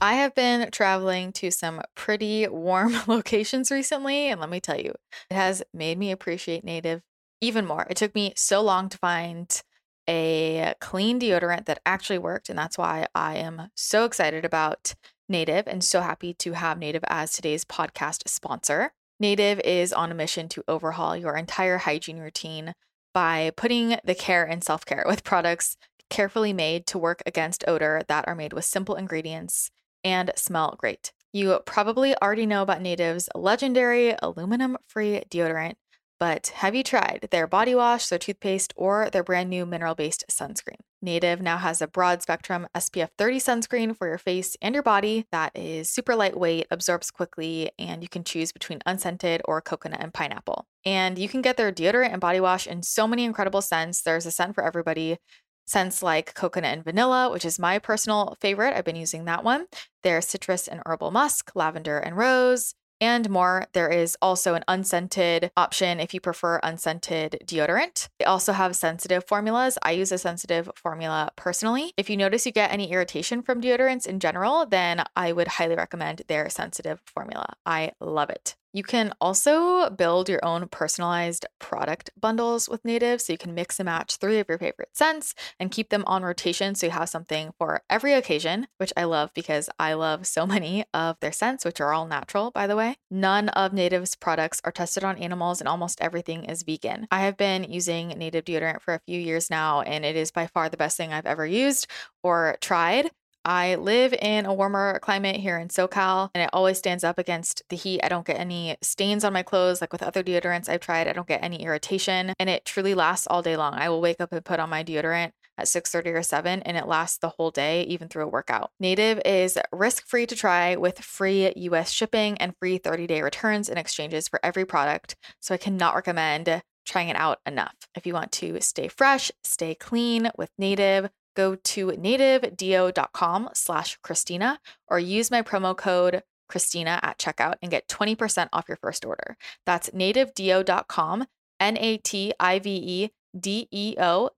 I 0.00 0.14
have 0.14 0.34
been 0.34 0.70
traveling 0.70 1.32
to 1.34 1.50
some 1.50 1.82
pretty 1.96 2.46
warm 2.46 2.94
locations 3.06 3.70
recently, 3.70 4.28
and 4.28 4.40
let 4.40 4.48
me 4.50 4.60
tell 4.60 4.78
you, 4.78 4.94
it 5.30 5.34
has 5.34 5.62
made 5.74 5.98
me 5.98 6.12
appreciate 6.12 6.62
native 6.62 7.02
even 7.40 7.66
more. 7.66 7.86
It 7.88 7.96
took 7.96 8.14
me 8.14 8.32
so 8.36 8.60
long 8.60 8.88
to 8.88 8.98
find 8.98 9.62
a 10.08 10.74
clean 10.80 11.20
deodorant 11.20 11.66
that 11.66 11.80
actually 11.84 12.18
worked, 12.18 12.48
and 12.48 12.58
that's 12.58 12.78
why 12.78 13.06
I 13.14 13.36
am 13.36 13.70
so 13.74 14.04
excited 14.04 14.44
about 14.44 14.94
Native 15.28 15.66
and 15.66 15.84
so 15.84 16.00
happy 16.00 16.32
to 16.34 16.52
have 16.52 16.78
Native 16.78 17.04
as 17.08 17.32
today's 17.32 17.64
podcast 17.64 18.28
sponsor. 18.28 18.92
Native 19.20 19.60
is 19.60 19.92
on 19.92 20.10
a 20.10 20.14
mission 20.14 20.48
to 20.48 20.64
overhaul 20.66 21.16
your 21.16 21.36
entire 21.36 21.78
hygiene 21.78 22.18
routine 22.18 22.72
by 23.12 23.50
putting 23.56 23.98
the 24.04 24.14
care 24.14 24.46
in 24.46 24.62
self 24.62 24.86
care 24.86 25.04
with 25.06 25.24
products 25.24 25.76
carefully 26.08 26.52
made 26.52 26.86
to 26.86 26.98
work 26.98 27.22
against 27.26 27.64
odor 27.68 28.02
that 28.08 28.26
are 28.26 28.34
made 28.34 28.52
with 28.52 28.64
simple 28.64 28.94
ingredients 28.94 29.70
and 30.02 30.30
smell 30.36 30.76
great. 30.78 31.12
You 31.32 31.60
probably 31.66 32.16
already 32.16 32.46
know 32.46 32.62
about 32.62 32.80
Native's 32.80 33.28
legendary 33.34 34.14
aluminum 34.22 34.78
free 34.86 35.22
deodorant, 35.28 35.74
but 36.18 36.48
have 36.48 36.74
you 36.74 36.82
tried 36.82 37.28
their 37.30 37.46
body 37.46 37.74
wash, 37.74 38.08
their 38.08 38.18
toothpaste, 38.18 38.72
or 38.76 39.08
their 39.10 39.22
brand 39.22 39.50
new 39.50 39.64
mineral 39.64 39.94
based 39.94 40.24
sunscreen? 40.28 40.80
Native 41.00 41.40
now 41.40 41.58
has 41.58 41.80
a 41.80 41.86
broad 41.86 42.22
spectrum 42.22 42.66
SPF 42.74 43.10
30 43.16 43.38
sunscreen 43.38 43.96
for 43.96 44.08
your 44.08 44.18
face 44.18 44.56
and 44.60 44.74
your 44.74 44.82
body 44.82 45.26
that 45.30 45.52
is 45.54 45.88
super 45.88 46.16
lightweight, 46.16 46.66
absorbs 46.70 47.10
quickly, 47.12 47.70
and 47.78 48.02
you 48.02 48.08
can 48.08 48.24
choose 48.24 48.50
between 48.50 48.80
unscented 48.84 49.40
or 49.44 49.60
coconut 49.60 50.00
and 50.02 50.12
pineapple. 50.12 50.66
And 50.84 51.18
you 51.18 51.28
can 51.28 51.40
get 51.40 51.56
their 51.56 51.70
deodorant 51.70 52.12
and 52.12 52.20
body 52.20 52.40
wash 52.40 52.66
in 52.66 52.82
so 52.82 53.06
many 53.06 53.24
incredible 53.24 53.62
scents. 53.62 54.02
There's 54.02 54.26
a 54.26 54.32
scent 54.32 54.56
for 54.56 54.64
everybody. 54.64 55.18
Scents 55.66 56.02
like 56.02 56.34
coconut 56.34 56.72
and 56.72 56.84
vanilla, 56.84 57.30
which 57.30 57.44
is 57.44 57.58
my 57.58 57.78
personal 57.78 58.36
favorite. 58.40 58.74
I've 58.74 58.86
been 58.86 58.96
using 58.96 59.26
that 59.26 59.44
one. 59.44 59.66
There's 60.02 60.26
citrus 60.26 60.66
and 60.66 60.80
herbal 60.86 61.10
musk, 61.10 61.52
lavender 61.54 61.98
and 61.98 62.16
rose, 62.16 62.74
and 63.00 63.28
more. 63.30 63.66
There 63.72 63.88
is 63.88 64.16
also 64.20 64.54
an 64.54 64.64
unscented 64.68 65.50
option 65.56 66.00
if 66.00 66.14
you 66.14 66.20
prefer 66.20 66.60
unscented 66.62 67.42
deodorant. 67.44 68.08
They 68.18 68.24
also 68.24 68.52
have 68.52 68.76
sensitive 68.76 69.24
formulas. 69.24 69.78
I 69.82 69.92
use 69.92 70.12
a 70.12 70.18
sensitive 70.18 70.70
formula 70.74 71.30
personally. 71.36 71.92
If 71.96 72.10
you 72.10 72.16
notice 72.16 72.46
you 72.46 72.52
get 72.52 72.72
any 72.72 72.90
irritation 72.90 73.42
from 73.42 73.60
deodorants 73.60 74.06
in 74.06 74.20
general, 74.20 74.66
then 74.66 75.04
I 75.16 75.32
would 75.32 75.48
highly 75.48 75.76
recommend 75.76 76.22
their 76.28 76.48
sensitive 76.50 77.00
formula. 77.06 77.54
I 77.64 77.92
love 78.00 78.30
it. 78.30 78.56
You 78.72 78.82
can 78.82 79.12
also 79.20 79.88
build 79.90 80.28
your 80.28 80.44
own 80.44 80.68
personalized 80.68 81.46
product 81.58 82.10
bundles 82.20 82.68
with 82.68 82.84
Native 82.84 83.20
so 83.20 83.32
you 83.32 83.38
can 83.38 83.54
mix 83.54 83.80
and 83.80 83.86
match 83.86 84.16
three 84.16 84.38
of 84.38 84.48
your 84.48 84.58
favorite 84.58 84.90
scents 84.92 85.34
and 85.58 85.70
keep 85.70 85.88
them 85.88 86.04
on 86.06 86.22
rotation 86.22 86.74
so 86.74 86.86
you 86.86 86.92
have 86.92 87.08
something 87.08 87.52
for 87.58 87.82
every 87.88 88.12
occasion, 88.12 88.66
which 88.76 88.92
I 88.96 89.04
love 89.04 89.30
because 89.34 89.70
I 89.78 89.94
love 89.94 90.26
so 90.26 90.46
many 90.46 90.84
of 90.92 91.16
their 91.20 91.32
scents, 91.32 91.64
which 91.64 91.80
are 91.80 91.92
all 91.92 92.06
natural, 92.06 92.50
by 92.50 92.66
the 92.66 92.76
way. 92.76 92.96
None 93.10 93.48
of 93.50 93.72
Native's 93.72 94.14
products 94.16 94.60
are 94.64 94.72
tested 94.72 95.02
on 95.02 95.16
animals 95.16 95.60
and 95.60 95.68
almost 95.68 96.00
everything 96.00 96.44
is 96.44 96.62
vegan. 96.62 97.08
I 97.10 97.20
have 97.20 97.36
been 97.36 97.64
using 97.64 98.08
Native 98.08 98.44
deodorant 98.44 98.82
for 98.82 98.94
a 98.94 99.00
few 99.06 99.18
years 99.18 99.50
now, 99.50 99.80
and 99.80 100.04
it 100.04 100.16
is 100.16 100.30
by 100.30 100.46
far 100.46 100.68
the 100.68 100.76
best 100.76 100.96
thing 100.96 101.12
I've 101.12 101.26
ever 101.26 101.46
used 101.46 101.86
or 102.22 102.56
tried. 102.60 103.10
I 103.48 103.76
live 103.76 104.12
in 104.12 104.44
a 104.44 104.52
warmer 104.52 104.98
climate 104.98 105.36
here 105.36 105.56
in 105.56 105.68
SoCal, 105.68 106.28
and 106.34 106.42
it 106.42 106.50
always 106.52 106.76
stands 106.76 107.02
up 107.02 107.18
against 107.18 107.62
the 107.70 107.76
heat. 107.76 108.02
I 108.04 108.10
don't 108.10 108.26
get 108.26 108.38
any 108.38 108.76
stains 108.82 109.24
on 109.24 109.32
my 109.32 109.42
clothes 109.42 109.80
like 109.80 109.90
with 109.90 110.02
other 110.02 110.22
deodorants 110.22 110.68
I've 110.68 110.82
tried. 110.82 111.08
I 111.08 111.14
don't 111.14 111.26
get 111.26 111.42
any 111.42 111.62
irritation, 111.62 112.34
and 112.38 112.50
it 112.50 112.66
truly 112.66 112.92
lasts 112.92 113.26
all 113.26 113.40
day 113.40 113.56
long. 113.56 113.72
I 113.72 113.88
will 113.88 114.02
wake 114.02 114.20
up 114.20 114.32
and 114.32 114.44
put 114.44 114.60
on 114.60 114.68
my 114.68 114.84
deodorant 114.84 115.32
at 115.56 115.66
6:30 115.66 116.10
or 116.10 116.22
7 116.22 116.60
and 116.62 116.76
it 116.76 116.86
lasts 116.86 117.16
the 117.16 117.30
whole 117.30 117.50
day 117.50 117.84
even 117.84 118.08
through 118.08 118.24
a 118.24 118.28
workout. 118.28 118.70
Native 118.78 119.18
is 119.24 119.58
risk-free 119.72 120.26
to 120.26 120.36
try 120.36 120.76
with 120.76 121.00
free 121.00 121.50
US 121.56 121.90
shipping 121.90 122.36
and 122.38 122.54
free 122.58 122.78
30-day 122.78 123.22
returns 123.22 123.70
and 123.70 123.78
exchanges 123.78 124.28
for 124.28 124.38
every 124.42 124.66
product. 124.66 125.16
So 125.40 125.54
I 125.54 125.58
cannot 125.58 125.94
recommend 125.94 126.62
trying 126.86 127.08
it 127.08 127.16
out 127.16 127.38
enough. 127.44 127.74
If 127.94 128.06
you 128.06 128.14
want 128.14 128.32
to 128.32 128.60
stay 128.60 128.88
fresh, 128.88 129.30
stay 129.44 129.74
clean 129.74 130.30
with 130.38 130.50
Native, 130.58 131.10
go 131.38 131.54
to 131.54 131.86
nativedeo.com 131.86 133.50
slash 133.54 133.96
Christina 134.02 134.58
or 134.88 134.98
use 134.98 135.30
my 135.30 135.40
promo 135.40 135.76
code 135.76 136.24
Christina 136.48 136.98
at 137.02 137.18
checkout 137.18 137.54
and 137.62 137.70
get 137.70 137.86
20% 137.86 138.48
off 138.52 138.66
your 138.66 138.78
first 138.78 139.04
order. 139.04 139.36
That's 139.64 139.90
nativedeo.com, 139.90 141.26
N-A-T-I-V-E-D-E-O 141.60 141.90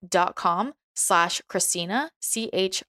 dot 0.07 0.35
com 0.35 0.75
slash 0.95 1.41
Christina, 1.49 2.11
C-H-R-I-S-T-I-N-A, 2.21 2.83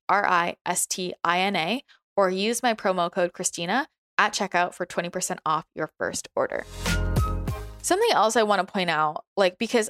or 2.18 2.30
use 2.30 2.62
my 2.62 2.74
promo 2.74 3.10
code 3.10 3.32
Christina 3.32 3.88
at 4.18 4.34
checkout 4.34 4.74
for 4.74 4.86
20% 4.86 5.38
off 5.46 5.64
your 5.74 5.90
first 5.98 6.28
order. 6.36 6.66
Something 7.82 8.10
else 8.12 8.36
I 8.36 8.44
want 8.44 8.68
to 8.68 8.72
point 8.72 8.90
out, 8.90 9.24
like, 9.38 9.58
because 9.58 9.90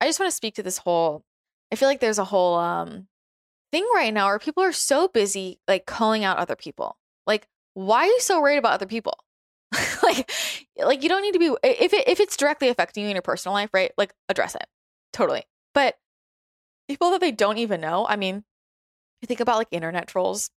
I 0.00 0.06
just 0.06 0.18
want 0.18 0.30
to 0.30 0.36
speak 0.36 0.56
to 0.56 0.64
this 0.64 0.78
whole, 0.78 1.22
I 1.72 1.76
feel 1.76 1.88
like 1.88 2.00
there's 2.00 2.18
a 2.18 2.24
whole 2.24 2.56
um 2.56 3.06
thing 3.72 3.86
right 3.94 4.12
now 4.12 4.26
where 4.26 4.38
people 4.38 4.62
are 4.62 4.72
so 4.72 5.08
busy 5.08 5.60
like 5.68 5.86
calling 5.86 6.24
out 6.24 6.38
other 6.38 6.56
people. 6.56 6.96
Like, 7.26 7.46
why 7.74 8.04
are 8.04 8.06
you 8.06 8.20
so 8.20 8.40
worried 8.40 8.58
about 8.58 8.74
other 8.74 8.86
people? 8.86 9.18
like, 10.02 10.30
like 10.78 11.02
you 11.02 11.08
don't 11.08 11.22
need 11.22 11.32
to 11.32 11.38
be 11.38 11.54
if 11.62 11.92
it 11.92 12.08
if 12.08 12.20
it's 12.20 12.36
directly 12.36 12.68
affecting 12.68 13.04
you 13.04 13.10
in 13.10 13.16
your 13.16 13.22
personal 13.22 13.54
life, 13.54 13.70
right? 13.72 13.92
Like, 13.96 14.12
address 14.28 14.54
it 14.54 14.66
totally. 15.12 15.44
But 15.74 15.96
people 16.88 17.10
that 17.10 17.20
they 17.20 17.32
don't 17.32 17.58
even 17.58 17.80
know, 17.80 18.06
I 18.08 18.16
mean, 18.16 18.44
you 19.20 19.26
think 19.26 19.40
about 19.40 19.58
like 19.58 19.68
internet 19.70 20.08
trolls 20.08 20.50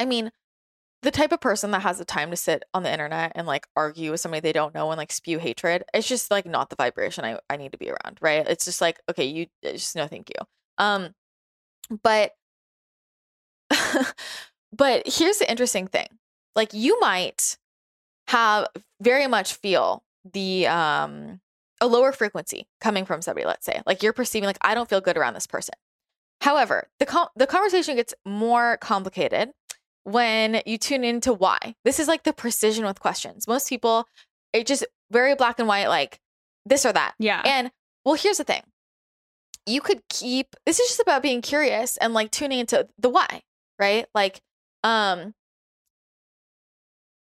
I 0.00 0.04
mean, 0.04 0.30
the 1.02 1.10
type 1.10 1.32
of 1.32 1.40
person 1.40 1.70
that 1.72 1.82
has 1.82 1.98
the 1.98 2.04
time 2.04 2.30
to 2.30 2.36
sit 2.36 2.64
on 2.72 2.82
the 2.82 2.92
internet 2.92 3.32
and 3.34 3.46
like 3.46 3.66
argue 3.76 4.10
with 4.10 4.20
somebody 4.20 4.40
they 4.40 4.52
don't 4.52 4.74
know 4.74 4.90
and 4.90 4.98
like 4.98 5.12
spew 5.12 5.38
hatred, 5.38 5.84
it's 5.92 6.08
just 6.08 6.30
like 6.30 6.46
not 6.46 6.70
the 6.70 6.76
vibration 6.76 7.24
I, 7.24 7.38
I 7.50 7.56
need 7.56 7.72
to 7.72 7.78
be 7.78 7.90
around, 7.90 8.18
right? 8.20 8.46
It's 8.48 8.64
just 8.64 8.80
like, 8.80 9.00
okay, 9.10 9.24
you 9.24 9.46
just 9.62 9.94
no 9.96 10.06
thank 10.06 10.30
you. 10.30 10.46
Um 10.78 11.14
but 12.02 12.32
but 14.72 15.02
here's 15.06 15.38
the 15.38 15.50
interesting 15.50 15.86
thing. 15.86 16.08
Like 16.54 16.72
you 16.72 16.98
might 17.00 17.56
have 18.28 18.68
very 19.00 19.26
much 19.26 19.54
feel 19.54 20.02
the 20.32 20.66
um 20.66 21.40
a 21.80 21.86
lower 21.86 22.12
frequency 22.12 22.66
coming 22.80 23.04
from 23.04 23.22
somebody, 23.22 23.46
let's 23.46 23.66
say. 23.66 23.82
Like 23.86 24.02
you're 24.02 24.12
perceiving 24.12 24.46
like 24.46 24.58
I 24.60 24.74
don't 24.74 24.88
feel 24.88 25.00
good 25.00 25.16
around 25.16 25.34
this 25.34 25.46
person. 25.46 25.74
However, 26.40 26.88
the 26.98 27.06
com- 27.06 27.28
the 27.36 27.46
conversation 27.46 27.96
gets 27.96 28.14
more 28.24 28.78
complicated 28.78 29.50
when 30.04 30.62
you 30.66 30.78
tune 30.78 31.04
into 31.04 31.32
why. 31.32 31.74
This 31.84 31.98
is 31.98 32.08
like 32.08 32.24
the 32.24 32.32
precision 32.32 32.84
with 32.84 33.00
questions. 33.00 33.48
Most 33.48 33.68
people 33.68 34.06
it 34.52 34.66
just 34.66 34.86
very 35.10 35.34
black 35.34 35.58
and 35.58 35.68
white 35.68 35.88
like 35.88 36.20
this 36.64 36.86
or 36.86 36.92
that. 36.92 37.14
Yeah. 37.18 37.42
And 37.44 37.70
well, 38.04 38.14
here's 38.14 38.38
the 38.38 38.44
thing. 38.44 38.62
You 39.66 39.80
could 39.80 40.02
keep 40.08 40.56
this 40.66 40.78
is 40.78 40.88
just 40.88 41.00
about 41.00 41.22
being 41.22 41.42
curious 41.42 41.96
and 41.96 42.12
like 42.14 42.30
tuning 42.30 42.58
into 42.60 42.86
the 42.98 43.08
why, 43.08 43.42
right? 43.78 44.06
Like 44.14 44.40
um 44.82 45.34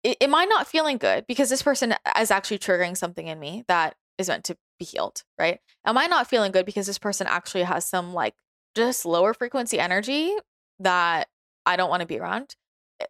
am 0.04 0.34
I 0.34 0.44
not 0.44 0.66
feeling 0.66 0.98
good 0.98 1.26
because 1.26 1.48
this 1.48 1.62
person 1.62 1.94
is 2.18 2.30
actually 2.30 2.58
triggering 2.58 2.96
something 2.96 3.26
in 3.26 3.38
me 3.38 3.64
that 3.68 3.94
is 4.18 4.28
meant 4.28 4.44
to 4.44 4.56
be 4.78 4.84
healed, 4.84 5.22
right? 5.38 5.60
Am 5.86 5.96
I 5.96 6.06
not 6.06 6.28
feeling 6.28 6.52
good 6.52 6.66
because 6.66 6.86
this 6.86 6.98
person 6.98 7.26
actually 7.28 7.62
has 7.62 7.84
some 7.84 8.12
like 8.12 8.34
just 8.74 9.04
lower 9.04 9.34
frequency 9.34 9.78
energy 9.78 10.34
that 10.80 11.28
I 11.66 11.76
don't 11.76 11.90
want 11.90 12.00
to 12.00 12.06
be 12.06 12.18
around? 12.18 12.56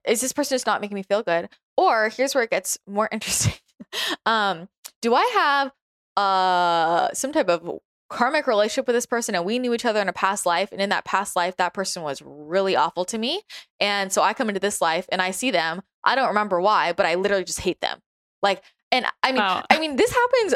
Is 0.06 0.20
this 0.20 0.32
person 0.32 0.54
just 0.54 0.66
not 0.66 0.80
making 0.80 0.94
me 0.94 1.02
feel 1.02 1.22
good? 1.22 1.48
Or 1.76 2.08
here's 2.08 2.34
where 2.34 2.44
it 2.44 2.50
gets 2.50 2.78
more 2.86 3.08
interesting. 3.12 3.54
um, 4.26 4.68
do 5.00 5.14
I 5.14 5.30
have 5.34 5.72
uh 6.14 7.10
some 7.14 7.32
type 7.32 7.48
of 7.48 7.80
karmic 8.12 8.46
relationship 8.46 8.86
with 8.86 8.94
this 8.94 9.06
person 9.06 9.34
and 9.34 9.44
we 9.44 9.58
knew 9.58 9.74
each 9.74 9.84
other 9.84 10.00
in 10.00 10.08
a 10.08 10.12
past 10.12 10.46
life 10.46 10.70
and 10.72 10.80
in 10.80 10.90
that 10.90 11.04
past 11.04 11.34
life 11.36 11.56
that 11.56 11.74
person 11.74 12.02
was 12.02 12.22
really 12.24 12.76
awful 12.76 13.04
to 13.06 13.18
me. 13.18 13.42
And 13.80 14.12
so 14.12 14.22
i 14.22 14.32
come 14.34 14.48
into 14.48 14.60
this 14.60 14.80
life 14.80 15.06
and 15.10 15.20
i 15.22 15.30
see 15.30 15.50
them. 15.50 15.82
I 16.04 16.14
don't 16.14 16.28
remember 16.28 16.60
why 16.60 16.92
but 16.92 17.06
i 17.06 17.14
literally 17.16 17.44
just 17.44 17.60
hate 17.60 17.80
them. 17.80 17.98
Like 18.42 18.62
and 18.90 19.06
i 19.22 19.32
mean 19.32 19.38
Wow. 19.40 19.64
i 19.70 19.78
mean 19.80 19.96
this 19.96 20.12
happens 20.12 20.54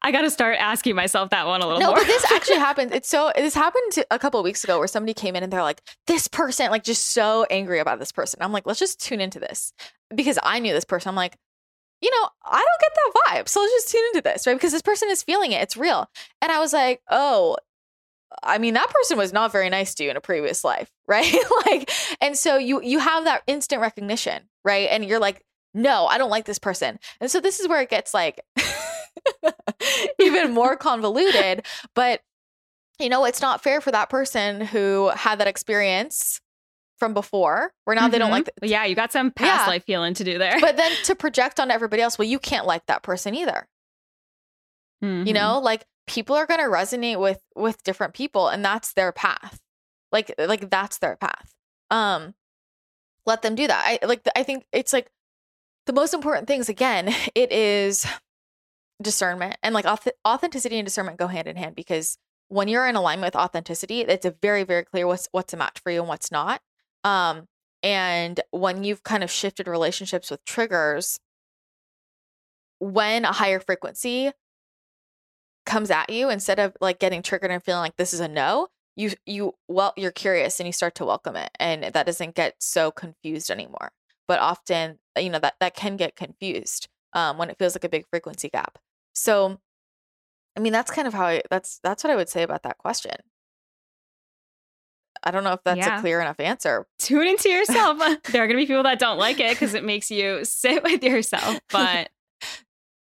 I 0.00 0.12
got 0.12 0.22
to 0.22 0.30
start 0.30 0.56
asking 0.58 0.94
myself 0.96 1.30
that 1.30 1.46
one 1.46 1.60
a 1.60 1.66
little 1.66 1.80
no 1.80 1.88
more. 1.88 1.96
but 1.96 2.06
this 2.06 2.30
actually 2.32 2.56
happens 2.68 2.92
it's 2.92 3.08
so 3.08 3.32
this 3.36 3.54
happened 3.54 3.92
to, 3.92 4.06
a 4.10 4.18
couple 4.18 4.40
of 4.40 4.44
weeks 4.44 4.64
ago 4.64 4.78
where 4.78 4.88
somebody 4.88 5.12
came 5.12 5.36
in 5.36 5.42
and 5.42 5.52
they're 5.52 5.62
like 5.62 5.82
this 6.06 6.26
person 6.28 6.70
like 6.70 6.84
just 6.84 7.06
so 7.12 7.44
angry 7.50 7.78
about 7.80 7.98
this 7.98 8.12
person. 8.12 8.40
I'm 8.40 8.52
like 8.52 8.64
let's 8.66 8.78
just 8.80 9.00
tune 9.00 9.20
into 9.20 9.38
this. 9.40 9.72
Because 10.14 10.38
i 10.42 10.58
knew 10.60 10.72
this 10.72 10.84
person. 10.84 11.08
I'm 11.10 11.16
like 11.16 11.36
you 12.00 12.10
know, 12.10 12.28
I 12.44 12.58
don't 12.58 12.80
get 12.80 12.92
that 12.94 13.12
vibe. 13.28 13.48
So 13.48 13.60
let's 13.60 13.72
just 13.72 13.90
tune 13.90 14.04
into 14.12 14.22
this, 14.22 14.46
right? 14.46 14.54
Because 14.54 14.72
this 14.72 14.82
person 14.82 15.10
is 15.10 15.22
feeling 15.22 15.52
it. 15.52 15.62
It's 15.62 15.76
real. 15.76 16.08
And 16.42 16.52
I 16.52 16.58
was 16.58 16.72
like, 16.72 17.00
oh, 17.10 17.56
I 18.42 18.58
mean, 18.58 18.74
that 18.74 18.90
person 18.90 19.16
was 19.16 19.32
not 19.32 19.52
very 19.52 19.70
nice 19.70 19.94
to 19.94 20.04
you 20.04 20.10
in 20.10 20.16
a 20.16 20.20
previous 20.20 20.64
life, 20.64 20.90
right? 21.08 21.34
like, 21.66 21.90
and 22.20 22.36
so 22.36 22.56
you 22.56 22.82
you 22.82 22.98
have 22.98 23.24
that 23.24 23.42
instant 23.46 23.80
recognition, 23.80 24.42
right? 24.64 24.88
And 24.90 25.04
you're 25.04 25.20
like, 25.20 25.44
no, 25.74 26.06
I 26.06 26.18
don't 26.18 26.30
like 26.30 26.46
this 26.46 26.58
person. 26.58 26.98
And 27.20 27.30
so 27.30 27.40
this 27.40 27.60
is 27.60 27.68
where 27.68 27.80
it 27.80 27.90
gets 27.90 28.14
like 28.14 28.40
even 30.18 30.52
more 30.52 30.76
convoluted. 30.76 31.64
But 31.94 32.22
you 32.98 33.10
know, 33.10 33.26
it's 33.26 33.42
not 33.42 33.62
fair 33.62 33.80
for 33.80 33.90
that 33.90 34.08
person 34.08 34.62
who 34.62 35.10
had 35.14 35.38
that 35.38 35.48
experience 35.48 36.40
from 36.98 37.12
before, 37.14 37.72
where 37.84 37.94
now 37.94 38.08
they 38.08 38.18
don't 38.18 38.28
Mhm. 38.30 38.32
like 38.32 38.50
the, 38.60 38.68
yeah, 38.68 38.84
you 38.84 38.94
got 38.94 39.12
some 39.12 39.30
past 39.30 39.64
Yeah. 39.64 39.66
life 39.72 39.84
healing 39.86 40.14
to 40.14 40.24
do 40.24 40.38
there. 40.38 40.58
but 40.60 40.76
then 40.76 40.90
to 41.04 41.14
project 41.14 41.60
on 41.60 41.70
everybody 41.70 42.02
else, 42.02 42.18
well, 42.18 42.26
you 42.28 42.38
can't 42.38 42.66
like 42.66 42.86
that 42.86 43.02
person 43.02 43.34
either. 43.34 43.68
Mhm. 45.04 45.26
You 45.26 45.32
know, 45.34 45.58
like 45.58 45.84
people 46.06 46.36
are 46.36 46.46
going 46.46 46.60
to 46.60 46.66
resonate 46.66 47.20
with 47.20 47.40
with 47.54 47.82
different 47.82 48.14
people 48.14 48.48
and 48.48 48.64
that's 48.64 48.92
their 48.94 49.12
path. 49.12 49.60
Like 50.12 50.32
like 50.38 50.70
that's 50.70 50.98
their 50.98 51.16
path. 51.16 51.54
Um 51.90 52.34
let 53.26 53.42
them 53.42 53.54
do 53.56 53.66
that. 53.66 53.98
I 54.02 54.06
like 54.06 54.22
I 54.34 54.42
think 54.42 54.66
it's 54.72 54.92
like 54.92 55.10
the 55.86 55.92
most 55.92 56.14
important 56.14 56.46
things 56.48 56.68
again, 56.68 57.08
it 57.34 57.52
is 57.52 58.06
discernment 59.02 59.56
and 59.62 59.74
like 59.74 59.84
auth- 59.84 60.10
authenticity 60.26 60.78
and 60.78 60.86
discernment 60.86 61.18
go 61.18 61.26
hand 61.26 61.46
in 61.46 61.56
hand 61.56 61.76
because 61.76 62.16
when 62.48 62.68
you're 62.68 62.86
in 62.86 62.96
alignment 62.96 63.34
with 63.34 63.40
authenticity, 63.42 64.00
it's 64.02 64.24
a 64.24 64.30
very 64.40 64.62
very 64.62 64.84
clear 64.84 65.06
what's 65.06 65.28
what's 65.32 65.52
a 65.52 65.56
match 65.56 65.80
for 65.80 65.90
you 65.90 66.00
and 66.00 66.08
what's 66.08 66.30
not. 66.32 66.62
Um 67.06 67.46
and 67.84 68.40
when 68.50 68.82
you've 68.82 69.04
kind 69.04 69.22
of 69.22 69.30
shifted 69.30 69.68
relationships 69.68 70.30
with 70.30 70.44
triggers 70.44 71.20
when 72.80 73.24
a 73.24 73.32
higher 73.32 73.60
frequency 73.60 74.32
comes 75.64 75.90
at 75.90 76.10
you 76.10 76.30
instead 76.30 76.58
of 76.58 76.76
like 76.80 76.98
getting 76.98 77.22
triggered 77.22 77.50
and 77.50 77.62
feeling 77.62 77.80
like 77.80 77.96
this 77.96 78.12
is 78.12 78.20
a 78.20 78.28
no 78.28 78.68
you 78.96 79.12
you 79.26 79.54
well 79.68 79.92
you're 79.96 80.10
curious 80.12 80.58
and 80.60 80.66
you 80.66 80.72
start 80.72 80.94
to 80.96 81.04
welcome 81.04 81.36
it 81.36 81.50
and 81.60 81.84
that 81.84 82.06
doesn't 82.06 82.34
get 82.34 82.54
so 82.60 82.90
confused 82.90 83.50
anymore. 83.50 83.92
But 84.28 84.40
often 84.40 84.98
you 85.18 85.30
know 85.30 85.38
that 85.40 85.54
that 85.60 85.76
can 85.76 85.96
get 85.96 86.16
confused 86.16 86.88
um, 87.12 87.38
when 87.38 87.50
it 87.50 87.58
feels 87.58 87.74
like 87.76 87.84
a 87.84 87.88
big 87.88 88.06
frequency 88.10 88.48
gap. 88.48 88.78
So 89.14 89.58
i 90.56 90.60
mean 90.60 90.72
that's 90.72 90.90
kind 90.90 91.06
of 91.08 91.14
how 91.14 91.26
i 91.26 91.42
that's 91.50 91.80
that's 91.82 92.02
what 92.04 92.10
i 92.10 92.16
would 92.16 92.28
say 92.28 92.42
about 92.42 92.62
that 92.62 92.78
question 92.78 93.16
i 95.26 95.30
don't 95.30 95.44
know 95.44 95.52
if 95.52 95.60
that's 95.64 95.78
Yeah. 95.78 95.98
a 95.98 96.00
clear 96.00 96.20
enough 96.20 96.40
answer 96.40 96.86
tune 96.98 97.26
into 97.26 97.48
yourself. 97.50 97.98
there 98.32 98.42
are 98.42 98.46
going 98.46 98.56
to 98.56 98.62
be 98.62 98.66
people 98.66 98.84
that 98.84 98.98
don't 98.98 99.18
like 99.18 99.38
it 99.40 99.50
because 99.50 99.74
it 99.74 99.84
makes 99.84 100.10
you 100.10 100.44
sit 100.44 100.82
with 100.82 101.02
yourself. 101.02 101.58
But 101.70 102.08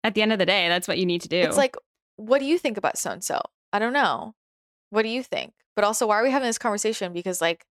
at 0.04 0.14
the 0.14 0.22
end 0.22 0.32
of 0.32 0.38
the 0.38 0.46
day, 0.46 0.68
that's 0.68 0.86
what 0.88 0.98
you 0.98 1.06
need 1.06 1.22
to 1.22 1.28
do. 1.28 1.38
it's 1.38 1.56
like 1.56 1.76
what 2.16 2.38
do 2.40 2.44
you 2.44 2.58
think 2.58 2.76
about 2.76 2.98
so 2.98 3.10
and 3.12 3.24
so 3.24 3.40
i 3.72 3.78
don't 3.78 3.94
know 3.94 4.34
what 4.90 5.02
do 5.02 5.08
you 5.08 5.22
think 5.22 5.52
but 5.74 5.84
also 5.86 6.06
why 6.06 6.16
are 6.18 6.22
we 6.22 6.30
having 6.30 6.46
this 6.46 6.58
conversation 6.58 7.12
because 7.14 7.40
like 7.40 7.64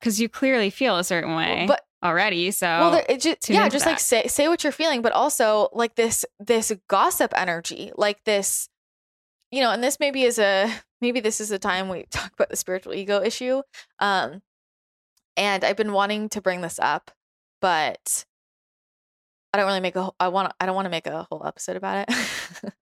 because 0.00 0.18
you 0.20 0.28
clearly 0.28 0.70
feel 0.70 0.96
a 0.96 1.04
certain 1.04 1.34
way 1.36 1.66
but 1.68 1.82
already. 2.02 2.50
So 2.50 2.66
well 2.66 3.04
it 3.08 3.20
just 3.20 3.48
yeah 3.50 3.68
just 3.68 3.84
like 3.84 4.00
say 4.00 4.26
say 4.28 4.48
what 4.48 4.64
you're 4.64 4.72
feeling 4.72 5.02
but 5.02 5.12
also 5.12 5.68
like 5.72 5.94
this 5.96 6.24
this 6.38 6.72
gossip 6.88 7.32
energy 7.36 7.92
like 7.96 8.24
this 8.24 8.68
you 9.50 9.60
know 9.60 9.70
and 9.70 9.82
this 9.84 10.00
maybe 10.00 10.22
is 10.22 10.38
a 10.38 10.70
maybe 11.00 11.20
this 11.20 11.40
is 11.40 11.48
the 11.48 11.58
time 11.58 11.88
we 11.88 12.04
talk 12.10 12.32
about 12.34 12.50
the 12.50 12.56
spiritual 12.56 12.94
ego 12.94 13.22
issue 13.22 13.62
um 13.98 14.42
and 15.36 15.64
i've 15.64 15.76
been 15.76 15.92
wanting 15.92 16.28
to 16.28 16.40
bring 16.40 16.60
this 16.60 16.78
up 16.78 17.10
but 17.60 18.24
i 19.52 19.58
don't 19.58 19.66
really 19.66 19.80
make 19.80 19.96
a 19.96 20.10
i 20.20 20.28
want 20.28 20.52
i 20.60 20.66
don't 20.66 20.74
want 20.74 20.86
to 20.86 20.90
make 20.90 21.06
a 21.06 21.26
whole 21.30 21.46
episode 21.46 21.76
about 21.76 22.08
it 22.08 22.72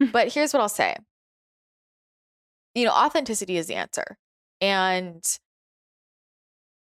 but 0.12 0.32
here's 0.32 0.52
what 0.52 0.60
i'll 0.60 0.68
say 0.68 0.96
you 2.74 2.84
know 2.84 2.92
authenticity 2.92 3.56
is 3.56 3.66
the 3.66 3.74
answer 3.74 4.16
and 4.60 5.38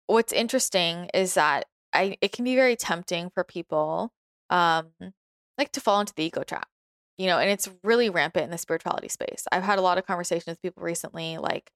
what's 0.07 0.33
interesting 0.33 1.09
is 1.15 1.35
that 1.35 1.67
I 1.93 2.17
it 2.21 2.33
can 2.33 2.45
be 2.45 2.55
very 2.55 2.77
tempting 2.77 3.31
for 3.31 3.45
people 3.45 4.13
um 4.51 4.91
like 5.57 5.73
to 5.73 5.81
fall 5.81 6.01
into 6.01 6.13
the 6.15 6.25
ego 6.25 6.43
trap. 6.43 6.69
You 7.19 7.27
know, 7.27 7.39
and 7.39 7.51
it's 7.51 7.69
really 7.85 8.11
rampant 8.11 8.45
in 8.45 8.51
the 8.51 8.59
spirituality 8.59 9.09
space. 9.09 9.47
I've 9.53 9.63
had 9.63 9.79
a 9.79 9.83
lot 9.83 9.99
of 9.99 10.07
conversations 10.07 10.47
with 10.47 10.63
people 10.63 10.83
recently 10.83 11.39
like 11.39 11.71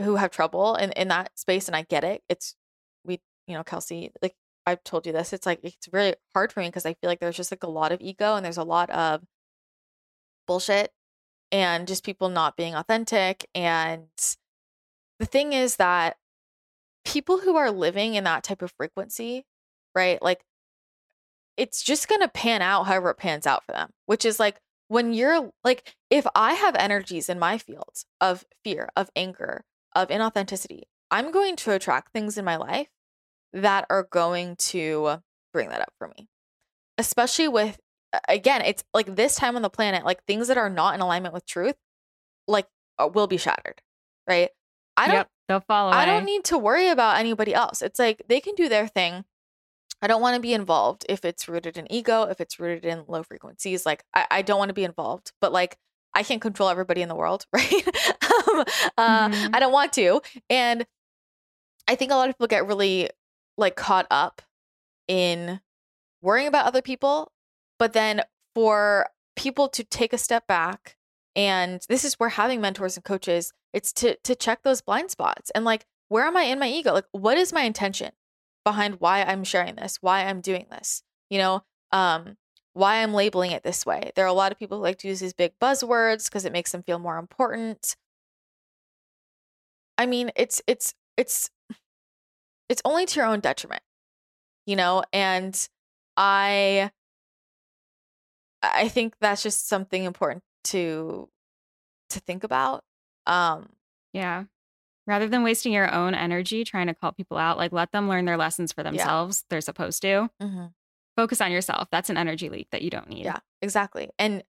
who 0.00 0.16
have 0.16 0.30
trouble 0.30 0.74
in, 0.76 0.92
in 0.92 1.08
that 1.08 1.38
space 1.38 1.68
and 1.68 1.76
I 1.76 1.82
get 1.82 2.04
it. 2.04 2.22
It's 2.28 2.54
we 3.04 3.20
you 3.46 3.54
know, 3.54 3.62
Kelsey, 3.64 4.12
like 4.22 4.34
I've 4.66 4.82
told 4.84 5.06
you 5.06 5.12
this, 5.12 5.32
it's 5.32 5.46
like 5.46 5.60
it's 5.62 5.88
really 5.92 6.14
hard 6.34 6.52
for 6.52 6.60
me 6.60 6.66
because 6.66 6.86
I 6.86 6.94
feel 6.94 7.08
like 7.08 7.20
there's 7.20 7.36
just 7.36 7.52
like 7.52 7.62
a 7.62 7.70
lot 7.70 7.92
of 7.92 8.00
ego 8.00 8.34
and 8.34 8.44
there's 8.44 8.58
a 8.58 8.64
lot 8.64 8.90
of 8.90 9.22
bullshit 10.46 10.92
and 11.52 11.86
just 11.86 12.04
people 12.04 12.28
not 12.28 12.56
being 12.56 12.74
authentic 12.74 13.48
and 13.54 14.08
the 15.18 15.26
thing 15.26 15.52
is 15.52 15.76
that 15.76 16.16
people 17.04 17.38
who 17.38 17.56
are 17.56 17.70
living 17.70 18.14
in 18.14 18.24
that 18.24 18.44
type 18.44 18.62
of 18.62 18.72
frequency, 18.76 19.44
right? 19.94 20.20
Like 20.22 20.42
it's 21.58 21.82
just 21.82 22.08
going 22.08 22.22
to 22.22 22.28
pan 22.28 22.62
out 22.62 22.84
however 22.84 23.10
it 23.10 23.16
pans 23.18 23.46
out 23.46 23.64
for 23.66 23.72
them, 23.72 23.90
which 24.06 24.24
is 24.24 24.40
like 24.40 24.60
when 24.86 25.12
you're 25.12 25.50
like, 25.64 25.94
if 26.08 26.26
I 26.34 26.54
have 26.54 26.74
energies 26.76 27.28
in 27.28 27.38
my 27.38 27.58
fields 27.58 28.06
of 28.20 28.46
fear, 28.64 28.88
of 28.96 29.10
anger, 29.14 29.64
of 29.94 30.08
inauthenticity, 30.08 30.82
I'm 31.10 31.30
going 31.30 31.56
to 31.56 31.72
attract 31.72 32.12
things 32.12 32.38
in 32.38 32.44
my 32.44 32.56
life 32.56 32.88
that 33.52 33.86
are 33.90 34.06
going 34.10 34.56
to 34.56 35.20
bring 35.52 35.68
that 35.70 35.80
up 35.80 35.92
for 35.98 36.08
me. 36.08 36.28
Especially 36.96 37.48
with, 37.48 37.78
again, 38.28 38.62
it's 38.62 38.84
like 38.94 39.16
this 39.16 39.34
time 39.34 39.56
on 39.56 39.62
the 39.62 39.70
planet, 39.70 40.04
like 40.04 40.24
things 40.24 40.48
that 40.48 40.58
are 40.58 40.70
not 40.70 40.94
in 40.94 41.00
alignment 41.00 41.34
with 41.34 41.44
truth, 41.44 41.76
like 42.46 42.66
uh, 42.98 43.08
will 43.12 43.26
be 43.26 43.36
shattered, 43.36 43.82
right? 44.28 44.50
I 44.96 45.06
don't 45.06 45.16
yep, 45.16 45.28
they'll 45.48 45.60
fall 45.60 45.88
away. 45.88 45.98
I 45.98 46.06
don't 46.06 46.24
need 46.24 46.44
to 46.44 46.58
worry 46.58 46.88
about 46.88 47.18
anybody 47.18 47.52
else. 47.54 47.82
It's 47.82 47.98
like 47.98 48.22
they 48.28 48.40
can 48.40 48.54
do 48.54 48.68
their 48.68 48.86
thing. 48.86 49.24
I 50.00 50.06
don't 50.06 50.20
want 50.22 50.36
to 50.36 50.40
be 50.40 50.54
involved 50.54 51.04
if 51.08 51.24
it's 51.24 51.48
rooted 51.48 51.76
in 51.76 51.90
ego, 51.92 52.22
if 52.24 52.40
it's 52.40 52.60
rooted 52.60 52.84
in 52.84 53.04
low 53.08 53.22
frequencies. 53.22 53.84
Like 53.84 54.04
I, 54.14 54.26
I 54.30 54.42
don't 54.42 54.58
want 54.58 54.68
to 54.68 54.74
be 54.74 54.84
involved, 54.84 55.32
but 55.40 55.52
like 55.52 55.76
I 56.14 56.22
can't 56.22 56.40
control 56.40 56.68
everybody 56.68 57.02
in 57.02 57.08
the 57.08 57.14
world, 57.16 57.46
right? 57.52 57.72
um, 58.46 58.64
uh, 58.96 59.28
Mhm. 59.28 59.50
I 59.54 59.60
don't 59.60 59.72
want 59.72 59.92
to. 59.94 60.20
And 60.48 60.86
I 61.86 61.94
think 61.94 62.12
a 62.12 62.14
lot 62.14 62.28
of 62.28 62.34
people 62.36 62.46
get 62.46 62.66
really 62.66 63.10
like 63.56 63.76
caught 63.76 64.06
up 64.10 64.42
in 65.06 65.60
worrying 66.22 66.46
about 66.48 66.66
other 66.66 66.82
people, 66.82 67.32
but 67.78 67.92
then 67.92 68.22
for 68.54 69.08
people 69.36 69.68
to 69.68 69.84
take 69.84 70.12
a 70.12 70.18
step 70.18 70.46
back 70.46 70.96
and 71.36 71.82
this 71.88 72.04
is 72.04 72.14
where 72.14 72.30
having 72.30 72.60
mentors 72.60 72.96
and 72.96 73.04
coaches 73.04 73.52
it's 73.72 73.92
to 73.92 74.16
to 74.24 74.34
check 74.34 74.62
those 74.64 74.80
blind 74.80 75.10
spots 75.10 75.50
and 75.54 75.64
like 75.64 75.86
where 76.08 76.24
am 76.24 76.36
I 76.36 76.42
in 76.44 76.58
my 76.58 76.68
ego? 76.68 76.92
Like 76.92 77.04
what 77.12 77.38
is 77.38 77.52
my 77.52 77.62
intention 77.62 78.10
behind 78.64 78.96
why 79.00 79.22
I'm 79.22 79.44
sharing 79.44 79.76
this, 79.76 79.98
why 80.00 80.24
I'm 80.26 80.40
doing 80.40 80.66
this? 80.70 81.02
You 81.30 81.38
know, 81.38 81.64
um 81.92 82.36
why 82.74 83.02
I'm 83.02 83.14
labeling 83.14 83.50
it 83.52 83.64
this 83.64 83.84
way. 83.86 84.12
There 84.14 84.24
are 84.24 84.28
a 84.28 84.32
lot 84.32 84.52
of 84.52 84.58
people 84.58 84.78
who 84.78 84.84
like 84.84 84.98
to 84.98 85.08
use 85.08 85.20
these 85.20 85.32
big 85.34 85.52
buzzwords 85.60 86.26
because 86.26 86.44
it 86.44 86.52
makes 86.52 86.72
them 86.72 86.82
feel 86.82 86.98
more 86.98 87.18
important. 87.18 87.96
I 89.96 90.06
mean, 90.06 90.30
it's 90.36 90.62
it's 90.66 90.94
it's 91.16 91.50
it's 92.68 92.82
only 92.84 93.06
to 93.06 93.16
your 93.20 93.26
own 93.26 93.40
detriment, 93.40 93.82
you 94.66 94.76
know, 94.76 95.04
and 95.12 95.68
I 96.16 96.90
I 98.62 98.88
think 98.88 99.14
that's 99.20 99.42
just 99.42 99.68
something 99.68 100.04
important 100.04 100.42
to 100.64 101.28
to 102.10 102.20
think 102.20 102.44
about. 102.44 102.84
Um 103.26 103.70
Yeah. 104.12 104.44
Rather 105.08 105.26
than 105.26 105.42
wasting 105.42 105.72
your 105.72 105.92
own 105.92 106.14
energy 106.14 106.62
trying 106.62 106.86
to 106.86 106.94
call 106.94 107.10
people 107.12 107.36
out, 107.38 107.56
like 107.58 107.72
let 107.72 107.90
them 107.90 108.08
learn 108.08 108.26
their 108.26 108.36
lessons 108.36 108.72
for 108.72 108.82
themselves. 108.84 109.44
They're 109.50 109.60
supposed 109.62 110.02
to. 110.02 110.30
mhm. 110.40 110.72
Focus 111.16 111.40
on 111.40 111.50
yourself. 111.50 111.88
That's 111.90 112.10
an 112.10 112.16
energy 112.16 112.48
leak 112.48 112.68
that 112.70 112.82
you 112.82 112.90
don't 112.90 113.08
need. 113.08 113.24
Yeah, 113.24 113.38
exactly. 113.60 114.10
And 114.20 114.44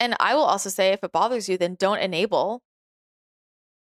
and 0.00 0.14
I 0.20 0.34
will 0.34 0.44
also 0.44 0.70
say 0.70 0.92
if 0.92 1.04
it 1.04 1.12
bothers 1.12 1.46
you, 1.48 1.58
then 1.58 1.74
don't 1.74 1.98
enable 1.98 2.62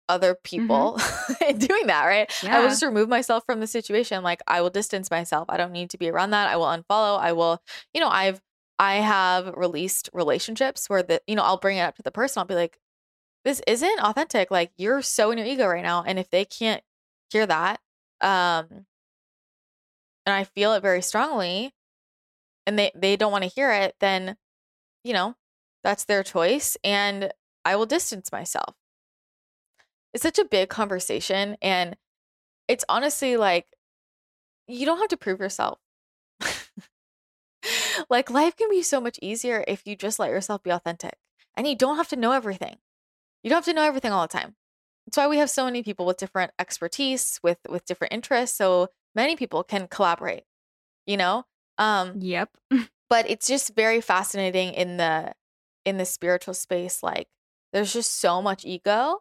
other 0.08 0.34
people 0.34 1.00
in 1.48 1.58
doing 1.58 1.86
that, 1.86 2.04
right? 2.04 2.30
I 2.56 2.60
will 2.60 2.68
just 2.68 2.82
remove 2.82 3.08
myself 3.08 3.42
from 3.46 3.60
the 3.60 3.66
situation. 3.66 4.22
Like 4.22 4.40
I 4.46 4.60
will 4.60 4.70
distance 4.70 5.10
myself. 5.10 5.46
I 5.48 5.56
don't 5.56 5.72
need 5.72 5.90
to 5.90 5.98
be 5.98 6.10
around 6.10 6.30
that. 6.30 6.48
I 6.48 6.56
will 6.56 6.66
unfollow. 6.66 7.18
I 7.18 7.32
will, 7.32 7.62
you 7.92 8.00
know, 8.00 8.08
I've 8.08 8.40
I 8.78 8.96
have 8.96 9.52
released 9.56 10.10
relationships 10.12 10.90
where 10.90 11.02
the, 11.02 11.22
you 11.26 11.36
know, 11.36 11.42
I'll 11.42 11.58
bring 11.58 11.78
it 11.78 11.82
up 11.82 11.96
to 11.96 12.02
the 12.02 12.10
person. 12.10 12.40
I'll 12.40 12.46
be 12.46 12.54
like, 12.54 12.78
this 13.44 13.60
isn't 13.66 14.00
authentic. 14.00 14.50
Like 14.50 14.72
you're 14.76 15.02
so 15.02 15.30
in 15.30 15.38
your 15.38 15.46
ego 15.46 15.66
right 15.66 15.82
now. 15.82 16.02
And 16.06 16.18
if 16.18 16.30
they 16.30 16.44
can't 16.44 16.82
hear 17.30 17.46
that, 17.46 17.80
um, 18.20 18.86
and 20.26 20.34
I 20.34 20.44
feel 20.44 20.72
it 20.74 20.80
very 20.82 21.02
strongly, 21.02 21.74
and 22.66 22.78
they 22.78 22.92
they 22.94 23.16
don't 23.16 23.32
want 23.32 23.44
to 23.44 23.50
hear 23.50 23.72
it, 23.72 23.96
then, 24.00 24.36
you 25.04 25.12
know, 25.14 25.36
that's 25.84 26.04
their 26.06 26.22
choice, 26.22 26.76
and 26.84 27.32
I 27.64 27.76
will 27.76 27.86
distance 27.86 28.32
myself. 28.32 28.76
It's 30.12 30.22
such 30.22 30.38
a 30.38 30.44
big 30.44 30.68
conversation, 30.68 31.56
and 31.60 31.96
it's 32.68 32.84
honestly 32.88 33.36
like 33.36 33.66
you 34.66 34.86
don't 34.86 34.98
have 34.98 35.08
to 35.08 35.16
prove 35.16 35.40
yourself. 35.40 35.78
like 38.10 38.30
life 38.30 38.56
can 38.56 38.68
be 38.70 38.82
so 38.82 39.00
much 39.00 39.18
easier 39.22 39.64
if 39.66 39.86
you 39.86 39.96
just 39.96 40.18
let 40.18 40.30
yourself 40.30 40.62
be 40.62 40.70
authentic, 40.70 41.16
and 41.56 41.66
you 41.66 41.76
don't 41.76 41.96
have 41.96 42.08
to 42.08 42.16
know 42.16 42.32
everything. 42.32 42.76
You 43.44 43.50
don't 43.50 43.58
have 43.58 43.64
to 43.66 43.74
know 43.74 43.84
everything 43.84 44.10
all 44.10 44.22
the 44.22 44.32
time. 44.32 44.56
That's 45.06 45.18
why 45.18 45.28
we 45.28 45.36
have 45.36 45.50
so 45.50 45.66
many 45.66 45.82
people 45.82 46.06
with 46.06 46.16
different 46.16 46.52
expertise, 46.58 47.38
with 47.42 47.58
with 47.68 47.84
different 47.84 48.14
interests. 48.14 48.56
So 48.56 48.88
many 49.14 49.36
people 49.36 49.62
can 49.62 49.86
collaborate. 49.86 50.44
You 51.06 51.18
know, 51.18 51.44
um, 51.76 52.14
Yep. 52.20 52.56
but 53.10 53.28
it's 53.30 53.46
just 53.46 53.76
very 53.76 54.00
fascinating 54.00 54.72
in 54.72 54.96
the 54.96 55.34
in 55.84 55.98
the 55.98 56.06
spiritual 56.06 56.54
space. 56.54 57.02
Like 57.02 57.28
there's 57.72 57.92
just 57.92 58.18
so 58.18 58.40
much 58.40 58.64
ego, 58.64 59.20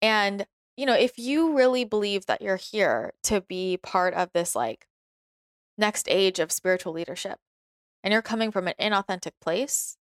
and 0.00 0.46
you 0.76 0.86
know, 0.86 0.94
if 0.94 1.18
you 1.18 1.56
really 1.56 1.84
believe 1.84 2.26
that 2.26 2.42
you're 2.42 2.56
here 2.56 3.12
to 3.24 3.40
be 3.40 3.76
part 3.76 4.14
of 4.14 4.30
this 4.32 4.54
like 4.54 4.86
next 5.76 6.08
age 6.08 6.38
of 6.38 6.52
spiritual 6.52 6.92
leadership, 6.92 7.40
and 8.04 8.12
you're 8.12 8.22
coming 8.22 8.52
from 8.52 8.68
an 8.68 8.74
inauthentic 8.80 9.32
place, 9.40 9.96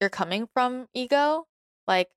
you're 0.00 0.10
coming 0.10 0.48
from 0.54 0.86
ego, 0.94 1.48
like 1.88 2.10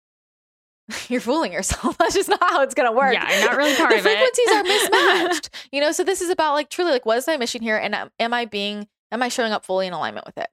you're 1.09 1.21
fooling 1.21 1.53
yourself. 1.53 1.97
That's 1.99 2.15
just 2.15 2.29
not 2.29 2.41
how 2.41 2.61
it's 2.61 2.73
gonna 2.73 2.91
work. 2.91 3.13
Yeah, 3.13 3.25
I'm 3.27 3.45
not 3.45 3.57
really 3.57 3.75
part 3.75 3.91
the 3.91 3.99
of 3.99 4.05
it. 4.05 4.09
frequencies 4.09 4.49
are 4.51 4.63
mismatched. 5.23 5.49
you 5.71 5.81
know, 5.81 5.91
so 5.91 6.03
this 6.03 6.21
is 6.21 6.29
about 6.29 6.53
like 6.53 6.69
truly 6.69 6.91
like 6.91 7.05
what 7.05 7.17
is 7.17 7.27
my 7.27 7.37
mission 7.37 7.61
here, 7.61 7.77
and 7.77 7.95
am, 7.95 8.11
am 8.19 8.33
I 8.33 8.45
being 8.45 8.87
am 9.11 9.21
I 9.21 9.29
showing 9.29 9.51
up 9.51 9.65
fully 9.65 9.87
in 9.87 9.93
alignment 9.93 10.25
with 10.25 10.37
it? 10.37 10.49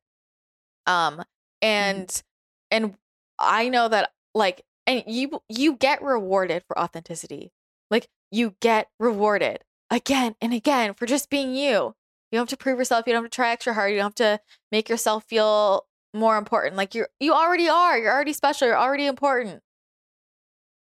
Um, 0.86 1.22
and 1.62 2.22
and 2.70 2.94
I 3.38 3.68
know 3.68 3.88
that 3.88 4.12
like 4.34 4.62
and 4.86 5.02
you 5.06 5.42
you 5.48 5.74
get 5.76 6.02
rewarded 6.02 6.62
for 6.66 6.78
authenticity. 6.78 7.52
Like 7.90 8.08
you 8.30 8.54
get 8.60 8.88
rewarded 9.00 9.64
again 9.90 10.36
and 10.40 10.52
again 10.54 10.94
for 10.94 11.06
just 11.06 11.30
being 11.30 11.54
you. 11.54 11.94
You 12.30 12.36
don't 12.38 12.42
have 12.42 12.58
to 12.58 12.62
prove 12.62 12.78
yourself. 12.78 13.04
You 13.06 13.12
don't 13.12 13.24
have 13.24 13.30
to 13.30 13.34
try 13.34 13.50
extra 13.50 13.74
hard. 13.74 13.90
You 13.90 13.98
don't 13.98 14.16
have 14.18 14.38
to 14.38 14.40
make 14.70 14.88
yourself 14.88 15.24
feel 15.24 15.86
more 16.14 16.38
important. 16.38 16.76
Like 16.76 16.94
you're 16.94 17.08
you 17.18 17.32
already 17.32 17.68
are. 17.68 17.98
You're 17.98 18.12
already 18.12 18.32
special. 18.32 18.68
You're 18.68 18.78
already 18.78 19.06
important. 19.06 19.62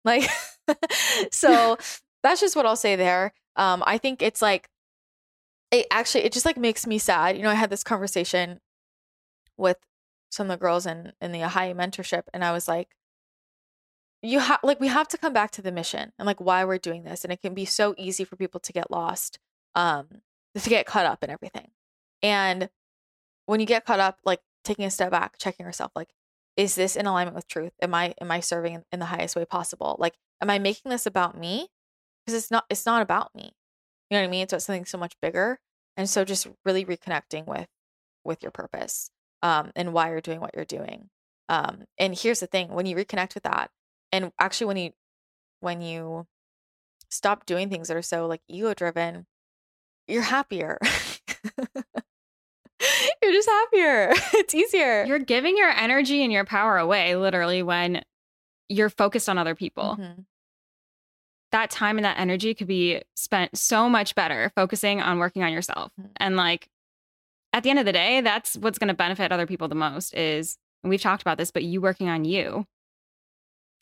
Like 0.06 0.30
so 1.32 1.76
that's 2.22 2.40
just 2.40 2.56
what 2.56 2.64
I'll 2.64 2.76
say 2.76 2.96
there. 2.96 3.34
Um 3.56 3.82
I 3.86 3.98
think 3.98 4.22
it's 4.22 4.40
like 4.40 4.68
it 5.70 5.86
actually 5.90 6.24
it 6.24 6.32
just 6.32 6.46
like 6.46 6.56
makes 6.56 6.86
me 6.86 6.98
sad. 6.98 7.36
You 7.36 7.42
know, 7.42 7.50
I 7.50 7.54
had 7.54 7.70
this 7.70 7.84
conversation 7.84 8.60
with 9.56 9.78
some 10.30 10.50
of 10.50 10.58
the 10.58 10.62
girls 10.62 10.86
in 10.86 11.12
in 11.20 11.32
the 11.32 11.40
Ahai 11.40 11.74
mentorship 11.74 12.22
and 12.32 12.44
I 12.44 12.52
was 12.52 12.68
like 12.68 12.88
you 14.22 14.40
have 14.40 14.60
like 14.62 14.80
we 14.80 14.88
have 14.88 15.08
to 15.08 15.18
come 15.18 15.32
back 15.32 15.50
to 15.52 15.62
the 15.62 15.72
mission 15.72 16.12
and 16.18 16.26
like 16.26 16.40
why 16.40 16.64
we're 16.64 16.78
doing 16.78 17.04
this 17.04 17.24
and 17.24 17.32
it 17.32 17.42
can 17.42 17.54
be 17.54 17.64
so 17.64 17.94
easy 17.98 18.24
for 18.24 18.36
people 18.36 18.60
to 18.60 18.72
get 18.72 18.90
lost 18.90 19.38
um 19.74 20.22
to 20.54 20.70
get 20.70 20.86
caught 20.86 21.06
up 21.06 21.22
in 21.22 21.30
everything. 21.30 21.70
And 22.22 22.70
when 23.46 23.60
you 23.60 23.66
get 23.66 23.84
caught 23.84 24.00
up 24.00 24.18
like 24.24 24.40
taking 24.64 24.84
a 24.84 24.90
step 24.90 25.10
back, 25.10 25.36
checking 25.38 25.66
yourself 25.66 25.92
like 25.94 26.08
is 26.56 26.74
this 26.74 26.96
in 26.96 27.06
alignment 27.06 27.36
with 27.36 27.48
truth? 27.48 27.72
Am 27.82 27.94
I 27.94 28.14
am 28.20 28.30
I 28.30 28.40
serving 28.40 28.82
in, 28.90 28.98
the 28.98 29.06
highest 29.06 29.36
way 29.36 29.44
possible? 29.44 29.96
Like 29.98 30.14
am 30.40 30.50
I 30.50 30.58
making 30.58 30.90
this 30.90 31.06
about 31.06 31.38
me? 31.38 31.68
Because 32.24 32.42
it's 32.42 32.50
not 32.50 32.64
it's 32.70 32.86
not 32.86 33.02
about 33.02 33.34
me. 33.34 33.52
You 34.10 34.16
know 34.16 34.22
what 34.22 34.28
I 34.28 34.30
mean? 34.30 34.42
It's 34.42 34.52
about 34.52 34.62
something 34.62 34.86
so 34.86 34.98
much 34.98 35.14
bigger. 35.20 35.58
And 35.96 36.08
so 36.08 36.24
just 36.24 36.46
really 36.64 36.84
reconnecting 36.84 37.46
with 37.46 37.68
with 38.24 38.42
your 38.42 38.52
purpose 38.52 39.10
um, 39.42 39.70
and 39.76 39.92
why 39.92 40.10
you're 40.10 40.20
doing 40.20 40.40
what 40.40 40.54
you're 40.54 40.64
doing. 40.64 41.08
Um, 41.48 41.84
and 41.98 42.14
here's 42.18 42.40
the 42.40 42.46
thing: 42.46 42.68
when 42.68 42.86
you 42.86 42.96
reconnect 42.96 43.34
with 43.34 43.44
that, 43.44 43.70
and 44.12 44.32
actually 44.38 44.66
when 44.66 44.76
you 44.76 44.90
when 45.60 45.80
you 45.80 46.26
stop 47.10 47.46
doing 47.46 47.68
things 47.70 47.88
that 47.88 47.96
are 47.96 48.02
so 48.02 48.26
like 48.26 48.40
ego 48.48 48.74
driven, 48.74 49.26
you're 50.08 50.22
happier. 50.22 50.78
you're 53.22 53.32
just 53.32 53.48
happier. 53.48 54.12
It's 54.34 54.54
easier. 54.54 55.04
You're 55.04 55.18
giving 55.18 55.56
your 55.56 55.70
energy 55.70 56.22
and 56.22 56.32
your 56.32 56.44
power 56.44 56.76
away 56.78 57.16
literally 57.16 57.62
when 57.62 58.02
you're 58.68 58.90
focused 58.90 59.28
on 59.28 59.38
other 59.38 59.54
people. 59.54 59.96
Mhm. 59.98 60.24
That 61.52 61.70
time 61.70 61.96
and 61.98 62.04
that 62.04 62.18
energy 62.18 62.54
could 62.54 62.66
be 62.66 63.02
spent 63.14 63.56
so 63.56 63.88
much 63.88 64.14
better 64.14 64.50
focusing 64.54 65.00
on 65.00 65.18
working 65.18 65.42
on 65.42 65.52
yourself. 65.52 65.92
Mhm. 66.00 66.10
And 66.16 66.36
like 66.36 66.68
at 67.52 67.62
the 67.62 67.70
end 67.70 67.78
of 67.78 67.86
the 67.86 67.92
day, 67.92 68.20
that's 68.20 68.56
what's 68.56 68.78
going 68.78 68.88
to 68.88 68.94
benefit 68.94 69.32
other 69.32 69.46
people 69.46 69.68
the 69.68 69.74
most 69.74 70.14
is 70.14 70.58
and 70.82 70.90
we've 70.90 71.00
talked 71.00 71.22
about 71.22 71.38
this, 71.38 71.50
but 71.50 71.64
you 71.64 71.80
working 71.80 72.08
on 72.08 72.24
you. 72.24 72.66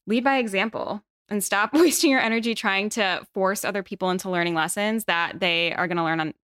Lead 0.06 0.22
by 0.24 0.36
example 0.38 1.02
and 1.28 1.42
stop 1.42 1.72
wasting 1.74 2.10
your 2.10 2.20
energy 2.20 2.54
trying 2.54 2.88
to 2.90 3.26
force 3.34 3.64
other 3.64 3.82
people 3.82 4.10
into 4.10 4.30
learning 4.30 4.54
lessons 4.54 5.04
that 5.06 5.40
they 5.40 5.72
are 5.74 5.88
going 5.88 5.96
to 5.96 6.04
learn 6.04 6.20
on 6.20 6.34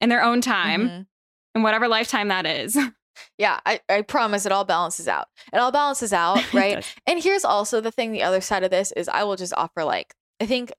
in 0.00 0.08
their 0.08 0.22
own 0.22 0.40
time 0.40 0.88
Mhm. 0.88 1.06
In 1.56 1.62
whatever 1.62 1.88
lifetime 1.88 2.28
that 2.28 2.46
is. 2.46 2.78
Yeah, 3.38 3.60
I, 3.64 3.80
I 3.88 4.02
promise 4.02 4.44
it 4.44 4.52
all 4.52 4.66
balances 4.66 5.08
out. 5.08 5.28
It 5.50 5.56
all 5.56 5.72
balances 5.72 6.12
out, 6.12 6.38
right? 6.52 6.84
and 7.06 7.22
here's 7.22 7.46
also 7.46 7.80
the 7.80 7.90
thing 7.90 8.12
the 8.12 8.22
other 8.22 8.42
side 8.42 8.62
of 8.62 8.70
this 8.70 8.92
is 8.92 9.08
I 9.08 9.24
will 9.24 9.36
just 9.36 9.54
offer 9.56 9.84
like, 9.84 10.12
I 10.38 10.44
think 10.44 10.70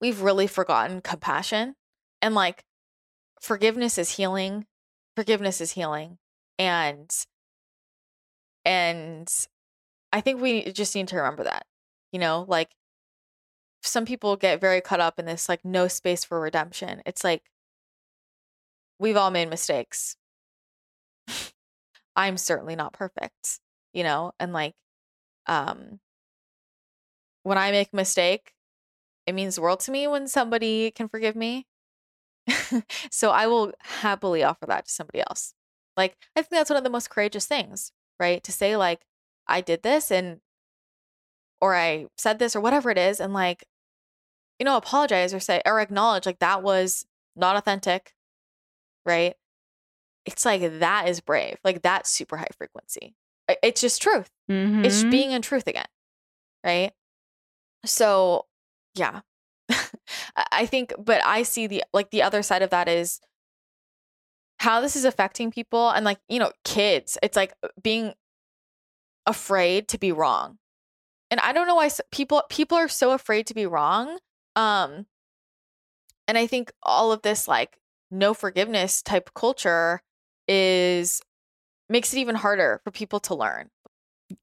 we've 0.00 0.22
really 0.22 0.46
forgotten 0.46 1.00
compassion 1.00 1.74
and 2.22 2.36
like 2.36 2.62
forgiveness 3.40 3.98
is 3.98 4.12
healing. 4.12 4.66
Forgiveness 5.16 5.60
is 5.60 5.72
healing. 5.72 6.18
And, 6.56 7.10
and 8.64 9.28
I 10.12 10.20
think 10.20 10.40
we 10.40 10.70
just 10.70 10.94
need 10.94 11.08
to 11.08 11.16
remember 11.16 11.42
that, 11.42 11.66
you 12.12 12.20
know, 12.20 12.44
like 12.46 12.70
some 13.82 14.04
people 14.04 14.36
get 14.36 14.60
very 14.60 14.80
caught 14.80 15.00
up 15.00 15.18
in 15.18 15.26
this 15.26 15.48
like 15.48 15.64
no 15.64 15.88
space 15.88 16.22
for 16.22 16.38
redemption. 16.38 17.02
It's 17.04 17.24
like, 17.24 17.42
we've 18.98 19.16
all 19.16 19.30
made 19.30 19.48
mistakes. 19.50 20.16
I'm 22.16 22.36
certainly 22.36 22.76
not 22.76 22.92
perfect, 22.92 23.60
you 23.92 24.02
know, 24.02 24.32
and 24.40 24.52
like 24.52 24.74
um 25.46 26.00
when 27.44 27.58
I 27.58 27.70
make 27.70 27.90
a 27.92 27.96
mistake, 27.96 28.52
it 29.26 29.34
means 29.34 29.54
the 29.54 29.62
world 29.62 29.80
to 29.80 29.90
me 29.90 30.06
when 30.06 30.26
somebody 30.28 30.90
can 30.90 31.08
forgive 31.08 31.36
me. 31.36 31.66
so 33.10 33.30
I 33.30 33.46
will 33.46 33.72
happily 33.80 34.42
offer 34.42 34.66
that 34.66 34.86
to 34.86 34.92
somebody 34.92 35.20
else. 35.20 35.54
Like 35.96 36.16
I 36.36 36.42
think 36.42 36.50
that's 36.50 36.70
one 36.70 36.76
of 36.76 36.84
the 36.84 36.90
most 36.90 37.10
courageous 37.10 37.46
things, 37.46 37.92
right? 38.18 38.42
To 38.44 38.52
say 38.52 38.76
like 38.76 39.02
I 39.46 39.60
did 39.60 39.82
this 39.82 40.10
and 40.10 40.40
or 41.60 41.74
I 41.74 42.06
said 42.16 42.38
this 42.38 42.54
or 42.56 42.60
whatever 42.60 42.90
it 42.90 42.98
is 42.98 43.20
and 43.20 43.32
like 43.32 43.64
you 44.58 44.64
know, 44.64 44.76
apologize 44.76 45.32
or 45.32 45.40
say 45.40 45.62
or 45.64 45.80
acknowledge 45.80 46.26
like 46.26 46.40
that 46.40 46.62
was 46.62 47.06
not 47.36 47.56
authentic, 47.56 48.12
right? 49.08 49.34
It's 50.26 50.44
like 50.44 50.80
that 50.80 51.08
is 51.08 51.20
brave. 51.20 51.56
Like 51.64 51.82
that's 51.82 52.10
super 52.10 52.36
high 52.36 52.50
frequency. 52.56 53.14
It's 53.62 53.80
just 53.80 54.02
truth. 54.02 54.30
Mm-hmm. 54.50 54.84
It's 54.84 55.02
being 55.04 55.32
in 55.32 55.40
truth 55.40 55.66
again, 55.66 55.86
right? 56.62 56.92
So, 57.86 58.44
yeah. 58.94 59.20
I 60.52 60.66
think 60.66 60.92
but 60.98 61.22
I 61.24 61.42
see 61.42 61.66
the 61.66 61.82
like 61.92 62.10
the 62.10 62.22
other 62.22 62.42
side 62.42 62.62
of 62.62 62.70
that 62.70 62.88
is 62.88 63.20
how 64.60 64.80
this 64.80 64.96
is 64.96 65.04
affecting 65.04 65.50
people 65.50 65.90
and 65.90 66.04
like, 66.04 66.18
you 66.28 66.38
know, 66.38 66.52
kids. 66.64 67.16
It's 67.22 67.36
like 67.36 67.54
being 67.82 68.12
afraid 69.26 69.88
to 69.88 69.98
be 69.98 70.12
wrong. 70.12 70.58
And 71.30 71.40
I 71.40 71.52
don't 71.52 71.66
know 71.66 71.74
why 71.74 71.90
people 72.10 72.42
people 72.50 72.76
are 72.76 72.88
so 72.88 73.12
afraid 73.12 73.46
to 73.46 73.54
be 73.54 73.66
wrong. 73.66 74.18
Um 74.56 75.06
and 76.26 76.36
I 76.36 76.46
think 76.46 76.70
all 76.82 77.12
of 77.12 77.22
this 77.22 77.48
like 77.48 77.78
no 78.10 78.34
forgiveness 78.34 79.02
type 79.02 79.30
culture 79.34 80.00
is 80.46 81.20
makes 81.88 82.12
it 82.12 82.18
even 82.18 82.34
harder 82.34 82.80
for 82.84 82.90
people 82.90 83.20
to 83.20 83.34
learn. 83.34 83.70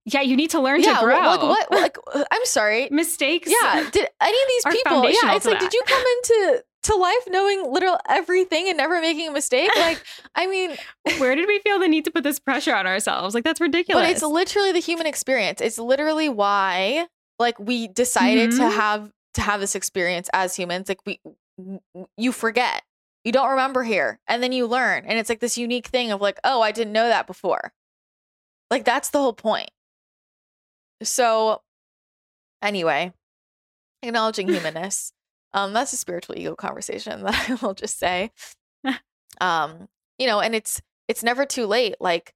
Yeah, 0.05 0.21
you 0.21 0.35
need 0.35 0.49
to 0.51 0.59
learn 0.59 0.81
yeah, 0.81 0.95
to 0.95 1.05
grow. 1.05 1.19
Like 1.19 1.41
what? 1.41 1.71
Like 1.71 1.97
I'm 2.31 2.45
sorry. 2.45 2.87
Mistakes. 2.91 3.51
Yeah. 3.51 3.87
Did 3.91 4.07
any 4.21 4.37
of 4.37 4.47
these 4.47 4.75
people? 4.75 5.03
Yeah, 5.03 5.35
it's 5.35 5.45
like, 5.45 5.59
that. 5.59 5.71
did 5.71 5.73
you 5.73 5.81
come 5.85 6.03
into 6.17 6.63
to 6.83 6.95
life 6.95 7.27
knowing 7.27 7.71
literal 7.71 7.97
everything 8.09 8.67
and 8.67 8.77
never 8.77 8.99
making 9.01 9.27
a 9.27 9.31
mistake? 9.31 9.69
Like, 9.75 10.03
I 10.35 10.47
mean, 10.47 10.75
where 11.17 11.35
did 11.35 11.47
we 11.47 11.59
feel 11.59 11.79
the 11.79 11.87
need 11.87 12.05
to 12.05 12.11
put 12.11 12.23
this 12.23 12.39
pressure 12.39 12.73
on 12.73 12.87
ourselves? 12.87 13.35
Like 13.35 13.43
that's 13.43 13.61
ridiculous. 13.61 14.03
But 14.03 14.11
it's 14.11 14.23
literally 14.23 14.71
the 14.71 14.79
human 14.79 15.05
experience. 15.05 15.61
It's 15.61 15.77
literally 15.77 16.29
why, 16.29 17.07
like, 17.37 17.59
we 17.59 17.87
decided 17.87 18.51
mm-hmm. 18.51 18.59
to 18.59 18.69
have 18.69 19.11
to 19.35 19.41
have 19.41 19.59
this 19.59 19.75
experience 19.75 20.29
as 20.33 20.55
humans. 20.55 20.89
Like, 20.89 20.99
we 21.05 21.19
you 22.17 22.31
forget 22.31 22.83
you 23.25 23.31
don't 23.31 23.49
remember 23.49 23.83
here. 23.83 24.19
And 24.27 24.41
then 24.41 24.51
you 24.51 24.67
learn. 24.67 25.03
And 25.05 25.17
it's 25.17 25.29
like 25.29 25.39
this 25.39 25.57
unique 25.57 25.87
thing 25.87 26.11
of 26.11 26.21
like, 26.21 26.39
oh, 26.43 26.61
I 26.61 26.71
didn't 26.71 26.93
know 26.93 27.09
that 27.09 27.27
before. 27.27 27.73
Like 28.69 28.85
that's 28.85 29.09
the 29.09 29.17
whole 29.17 29.33
point. 29.33 29.71
So 31.03 31.61
anyway, 32.61 33.13
acknowledging 34.01 34.47
humanness. 34.51 35.11
Um, 35.53 35.73
that's 35.73 35.91
a 35.93 35.97
spiritual 35.97 36.37
ego 36.37 36.55
conversation 36.55 37.23
that 37.25 37.49
I 37.49 37.55
will 37.55 37.73
just 37.73 37.97
say. 37.97 38.31
um, 39.41 39.87
you 40.19 40.27
know, 40.27 40.39
and 40.39 40.55
it's 40.55 40.81
it's 41.07 41.23
never 41.23 41.45
too 41.45 41.65
late. 41.65 41.95
Like 41.99 42.33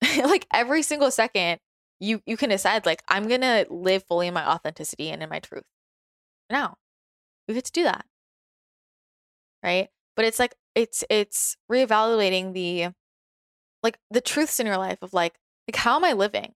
like 0.16 0.46
every 0.52 0.82
single 0.82 1.10
second 1.10 1.60
you 2.00 2.22
you 2.26 2.36
can 2.36 2.48
decide 2.48 2.86
like 2.86 3.02
I'm 3.08 3.28
gonna 3.28 3.66
live 3.68 4.04
fully 4.08 4.26
in 4.26 4.34
my 4.34 4.48
authenticity 4.48 5.10
and 5.10 5.22
in 5.22 5.28
my 5.28 5.40
truth. 5.40 5.64
Now, 6.48 6.76
we 7.46 7.54
get 7.54 7.66
to 7.66 7.72
do 7.72 7.84
that 7.84 8.06
right? 9.62 9.88
But 10.16 10.24
it's 10.24 10.38
like 10.38 10.54
it's 10.74 11.04
it's 11.10 11.56
reevaluating 11.70 12.52
the 12.52 12.88
like 13.82 13.98
the 14.10 14.20
truths 14.20 14.60
in 14.60 14.66
your 14.66 14.76
life 14.76 14.98
of 15.02 15.12
like 15.12 15.34
like 15.68 15.76
how 15.76 15.96
am 15.96 16.04
I 16.04 16.12
living? 16.12 16.54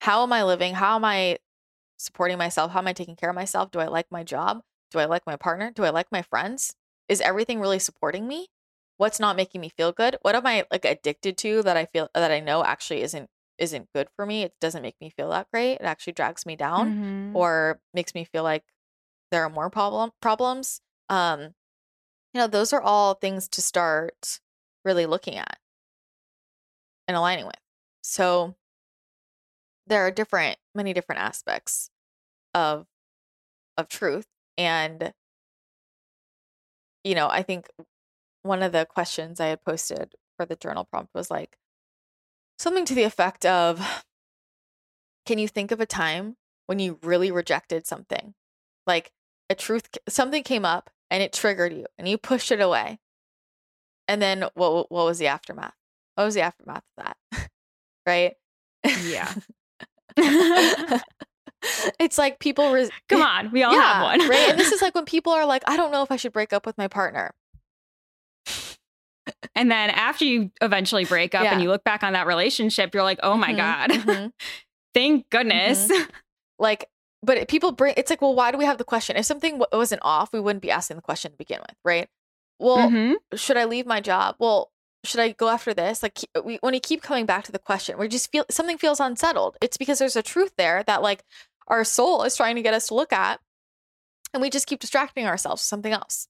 How 0.00 0.22
am 0.22 0.32
I 0.32 0.44
living? 0.44 0.74
How 0.74 0.96
am 0.96 1.04
I 1.04 1.38
supporting 1.96 2.38
myself? 2.38 2.72
How 2.72 2.78
am 2.78 2.86
I 2.86 2.92
taking 2.92 3.16
care 3.16 3.30
of 3.30 3.36
myself? 3.36 3.70
Do 3.70 3.80
I 3.80 3.86
like 3.86 4.06
my 4.10 4.22
job? 4.22 4.62
Do 4.90 4.98
I 4.98 5.04
like 5.04 5.26
my 5.26 5.36
partner? 5.36 5.70
Do 5.74 5.84
I 5.84 5.90
like 5.90 6.10
my 6.12 6.22
friends? 6.22 6.74
Is 7.08 7.20
everything 7.20 7.60
really 7.60 7.78
supporting 7.78 8.26
me? 8.26 8.48
What's 8.96 9.20
not 9.20 9.36
making 9.36 9.60
me 9.60 9.70
feel 9.76 9.92
good? 9.92 10.16
What 10.22 10.34
am 10.34 10.46
I 10.46 10.64
like 10.70 10.84
addicted 10.84 11.36
to 11.38 11.62
that 11.62 11.76
I 11.76 11.86
feel 11.86 12.08
that 12.14 12.30
I 12.30 12.40
know 12.40 12.64
actually 12.64 13.02
isn't 13.02 13.28
isn't 13.58 13.88
good 13.94 14.08
for 14.14 14.26
me? 14.26 14.42
It 14.42 14.54
doesn't 14.60 14.82
make 14.82 14.96
me 15.00 15.10
feel 15.10 15.30
that 15.30 15.48
great. 15.52 15.74
It 15.74 15.82
actually 15.82 16.12
drags 16.14 16.46
me 16.46 16.56
down 16.56 16.90
mm-hmm. 16.90 17.36
or 17.36 17.80
makes 17.94 18.14
me 18.14 18.24
feel 18.24 18.42
like 18.42 18.64
there 19.30 19.42
are 19.44 19.50
more 19.50 19.70
problem 19.70 20.10
problems. 20.20 20.80
Um 21.08 21.54
you 22.38 22.44
know, 22.44 22.46
those 22.46 22.72
are 22.72 22.80
all 22.80 23.14
things 23.14 23.48
to 23.48 23.60
start 23.60 24.38
really 24.84 25.06
looking 25.06 25.34
at 25.34 25.58
and 27.08 27.16
aligning 27.16 27.46
with. 27.46 27.58
So 28.00 28.54
there 29.88 30.06
are 30.06 30.12
different, 30.12 30.56
many 30.72 30.92
different 30.92 31.20
aspects 31.20 31.90
of 32.54 32.86
of 33.76 33.88
truth. 33.88 34.28
And 34.56 35.12
you 37.02 37.16
know, 37.16 37.28
I 37.28 37.42
think 37.42 37.66
one 38.44 38.62
of 38.62 38.70
the 38.70 38.86
questions 38.86 39.40
I 39.40 39.46
had 39.48 39.64
posted 39.64 40.14
for 40.36 40.46
the 40.46 40.54
journal 40.54 40.84
prompt 40.84 41.12
was 41.16 41.32
like 41.32 41.58
something 42.56 42.84
to 42.84 42.94
the 42.94 43.02
effect 43.02 43.44
of 43.46 44.04
can 45.26 45.38
you 45.38 45.48
think 45.48 45.72
of 45.72 45.80
a 45.80 45.86
time 45.86 46.36
when 46.66 46.78
you 46.78 47.00
really 47.02 47.32
rejected 47.32 47.84
something? 47.84 48.34
Like 48.86 49.10
a 49.50 49.56
truth 49.56 49.88
something 50.08 50.44
came 50.44 50.64
up 50.64 50.90
and 51.10 51.22
it 51.22 51.32
triggered 51.32 51.72
you 51.72 51.86
and 51.96 52.08
you 52.08 52.18
pushed 52.18 52.52
it 52.52 52.60
away. 52.60 52.98
And 54.06 54.22
then 54.22 54.44
what 54.54 54.90
what 54.90 55.04
was 55.04 55.18
the 55.18 55.26
aftermath? 55.26 55.74
What 56.14 56.24
was 56.24 56.34
the 56.34 56.40
aftermath 56.42 56.84
of 56.96 57.04
that? 57.04 57.48
right? 58.06 58.34
Yeah. 59.04 59.32
it's 62.00 62.18
like 62.18 62.38
people 62.38 62.72
res- 62.72 62.90
Come 63.08 63.22
on, 63.22 63.50
we 63.52 63.62
all 63.62 63.74
yeah, 63.74 63.94
have 63.94 64.02
one. 64.02 64.28
right? 64.28 64.50
And 64.50 64.58
this 64.58 64.72
is 64.72 64.82
like 64.82 64.94
when 64.94 65.04
people 65.04 65.32
are 65.32 65.46
like, 65.46 65.62
I 65.66 65.76
don't 65.76 65.92
know 65.92 66.02
if 66.02 66.10
I 66.10 66.16
should 66.16 66.32
break 66.32 66.52
up 66.52 66.66
with 66.66 66.78
my 66.78 66.88
partner. 66.88 67.32
And 69.54 69.70
then 69.70 69.90
after 69.90 70.24
you 70.24 70.50
eventually 70.62 71.04
break 71.04 71.34
up 71.34 71.44
yeah. 71.44 71.52
and 71.52 71.62
you 71.62 71.68
look 71.68 71.84
back 71.84 72.02
on 72.02 72.14
that 72.14 72.26
relationship, 72.26 72.94
you're 72.94 73.02
like, 73.02 73.20
oh 73.22 73.36
my 73.36 73.48
mm-hmm, 73.48 73.56
God. 73.56 73.90
Mm-hmm. 73.90 74.26
Thank 74.94 75.28
goodness. 75.30 75.88
Mm-hmm. 75.88 76.10
Like 76.58 76.88
but 77.22 77.48
people 77.48 77.72
bring 77.72 77.94
it's 77.96 78.10
like 78.10 78.22
well 78.22 78.34
why 78.34 78.50
do 78.50 78.58
we 78.58 78.64
have 78.64 78.78
the 78.78 78.84
question? 78.84 79.16
If 79.16 79.26
something 79.26 79.60
wasn't 79.72 80.02
off 80.04 80.32
we 80.32 80.40
wouldn't 80.40 80.62
be 80.62 80.70
asking 80.70 80.96
the 80.96 81.02
question 81.02 81.32
to 81.32 81.36
begin 81.36 81.60
with 81.60 81.76
right? 81.84 82.08
Well 82.58 82.90
mm-hmm. 82.90 83.36
should 83.36 83.56
i 83.56 83.64
leave 83.64 83.86
my 83.86 84.00
job? 84.00 84.36
Well 84.38 84.70
should 85.04 85.20
i 85.20 85.30
go 85.30 85.48
after 85.48 85.74
this? 85.74 86.02
Like 86.02 86.18
we, 86.44 86.58
when 86.60 86.74
you 86.74 86.80
keep 86.80 87.02
coming 87.02 87.26
back 87.26 87.44
to 87.44 87.52
the 87.52 87.58
question 87.58 87.98
we 87.98 88.08
just 88.08 88.30
feel 88.30 88.44
something 88.50 88.78
feels 88.78 89.00
unsettled. 89.00 89.56
It's 89.60 89.76
because 89.76 89.98
there's 89.98 90.16
a 90.16 90.22
truth 90.22 90.52
there 90.56 90.82
that 90.84 91.02
like 91.02 91.24
our 91.66 91.84
soul 91.84 92.22
is 92.22 92.36
trying 92.36 92.56
to 92.56 92.62
get 92.62 92.74
us 92.74 92.88
to 92.88 92.94
look 92.94 93.12
at 93.12 93.40
and 94.32 94.40
we 94.40 94.50
just 94.50 94.66
keep 94.66 94.80
distracting 94.80 95.26
ourselves 95.26 95.62
with 95.62 95.68
something 95.68 95.92
else. 95.92 96.28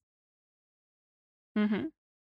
Mm-hmm. 1.57 1.86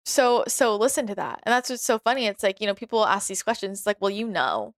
so 0.05 0.45
so 0.47 0.75
listen 0.77 1.05
to 1.07 1.15
that. 1.15 1.41
And 1.43 1.51
that's 1.51 1.69
what's 1.69 1.83
so 1.83 1.99
funny. 1.99 2.25
It's 2.25 2.41
like 2.43 2.61
you 2.61 2.67
know 2.67 2.73
people 2.73 3.05
ask 3.05 3.27
these 3.27 3.43
questions 3.43 3.79
it's 3.79 3.85
like 3.85 3.97
well 4.01 4.09
you 4.09 4.27
know 4.27 4.73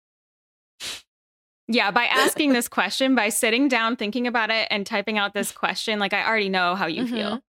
yeah, 1.71 1.91
by 1.91 2.05
asking 2.11 2.53
this 2.53 2.67
question, 2.67 3.15
by 3.15 3.29
sitting 3.29 3.67
down, 3.67 3.95
thinking 3.95 4.27
about 4.27 4.49
it, 4.49 4.67
and 4.69 4.85
typing 4.85 5.17
out 5.17 5.33
this 5.33 5.51
question, 5.51 5.99
like 5.99 6.13
I 6.13 6.25
already 6.25 6.49
know 6.49 6.75
how 6.75 6.87
you 6.87 7.03
mm-hmm. 7.03 7.15
feel. 7.15 7.43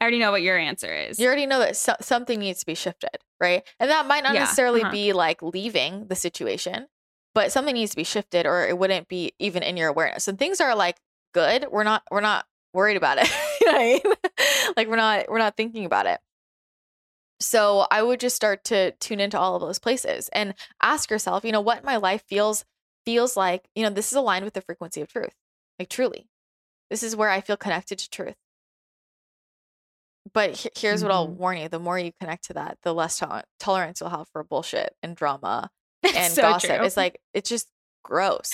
I 0.00 0.04
already 0.04 0.18
know 0.18 0.32
what 0.32 0.42
your 0.42 0.58
answer 0.58 0.92
is. 0.92 1.20
You 1.20 1.26
already 1.26 1.46
know 1.46 1.60
that 1.60 1.76
so- 1.76 1.96
something 2.00 2.40
needs 2.40 2.60
to 2.60 2.66
be 2.66 2.74
shifted, 2.74 3.18
right? 3.40 3.62
And 3.78 3.90
that 3.90 4.06
might 4.06 4.24
not 4.24 4.34
yeah, 4.34 4.40
necessarily 4.40 4.82
uh-huh. 4.82 4.90
be 4.90 5.12
like 5.12 5.42
leaving 5.42 6.06
the 6.08 6.16
situation, 6.16 6.88
but 7.34 7.52
something 7.52 7.74
needs 7.74 7.92
to 7.92 7.96
be 7.96 8.04
shifted, 8.04 8.46
or 8.46 8.66
it 8.66 8.76
wouldn't 8.76 9.08
be 9.08 9.32
even 9.38 9.62
in 9.62 9.76
your 9.76 9.88
awareness. 9.88 10.26
And 10.26 10.38
things 10.38 10.60
are 10.60 10.74
like 10.74 10.96
good. 11.32 11.66
We're 11.70 11.84
not. 11.84 12.02
We're 12.10 12.20
not 12.20 12.46
worried 12.74 12.96
about 12.96 13.18
it. 13.18 13.30
you 13.60 13.72
know 13.72 13.78
I 13.78 14.00
mean? 14.04 14.14
like 14.76 14.88
we're 14.88 14.96
not. 14.96 15.26
We're 15.28 15.38
not 15.38 15.56
thinking 15.56 15.84
about 15.84 16.06
it. 16.06 16.18
So 17.38 17.86
I 17.90 18.02
would 18.02 18.20
just 18.20 18.36
start 18.36 18.64
to 18.64 18.92
tune 18.92 19.18
into 19.18 19.38
all 19.38 19.56
of 19.56 19.60
those 19.60 19.80
places 19.80 20.30
and 20.32 20.54
ask 20.80 21.10
yourself, 21.10 21.44
you 21.44 21.50
know, 21.50 21.60
what 21.60 21.82
my 21.82 21.96
life 21.96 22.22
feels 22.28 22.64
feels 23.04 23.36
like, 23.36 23.68
you 23.74 23.82
know, 23.82 23.90
this 23.90 24.12
is 24.12 24.16
aligned 24.16 24.44
with 24.44 24.54
the 24.54 24.60
frequency 24.60 25.00
of 25.00 25.08
truth. 25.08 25.34
Like 25.78 25.88
truly. 25.88 26.28
This 26.90 27.02
is 27.02 27.16
where 27.16 27.30
I 27.30 27.40
feel 27.40 27.56
connected 27.56 27.98
to 27.98 28.10
truth. 28.10 28.36
But 30.32 30.56
he- 30.56 30.70
here's 30.76 31.00
mm-hmm. 31.00 31.08
what 31.08 31.14
I'll 31.14 31.28
mm-hmm. 31.28 31.38
warn 31.38 31.56
you: 31.58 31.68
the 31.68 31.78
more 31.78 31.98
you 31.98 32.12
connect 32.20 32.44
to 32.44 32.54
that, 32.54 32.78
the 32.82 32.94
less 32.94 33.18
to- 33.18 33.44
tolerance 33.58 34.00
you'll 34.00 34.10
have 34.10 34.28
for 34.32 34.44
bullshit 34.44 34.94
and 35.02 35.16
drama 35.16 35.70
and 36.14 36.32
so 36.32 36.42
gossip. 36.42 36.76
True. 36.76 36.86
It's 36.86 36.96
like 36.96 37.20
it's 37.34 37.48
just 37.48 37.68
gross. 38.04 38.52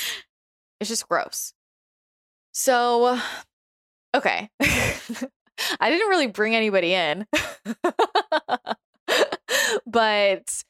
It's 0.81 0.89
just 0.89 1.09
gross. 1.09 1.53
So, 2.53 3.21
okay, 4.15 4.49
I 4.61 5.91
didn't 5.91 6.09
really 6.09 6.29
bring 6.29 6.57
anybody 6.57 6.95
in, 6.95 7.27
but 9.87 10.65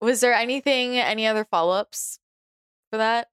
was 0.00 0.20
there 0.20 0.34
anything, 0.34 0.98
any 0.98 1.26
other 1.26 1.44
follow 1.44 1.74
ups 1.74 2.18
for 2.92 2.98
that? 2.98 3.28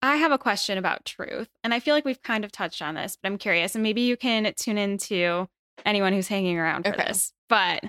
I 0.00 0.16
have 0.16 0.32
a 0.32 0.38
question 0.38 0.78
about 0.78 1.04
truth, 1.04 1.48
and 1.62 1.74
I 1.74 1.80
feel 1.80 1.94
like 1.94 2.04
we've 2.04 2.22
kind 2.22 2.44
of 2.44 2.52
touched 2.52 2.80
on 2.80 2.94
this, 2.94 3.18
but 3.20 3.28
I'm 3.28 3.38
curious, 3.38 3.74
and 3.74 3.82
maybe 3.82 4.02
you 4.02 4.16
can 4.16 4.52
tune 4.56 4.78
into 4.78 5.48
anyone 5.84 6.12
who's 6.12 6.28
hanging 6.28 6.58
around 6.58 6.84
for 6.84 6.92
okay. 6.92 7.04
this. 7.06 7.32
But 7.48 7.84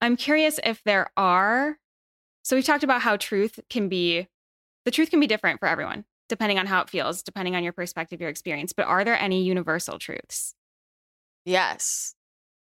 I'm 0.00 0.16
curious 0.16 0.60
if 0.64 0.82
there 0.84 1.10
are. 1.16 1.78
So 2.42 2.56
we've 2.56 2.64
talked 2.64 2.84
about 2.84 3.02
how 3.02 3.16
truth 3.16 3.60
can 3.68 3.88
be, 3.88 4.28
the 4.84 4.90
truth 4.90 5.10
can 5.10 5.20
be 5.20 5.26
different 5.26 5.60
for 5.60 5.68
everyone, 5.68 6.04
depending 6.28 6.58
on 6.58 6.66
how 6.66 6.80
it 6.80 6.90
feels, 6.90 7.22
depending 7.22 7.56
on 7.56 7.64
your 7.64 7.72
perspective, 7.72 8.20
your 8.20 8.30
experience. 8.30 8.72
But 8.72 8.86
are 8.86 9.04
there 9.04 9.20
any 9.20 9.42
universal 9.42 9.98
truths? 9.98 10.54
Yes. 11.44 12.14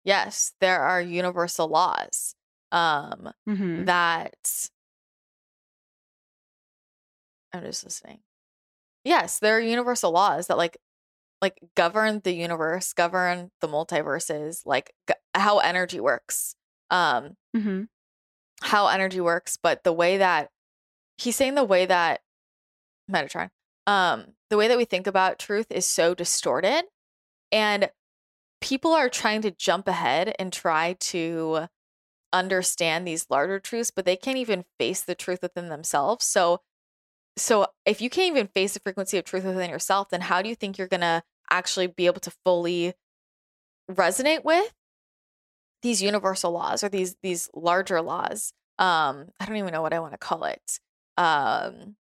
Yes, 0.05 0.53
there 0.61 0.80
are 0.80 1.01
universal 1.01 1.68
laws 1.68 2.35
um, 2.72 3.32
mm-hmm. 3.49 3.85
that 3.85 4.68
I'm 7.55 7.62
just 7.62 7.84
listening. 7.84 8.20
Yes, 9.05 9.40
there 9.40 9.57
are 9.57 9.61
universal 9.61 10.12
laws 10.12 10.48
that 10.48 10.59
like 10.59 10.78
like 11.42 11.59
govern 11.76 12.20
the 12.24 12.32
universe, 12.34 12.92
govern 12.94 13.50
the 13.61 13.68
multiverses, 13.68 14.62
like 14.66 14.94
g- 15.09 15.14
how 15.34 15.59
energy 15.61 16.00
works. 16.00 16.57
Um 16.90 17.36
hmm 17.57 17.84
how 18.62 18.88
energy 18.88 19.20
works, 19.20 19.59
but 19.62 19.84
the 19.84 19.92
way 19.92 20.18
that 20.18 20.50
he's 21.18 21.36
saying 21.36 21.55
the 21.55 21.64
way 21.64 21.86
that 21.86 22.22
Metatron, 23.11 23.50
um, 23.86 24.34
the 24.50 24.57
way 24.57 24.68
that 24.68 24.78
we 24.78 24.84
think 24.84 25.07
about 25.07 25.38
truth 25.38 25.66
is 25.70 25.86
so 25.86 26.14
distorted, 26.14 26.84
and 27.52 27.90
people 28.61 28.92
are 28.92 29.09
trying 29.11 29.42
to 29.42 29.50
jump 29.52 29.88
ahead 29.88 30.34
and 30.38 30.52
try 30.52 30.94
to 31.00 31.68
understand 32.32 33.07
these 33.07 33.26
larger 33.30 33.61
truths, 33.61 33.92
but 33.94 34.05
they 34.07 34.16
can't 34.16 34.38
even 34.38 34.64
face 34.78 35.02
the 35.02 35.14
truth 35.14 35.40
within 35.42 35.68
themselves. 35.68 36.26
So, 36.26 36.61
so 37.37 37.66
if 37.85 38.01
you 38.01 38.11
can't 38.11 38.37
even 38.37 38.47
face 38.49 38.74
the 38.74 38.80
frequency 38.80 39.18
of 39.18 39.24
truth 39.24 39.45
within 39.45 39.70
yourself, 39.70 40.11
then 40.11 40.20
how 40.20 40.43
do 40.43 40.49
you 40.49 40.55
think 40.55 40.78
you're 40.78 40.89
gonna 40.89 41.22
actually 41.51 41.87
be 41.87 42.07
able 42.07 42.20
to 42.20 42.32
fully 42.45 42.95
resonate 43.91 44.45
with 44.45 44.72
these 45.82 46.01
universal 46.03 46.53
laws 46.53 46.85
or 46.85 46.89
these 46.89 47.16
these 47.22 47.49
larger 47.55 48.01
laws? 48.01 48.53
Um, 48.78 49.28
I 49.39 49.47
don't 49.47 49.57
even 49.57 49.72
know 49.72 49.82
what 49.82 49.93
I 49.93 50.01
want 50.01 50.12
to 50.12 50.18
call 50.18 50.45
it. 50.45 50.80
Um, 51.16 51.97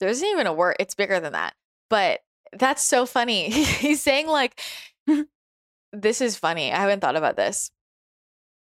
there 0.00 0.08
isn't 0.08 0.26
even 0.26 0.46
a 0.46 0.52
word. 0.52 0.76
It's 0.78 0.94
bigger 0.94 1.20
than 1.20 1.32
that. 1.32 1.54
But 1.90 2.20
that's 2.52 2.82
so 2.82 3.06
funny. 3.06 3.50
He's 3.50 4.02
saying 4.02 4.26
like, 4.26 4.60
this 5.92 6.20
is 6.20 6.36
funny. 6.36 6.72
I 6.72 6.76
haven't 6.76 7.00
thought 7.00 7.16
about 7.16 7.36
this. 7.36 7.70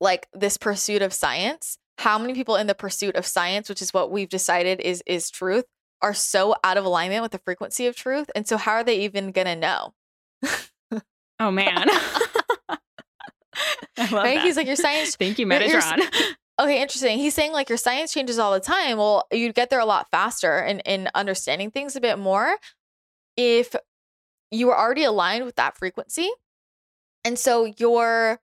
Like 0.01 0.29
this 0.33 0.57
pursuit 0.57 1.03
of 1.03 1.13
science. 1.13 1.79
How 1.99 2.19
many 2.19 2.35
people 2.35 2.57
in 2.57 2.67
the 2.67 2.75
pursuit 2.75 3.17
of 3.17 3.27
science, 3.27 3.69
which 3.69 3.83
is 3.83 3.95
what 3.95 4.11
we've 4.11 4.29
decided 4.29 4.81
is 4.81 5.03
is 5.07 5.31
truth, 5.31 5.67
are 6.03 6.15
so 6.15 6.55
out 6.65 6.77
of 6.77 6.85
alignment 6.85 7.23
with 7.23 7.33
the 7.33 7.39
frequency 7.39 7.87
of 7.87 7.97
truth? 7.97 8.31
And 8.35 8.47
so, 8.47 8.57
how 8.57 8.73
are 8.73 8.85
they 8.85 9.01
even 9.01 9.33
gonna 9.33 9.57
know? 9.57 9.95
Oh 11.41 11.51
man. 11.51 11.89
I 13.99 14.05
love 14.05 14.13
right? 14.13 14.35
that. 14.37 14.45
He's 14.45 14.57
like, 14.57 14.67
your 14.67 14.77
science 14.77 15.17
Thank 15.19 15.39
you, 15.39 15.47
You're- 15.47 15.67
you're 15.69 15.83
Okay, 16.61 16.81
interesting. 16.83 17.19
He's 17.19 17.35
saying 17.35 17.53
like 17.53 17.69
your 17.71 17.79
science 17.79 18.13
changes 18.13 18.39
all 18.39 18.53
the 18.53 18.61
time. 18.61 18.99
Well, 18.99 19.27
you'd 19.33 19.55
get 19.55 19.71
there 19.71 19.81
a 19.81 19.87
lot 19.87 20.09
faster 20.11 20.59
in, 20.61 20.81
in 20.81 21.09
understanding 21.15 21.71
things 21.71 21.97
a 21.97 22.01
bit 22.01 22.19
more 22.19 22.57
if 23.37 23.75
you 24.51 24.67
were 24.67 24.79
already 24.79 25.03
aligned 25.03 25.45
with 25.47 25.57
that 25.57 25.77
frequency. 25.79 26.31
And 27.25 27.39
so 27.39 27.73
your 27.79 28.41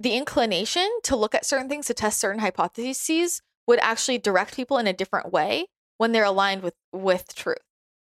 the 0.00 0.16
inclination 0.16 0.88
to 1.04 1.14
look 1.16 1.34
at 1.34 1.46
certain 1.46 1.68
things, 1.68 1.86
to 1.86 1.94
test 1.94 2.18
certain 2.18 2.40
hypotheses, 2.40 3.40
would 3.68 3.78
actually 3.78 4.18
direct 4.18 4.54
people 4.56 4.76
in 4.76 4.88
a 4.88 4.92
different 4.92 5.32
way 5.32 5.66
when 6.02 6.10
they're 6.10 6.24
aligned 6.24 6.64
with 6.64 6.74
with 6.92 7.32
truth. 7.32 7.62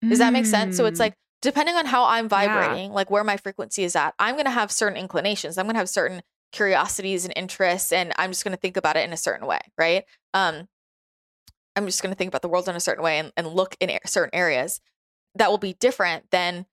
Does 0.09 0.19
that 0.19 0.31
make 0.31 0.45
sense? 0.45 0.77
So 0.77 0.85
it's 0.85 0.99
Mm. 0.99 1.03
like 1.03 1.15
depending 1.41 1.75
on 1.75 1.85
how 1.85 2.05
I'm 2.05 2.25
Yeah. 2.25 2.29
vibrating, 2.29 2.93
like 2.93 3.11
where 3.11 3.25
my 3.25 3.35
frequency 3.35 3.83
is 3.83 3.93
at, 3.93 4.13
I'm 4.17 4.35
going 4.35 4.45
to 4.45 4.51
have 4.51 4.71
certain 4.71 4.97
inclinations. 4.97 5.57
I'm 5.57 5.65
going 5.65 5.73
to 5.75 5.79
have 5.79 5.89
certain 5.89 6.21
curiosities 6.53 7.25
and 7.25 7.33
interests 7.35 7.91
and 7.91 8.13
I'm 8.17 8.31
just 8.31 8.45
going 8.45 8.53
to 8.55 8.61
think 8.61 8.77
about 8.77 8.95
it 8.95 9.03
in 9.03 9.11
a 9.11 9.17
certain 9.17 9.45
way, 9.45 9.59
right? 9.77 10.05
Um 10.33 10.69
I'm 11.75 11.85
just 11.85 12.01
going 12.01 12.13
to 12.13 12.17
think 12.17 12.29
about 12.29 12.41
the 12.41 12.47
world 12.47 12.69
in 12.69 12.75
a 12.75 12.79
certain 12.79 13.03
way 13.03 13.19
and, 13.19 13.33
and 13.37 13.47
look 13.47 13.75
in 13.81 13.89
a- 13.89 13.99
certain 14.05 14.33
areas 14.33 14.79
that 15.35 15.49
will 15.49 15.57
be 15.57 15.73
different 15.73 16.31
than 16.31 16.65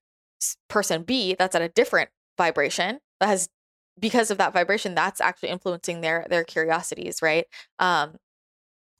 person 0.68 1.02
B 1.02 1.34
that's 1.38 1.56
at 1.56 1.62
a 1.62 1.68
different 1.68 2.10
vibration 2.38 3.00
that 3.20 3.28
has 3.28 3.48
because 3.98 4.30
of 4.30 4.38
that 4.38 4.52
vibration 4.52 4.94
that's 4.94 5.20
actually 5.20 5.48
influencing 5.48 6.02
their 6.02 6.24
their 6.30 6.44
curiosities, 6.44 7.20
right? 7.20 7.46
Um 7.80 8.16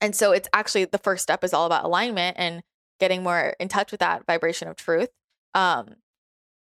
and 0.00 0.14
so 0.14 0.32
it's 0.32 0.48
actually 0.52 0.84
the 0.84 0.98
first 0.98 1.22
step 1.22 1.42
is 1.44 1.54
all 1.54 1.66
about 1.66 1.84
alignment 1.84 2.36
and 2.38 2.62
getting 3.00 3.22
more 3.22 3.54
in 3.60 3.68
touch 3.68 3.90
with 3.90 4.00
that 4.00 4.26
vibration 4.26 4.68
of 4.68 4.76
truth. 4.76 5.10
Um 5.54 5.96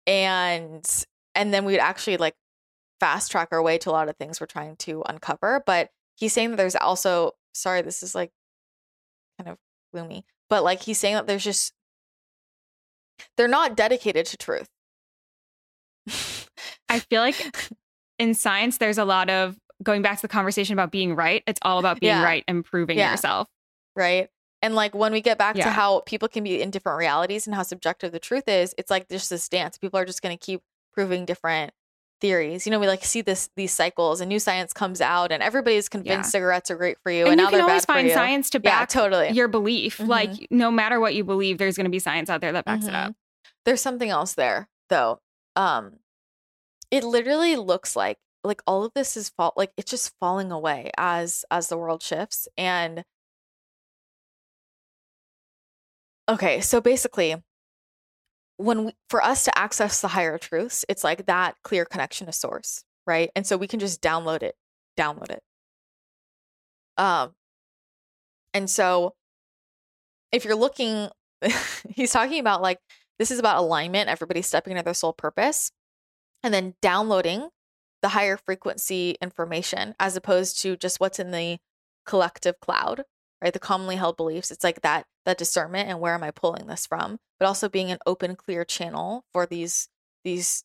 and 0.06 0.84
and 1.34 1.52
then 1.52 1.64
we'd 1.64 1.78
actually 1.78 2.16
like 2.16 2.34
fast 3.00 3.30
track 3.30 3.48
our 3.52 3.62
way 3.62 3.78
to 3.78 3.90
a 3.90 3.92
lot 3.92 4.08
of 4.08 4.16
things 4.16 4.40
we're 4.40 4.46
trying 4.46 4.76
to 4.76 5.02
uncover. 5.06 5.62
But 5.66 5.90
he's 6.16 6.32
saying 6.32 6.50
that 6.50 6.56
there's 6.56 6.76
also 6.76 7.32
sorry, 7.54 7.82
this 7.82 8.02
is 8.02 8.14
like 8.14 8.30
kind 9.38 9.50
of 9.50 9.58
gloomy, 9.92 10.24
but 10.48 10.64
like 10.64 10.82
he's 10.82 10.98
saying 10.98 11.14
that 11.14 11.26
there's 11.26 11.44
just 11.44 11.72
they're 13.36 13.48
not 13.48 13.76
dedicated 13.76 14.26
to 14.26 14.36
truth. 14.36 14.68
I 16.88 17.00
feel 17.00 17.20
like 17.20 17.36
in 18.18 18.34
science, 18.34 18.78
there's 18.78 18.98
a 18.98 19.04
lot 19.04 19.30
of 19.30 19.56
going 19.82 20.02
back 20.02 20.16
to 20.16 20.22
the 20.22 20.28
conversation 20.28 20.72
about 20.74 20.90
being 20.90 21.14
right. 21.16 21.42
It's 21.46 21.58
all 21.62 21.78
about 21.78 22.00
being 22.00 22.10
Yeah. 22.14 22.22
right 22.24 22.44
and 22.48 22.64
proving 22.64 22.98
Yeah. 22.98 23.10
yourself. 23.12 23.48
right? 23.96 24.28
And 24.62 24.74
like 24.74 24.94
when 24.94 25.12
we 25.12 25.20
get 25.20 25.38
back 25.38 25.54
to 25.56 25.70
how 25.70 26.00
people 26.00 26.26
can 26.26 26.42
be 26.42 26.60
in 26.60 26.70
different 26.70 26.98
realities 26.98 27.46
and 27.46 27.54
how 27.54 27.62
subjective 27.62 28.10
the 28.12 28.18
truth 28.18 28.48
is, 28.48 28.74
it's 28.78 28.90
like 28.90 29.08
just 29.08 29.30
this 29.30 29.48
dance. 29.48 29.78
People 29.78 30.00
are 30.00 30.04
just 30.04 30.20
going 30.22 30.36
to 30.36 30.42
keep 30.44 30.62
proving 30.92 31.24
different 31.26 31.72
theories. 32.20 32.66
You 32.66 32.70
know, 32.72 32.80
we 32.80 32.86
like 32.88 33.04
see 33.04 33.20
this 33.20 33.50
these 33.56 33.72
cycles, 33.72 34.20
and 34.20 34.28
new 34.28 34.38
science 34.40 34.72
comes 34.72 35.00
out, 35.00 35.30
and 35.30 35.42
everybody's 35.42 35.88
convinced 35.88 36.28
Yeah. 36.28 36.30
cigarettes 36.30 36.70
are 36.70 36.76
great 36.76 36.96
for 37.02 37.12
you, 37.12 37.24
And, 37.24 37.32
and, 37.32 37.40
you 37.40 37.44
now 37.44 37.50
can 37.50 37.58
they're 37.58 37.68
always 37.68 37.84
bad 37.86 37.94
find 37.94 38.10
science 38.12 38.50
to 38.50 38.60
back 38.60 38.80
yeah, 38.94 39.00
totally. 39.00 39.30
your 39.30 39.46
belief. 39.48 39.98
Mhm. 39.98 40.08
Like 40.08 40.30
no 40.50 40.70
matter 40.70 40.98
what 40.98 41.14
you 41.14 41.22
believe, 41.24 41.58
there's 41.58 41.76
going 41.76 41.84
to 41.84 41.90
be 41.90 41.98
science 41.98 42.30
out 42.30 42.40
there 42.40 42.52
that 42.52 42.64
backs 42.64 42.86
it 42.86 42.94
up. 42.94 43.10
Mhm. 43.12 43.14
There's 43.66 43.80
something 43.82 44.08
else 44.10 44.32
there 44.34 44.68
though. 44.88 45.20
Um, 45.56 45.98
it 46.90 47.04
literally 47.04 47.56
looks 47.56 47.94
like 47.94 48.18
like 48.44 48.62
all 48.66 48.84
of 48.84 48.92
this 48.94 49.16
is 49.16 49.30
fall 49.30 49.52
like 49.56 49.72
it's 49.76 49.90
just 49.90 50.12
falling 50.20 50.52
away 50.52 50.90
as 50.98 51.44
as 51.50 51.68
the 51.68 51.78
world 51.78 52.02
shifts 52.02 52.46
and 52.56 53.04
okay 56.28 56.60
so 56.60 56.80
basically 56.80 57.36
when 58.56 58.84
we, 58.84 58.92
for 59.10 59.22
us 59.22 59.44
to 59.44 59.58
access 59.58 60.00
the 60.00 60.08
higher 60.08 60.38
truths 60.38 60.84
it's 60.88 61.02
like 61.02 61.26
that 61.26 61.56
clear 61.64 61.84
connection 61.84 62.26
to 62.26 62.32
source 62.32 62.84
right? 63.06 63.30
And 63.36 63.46
so 63.46 63.56
we 63.56 63.66
can 63.66 63.80
just 63.80 64.00
download 64.00 64.42
it 64.42 64.54
download 64.98 65.30
it. 65.30 65.42
Um 66.96 67.32
and 68.52 68.70
so 68.70 69.14
if 70.32 70.44
you're 70.44 70.54
looking 70.54 71.08
he's 71.88 72.12
talking 72.12 72.40
about 72.40 72.62
like 72.62 72.78
this 73.18 73.30
is 73.30 73.38
about 73.38 73.58
alignment 73.58 74.08
everybody 74.08 74.42
stepping 74.42 74.72
into 74.72 74.84
their 74.84 74.94
soul 74.94 75.12
purpose 75.12 75.70
and 76.42 76.54
then 76.54 76.74
downloading 76.80 77.48
the 78.04 78.10
higher 78.10 78.36
frequency 78.36 79.16
information 79.22 79.94
as 79.98 80.14
opposed 80.14 80.60
to 80.60 80.76
just 80.76 81.00
what's 81.00 81.18
in 81.18 81.30
the 81.30 81.56
collective 82.04 82.60
cloud 82.60 83.04
right? 83.42 83.54
The 83.54 83.58
commonly 83.58 83.96
held 83.96 84.18
beliefs 84.18 84.50
it's 84.50 84.62
like 84.62 84.82
that 84.82 85.06
that 85.24 85.38
discernment 85.38 85.88
and 85.88 86.00
where 86.00 86.12
am 86.12 86.22
i 86.22 86.30
pulling 86.30 86.66
this 86.66 86.86
from 86.86 87.18
but 87.40 87.46
also 87.46 87.70
being 87.70 87.90
an 87.90 87.98
open 88.04 88.36
clear 88.36 88.62
channel 88.62 89.24
for 89.32 89.46
these 89.46 89.88
these 90.22 90.64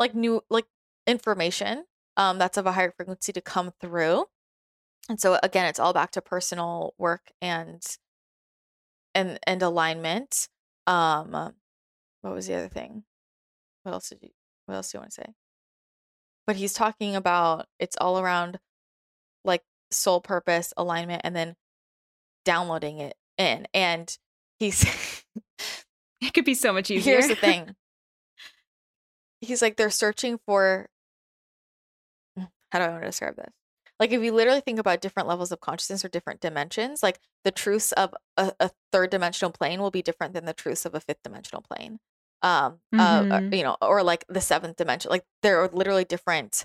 like 0.00 0.16
new 0.16 0.42
like 0.50 0.66
information 1.06 1.84
um 2.16 2.38
that's 2.38 2.58
of 2.58 2.66
a 2.66 2.72
higher 2.72 2.90
frequency 2.90 3.32
to 3.32 3.40
come 3.40 3.70
through. 3.80 4.24
And 5.08 5.20
so 5.20 5.38
again 5.44 5.66
it's 5.66 5.78
all 5.78 5.92
back 5.92 6.10
to 6.12 6.20
personal 6.20 6.94
work 6.98 7.30
and 7.40 7.80
and 9.14 9.38
and 9.46 9.62
alignment. 9.62 10.48
Um 10.88 11.54
what 12.22 12.34
was 12.34 12.48
the 12.48 12.54
other 12.54 12.68
thing? 12.68 13.04
What 13.84 13.92
else 13.92 14.08
did 14.08 14.18
you 14.22 14.30
what 14.66 14.74
else 14.74 14.90
do 14.90 14.98
you 14.98 15.00
want 15.02 15.12
to 15.12 15.22
say 15.22 15.34
but 16.46 16.56
he's 16.56 16.72
talking 16.72 17.14
about 17.16 17.66
it's 17.78 17.96
all 18.00 18.18
around 18.18 18.58
like 19.44 19.62
soul 19.90 20.20
purpose 20.20 20.72
alignment 20.76 21.22
and 21.24 21.34
then 21.36 21.54
downloading 22.44 22.98
it 22.98 23.14
in 23.38 23.66
and 23.74 24.18
he's 24.58 24.84
It 26.22 26.34
could 26.34 26.44
be 26.44 26.54
so 26.54 26.72
much 26.72 26.90
easier. 26.90 27.14
here's 27.14 27.28
the 27.28 27.34
thing. 27.40 27.74
He's 29.40 29.60
like 29.60 29.76
they're 29.76 29.90
searching 29.90 30.38
for 30.46 30.88
mm, 32.38 32.48
how 32.70 32.78
do 32.78 32.84
i 32.84 32.88
want 32.88 33.02
to 33.02 33.08
describe 33.08 33.36
this? 33.36 33.52
Like 33.98 34.12
if 34.12 34.22
you 34.22 34.32
literally 34.32 34.60
think 34.60 34.78
about 34.78 35.00
different 35.00 35.28
levels 35.28 35.50
of 35.52 35.60
consciousness 35.60 36.04
or 36.04 36.08
different 36.08 36.40
dimensions 36.40 37.02
like 37.02 37.18
the 37.44 37.50
truths 37.50 37.92
of 37.92 38.14
a, 38.36 38.52
a 38.60 38.70
third 38.92 39.10
dimensional 39.10 39.50
plane 39.52 39.80
will 39.80 39.90
be 39.90 40.02
different 40.02 40.32
than 40.34 40.44
the 40.44 40.52
truths 40.54 40.84
of 40.86 40.94
a 40.94 41.00
fifth 41.00 41.22
dimensional 41.24 41.62
plane 41.62 41.98
um 42.42 42.78
uh, 42.92 43.22
Mhm. 43.22 43.56
you 43.56 43.62
know 43.62 43.76
or 43.80 44.02
like 44.02 44.24
the 44.28 44.40
seventh 44.40 44.76
dimension 44.76 45.10
like 45.10 45.24
there 45.42 45.60
are 45.62 45.68
literally 45.72 46.04
different 46.04 46.64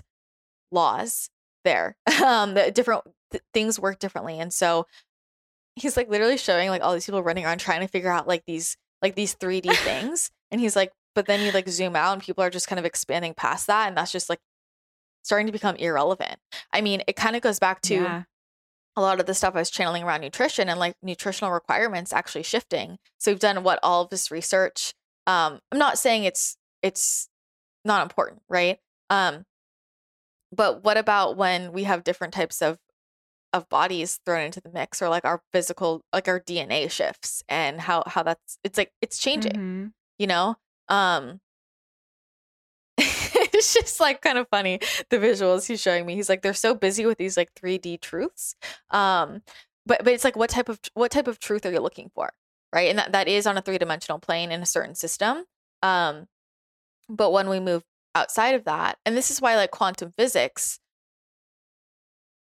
laws 0.70 1.30
there 1.64 1.96
um 2.24 2.54
the 2.54 2.70
different 2.70 3.02
th- 3.30 3.42
things 3.54 3.78
work 3.78 3.98
differently 3.98 4.38
and 4.40 4.52
so 4.52 4.86
he's 5.76 5.96
like 5.96 6.08
literally 6.08 6.36
showing 6.36 6.68
like 6.70 6.82
all 6.82 6.92
these 6.92 7.06
people 7.06 7.22
running 7.22 7.44
around 7.44 7.58
trying 7.58 7.80
to 7.80 7.86
figure 7.88 8.10
out 8.10 8.26
like 8.26 8.42
these 8.46 8.76
like 9.02 9.14
these 9.14 9.34
3D 9.36 9.72
things 9.84 10.30
and 10.50 10.60
he's 10.60 10.74
like 10.76 10.92
but 11.14 11.26
then 11.26 11.40
you 11.40 11.50
like 11.52 11.68
zoom 11.68 11.96
out 11.96 12.12
and 12.12 12.22
people 12.22 12.42
are 12.44 12.50
just 12.50 12.68
kind 12.68 12.78
of 12.78 12.84
expanding 12.84 13.34
past 13.34 13.66
that 13.66 13.88
and 13.88 13.96
that's 13.96 14.12
just 14.12 14.28
like 14.28 14.38
starting 15.24 15.46
to 15.46 15.52
become 15.52 15.74
irrelevant. 15.76 16.36
I 16.72 16.80
mean, 16.80 17.02
it 17.06 17.14
kind 17.16 17.36
of 17.36 17.42
goes 17.42 17.58
back 17.58 17.82
to 17.82 17.94
Yeah. 17.96 18.22
a 18.96 19.00
lot 19.02 19.20
of 19.20 19.26
the 19.26 19.34
stuff 19.34 19.54
I 19.54 19.58
was 19.58 19.68
channeling 19.68 20.02
around 20.04 20.20
nutrition 20.22 20.68
and 20.68 20.78
like 20.80 20.94
nutritional 21.02 21.52
requirements 21.52 22.12
actually 22.12 22.44
shifting. 22.44 22.98
So 23.18 23.30
we've 23.32 23.40
done 23.40 23.62
what 23.62 23.78
all 23.82 24.02
of 24.02 24.10
this 24.10 24.30
research. 24.30 24.94
Um, 25.28 25.60
I'm 25.70 25.78
not 25.78 25.98
saying 25.98 26.24
it's 26.24 26.56
it's 26.82 27.28
not 27.84 28.02
important, 28.02 28.42
right? 28.48 28.78
Um, 29.10 29.44
but 30.52 30.82
what 30.84 30.96
about 30.96 31.36
when 31.36 31.72
we 31.72 31.84
have 31.84 32.04
different 32.04 32.34
types 32.34 32.62
of 32.62 32.78
of 33.52 33.68
bodies 33.70 34.20
thrown 34.26 34.42
into 34.46 34.60
the 34.60 34.70
mix, 34.70 35.02
or 35.02 35.08
like 35.10 35.24
our 35.24 35.42
physical, 35.52 36.02
like 36.12 36.28
our 36.28 36.40
DNA 36.40 36.90
shifts, 36.90 37.42
and 37.48 37.80
how 37.80 38.02
how 38.06 38.22
that's 38.24 38.58
it's 38.64 38.78
like 38.78 38.92
it's 39.02 39.18
changing, 39.18 39.52
Mhm. 39.52 39.92
you 40.18 40.26
know? 40.26 40.56
Um, 40.88 41.40
it's 42.98 43.74
just 43.74 44.00
like 44.00 44.20
kind 44.22 44.38
of 44.38 44.48
funny 44.48 44.80
the 45.10 45.18
visuals 45.18 45.66
he's 45.66 45.80
showing 45.80 46.06
me. 46.06 46.14
He's 46.14 46.28
like 46.28 46.42
they're 46.42 46.54
so 46.54 46.74
busy 46.74 47.06
with 47.06 47.18
these 47.18 47.36
like 47.36 47.50
3D 47.54 48.00
truths. 48.00 48.54
Um 48.90 49.42
but 49.86 50.04
but 50.04 50.12
it's 50.12 50.24
like 50.24 50.36
what 50.36 50.50
type 50.50 50.68
of 50.68 50.80
what 50.94 51.10
type 51.10 51.28
of 51.28 51.38
truth 51.38 51.64
are 51.66 51.72
you 51.72 51.80
looking 51.80 52.10
for? 52.14 52.32
Right? 52.72 52.90
And 52.90 52.98
that, 52.98 53.12
that 53.12 53.28
is 53.28 53.46
on 53.46 53.56
a 53.56 53.62
three-dimensional 53.62 54.18
plane 54.18 54.52
in 54.52 54.62
a 54.62 54.66
certain 54.66 54.94
system. 54.94 55.44
Um 55.82 56.26
but 57.08 57.32
when 57.32 57.48
we 57.48 57.60
move 57.60 57.84
outside 58.14 58.54
of 58.54 58.64
that, 58.64 58.98
and 59.06 59.16
this 59.16 59.30
is 59.30 59.40
why 59.40 59.56
like 59.56 59.70
quantum 59.70 60.12
physics 60.16 60.78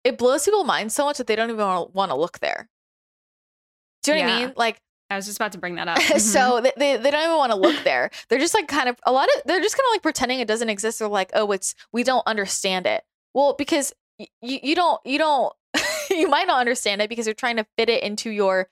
it 0.04 0.18
blows 0.18 0.44
people's 0.44 0.66
minds 0.66 0.94
so 0.94 1.06
much 1.06 1.16
that 1.16 1.26
they 1.26 1.34
don't 1.34 1.50
even 1.50 1.66
want 1.92 2.10
to 2.10 2.16
look 2.16 2.38
there. 2.40 2.68
Do 4.02 4.12
you 4.12 4.18
know 4.18 4.26
yeah. 4.26 4.26
what 4.26 4.42
I 4.42 4.46
mean? 4.46 4.54
Like 4.56 4.80
I 5.10 5.16
was 5.16 5.26
just 5.26 5.38
about 5.38 5.52
to 5.52 5.58
bring 5.58 5.76
that 5.76 5.88
up. 5.88 5.98
Mm-hmm. 5.98 6.18
so 6.18 6.60
they, 6.60 6.72
they, 6.76 6.96
they 6.98 7.10
don't 7.10 7.24
even 7.24 7.36
want 7.36 7.52
to 7.52 7.58
look 7.58 7.82
there. 7.84 8.10
They're 8.28 8.38
just 8.38 8.54
like 8.54 8.68
kind 8.68 8.88
of 8.88 8.96
a 9.04 9.12
lot 9.12 9.28
of 9.34 9.42
they're 9.46 9.60
just 9.60 9.76
kind 9.76 9.86
of 9.86 9.94
like 9.94 10.02
pretending 10.02 10.40
it 10.40 10.48
doesn't 10.48 10.68
exist. 10.68 10.98
They're 10.98 11.08
like, 11.08 11.30
oh, 11.34 11.50
it's 11.52 11.74
we 11.92 12.04
don't 12.04 12.26
understand 12.26 12.86
it. 12.86 13.02
Well, 13.32 13.54
because 13.56 13.92
you 14.18 14.28
you 14.40 14.74
don't 14.74 15.00
you 15.04 15.18
don't 15.18 15.52
you 16.10 16.28
might 16.28 16.46
not 16.46 16.60
understand 16.60 17.00
it 17.00 17.08
because 17.08 17.26
you're 17.26 17.34
trying 17.34 17.56
to 17.56 17.66
fit 17.78 17.88
it 17.88 18.02
into 18.02 18.30
your 18.30 18.68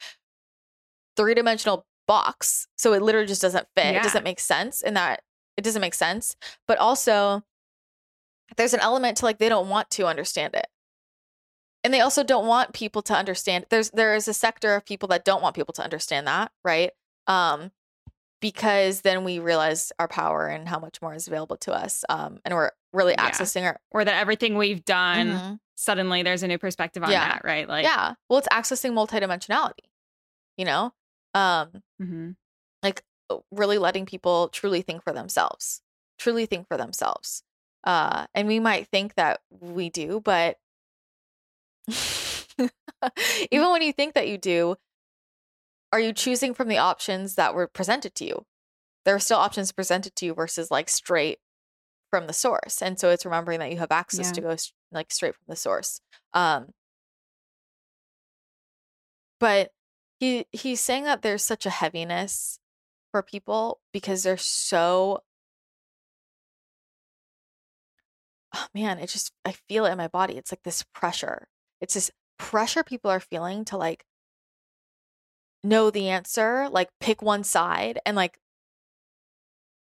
three 1.17 1.35
dimensional 1.35 1.87
box. 2.07 2.67
So 2.77 2.93
it 2.93 3.03
literally 3.03 3.27
just 3.27 3.43
doesn't 3.43 3.67
fit. 3.77 3.93
Yeah. 3.93 4.01
It 4.01 4.03
doesn't 4.03 4.25
make 4.25 4.41
sense 4.41 4.83
in 4.83 4.95
that 4.95 5.23
it 5.57 5.63
doesn't 5.63 5.81
make 5.81 5.95
sense. 5.95 6.37
But 6.67 6.79
also 6.79 7.43
there's 8.57 8.75
an 8.75 8.81
element 8.81 9.19
to 9.19 9.25
like 9.25 9.39
they 9.39 9.49
don't 9.49 9.69
want 9.69 9.91
to 9.91 10.07
understand 10.07 10.55
it 10.55 10.67
and 11.85 11.93
they 11.93 12.01
also 12.01 12.23
don't 12.23 12.47
want 12.47 12.73
people 12.73 13.03
to 13.03 13.15
understand 13.15 13.67
there's 13.71 13.91
there 13.91 14.15
is 14.15 14.29
a 14.29 14.35
sector 14.35 14.75
of 14.75 14.85
people 14.85 15.09
that 15.09 15.25
don't 15.25 15.43
want 15.43 15.55
people 15.55 15.73
to 15.75 15.83
understand 15.83 16.27
that 16.27 16.51
right 16.65 16.91
um 17.27 17.71
because 18.41 19.03
then 19.03 19.25
we 19.25 19.39
realize 19.39 19.93
our 19.99 20.09
power 20.09 20.47
and 20.47 20.69
how 20.69 20.79
much 20.79 21.01
more 21.01 21.15
is 21.15 21.27
available 21.27 21.57
to 21.57 21.73
us 21.73 22.05
um 22.09 22.41
and 22.45 22.55
we're 22.55 22.71
really 22.93 23.13
yeah. 23.13 23.31
accessing 23.31 23.63
our 23.63 23.79
or 23.91 24.05
that 24.05 24.21
everything 24.21 24.57
we've 24.57 24.85
done 24.85 25.29
mm-hmm. 25.29 25.55
suddenly 25.75 26.23
there's 26.23 26.43
a 26.43 26.49
new 26.49 26.59
perspective 26.59 27.03
on 27.03 27.11
yeah. 27.11 27.29
that 27.29 27.45
right 27.45 27.69
like 27.69 27.85
yeah 27.85 28.15
well 28.29 28.39
it's 28.39 28.49
accessing 28.49 28.93
multidimensionality 28.93 29.89
you 30.57 30.65
know 30.65 30.93
um 31.35 31.71
mm-hmm. 32.01 32.31
like 32.83 33.03
really 33.51 33.79
letting 33.79 34.07
people 34.07 34.49
truly 34.49 34.83
think 34.83 35.03
for 35.03 35.13
themselves 35.13 35.81
truly 36.19 36.47
think 36.47 36.69
for 36.69 36.77
themselves 36.77 37.43
uh 37.85 38.27
and 38.35 38.49
we 38.49 38.61
might 38.61 38.87
think 38.89 39.15
that 39.15 39.41
we 39.61 39.91
do 39.91 40.21
but 40.21 40.59
Even 43.51 43.71
when 43.71 43.83
you 43.83 43.93
think 43.93 44.15
that 44.15 44.29
you 44.29 44.39
do, 44.39 44.77
are 45.93 46.01
you 46.01 46.13
choosing 46.13 46.55
from 46.55 46.69
the 46.69 46.79
options 46.79 47.35
that 47.35 47.55
were 47.55 47.67
presented 47.67 48.15
to 48.17 48.25
you? 48.25 48.47
There 49.05 49.15
are 49.15 49.21
still 49.21 49.39
options 49.39 49.73
presented 49.73 50.15
to 50.17 50.27
you 50.27 50.35
versus 50.35 50.71
like 50.71 50.89
straight 50.89 51.39
from 52.11 52.27
the 52.27 52.33
source. 52.33 52.83
And 52.83 52.99
so 52.99 53.11
it's 53.11 53.25
remembering 53.25 53.59
that 53.61 53.71
you 53.71 53.79
have 53.79 53.91
access 53.91 54.29
yeah. 54.29 54.33
to 54.33 54.41
go 54.41 54.57
like 54.93 55.11
straight 55.11 55.35
from 55.35 55.45
the 55.49 55.57
source. 55.57 56.01
Um 56.33 56.69
but 59.41 59.73
he 60.23 60.47
he's 60.53 60.81
saying 60.81 61.03
that 61.03 61.23
there's 61.23 61.45
such 61.45 61.67
a 61.67 61.71
heaviness 61.71 62.61
for 63.11 63.25
people 63.25 63.81
because 63.93 64.23
they're 64.23 64.37
so 64.37 65.21
oh 68.55 68.67
man, 68.73 69.01
it 69.01 69.09
just 69.09 69.33
I 69.45 69.51
feel 69.69 69.85
it 69.85 69.91
in 69.91 69.99
my 69.99 70.07
body. 70.07 70.37
It's 70.37 70.53
like 70.53 70.63
this 70.63 70.85
pressure 70.95 71.49
it's 71.81 71.95
this 71.95 72.13
pressure 72.39 72.85
people 72.85 73.11
are 73.11 73.19
feeling 73.19 73.65
to 73.65 73.77
like 73.77 74.05
know 75.65 75.91
the 75.91 76.09
answer, 76.09 76.69
like 76.71 76.91
pick 77.01 77.21
one 77.21 77.43
side 77.43 77.99
and 78.07 78.17
like 78.17 78.39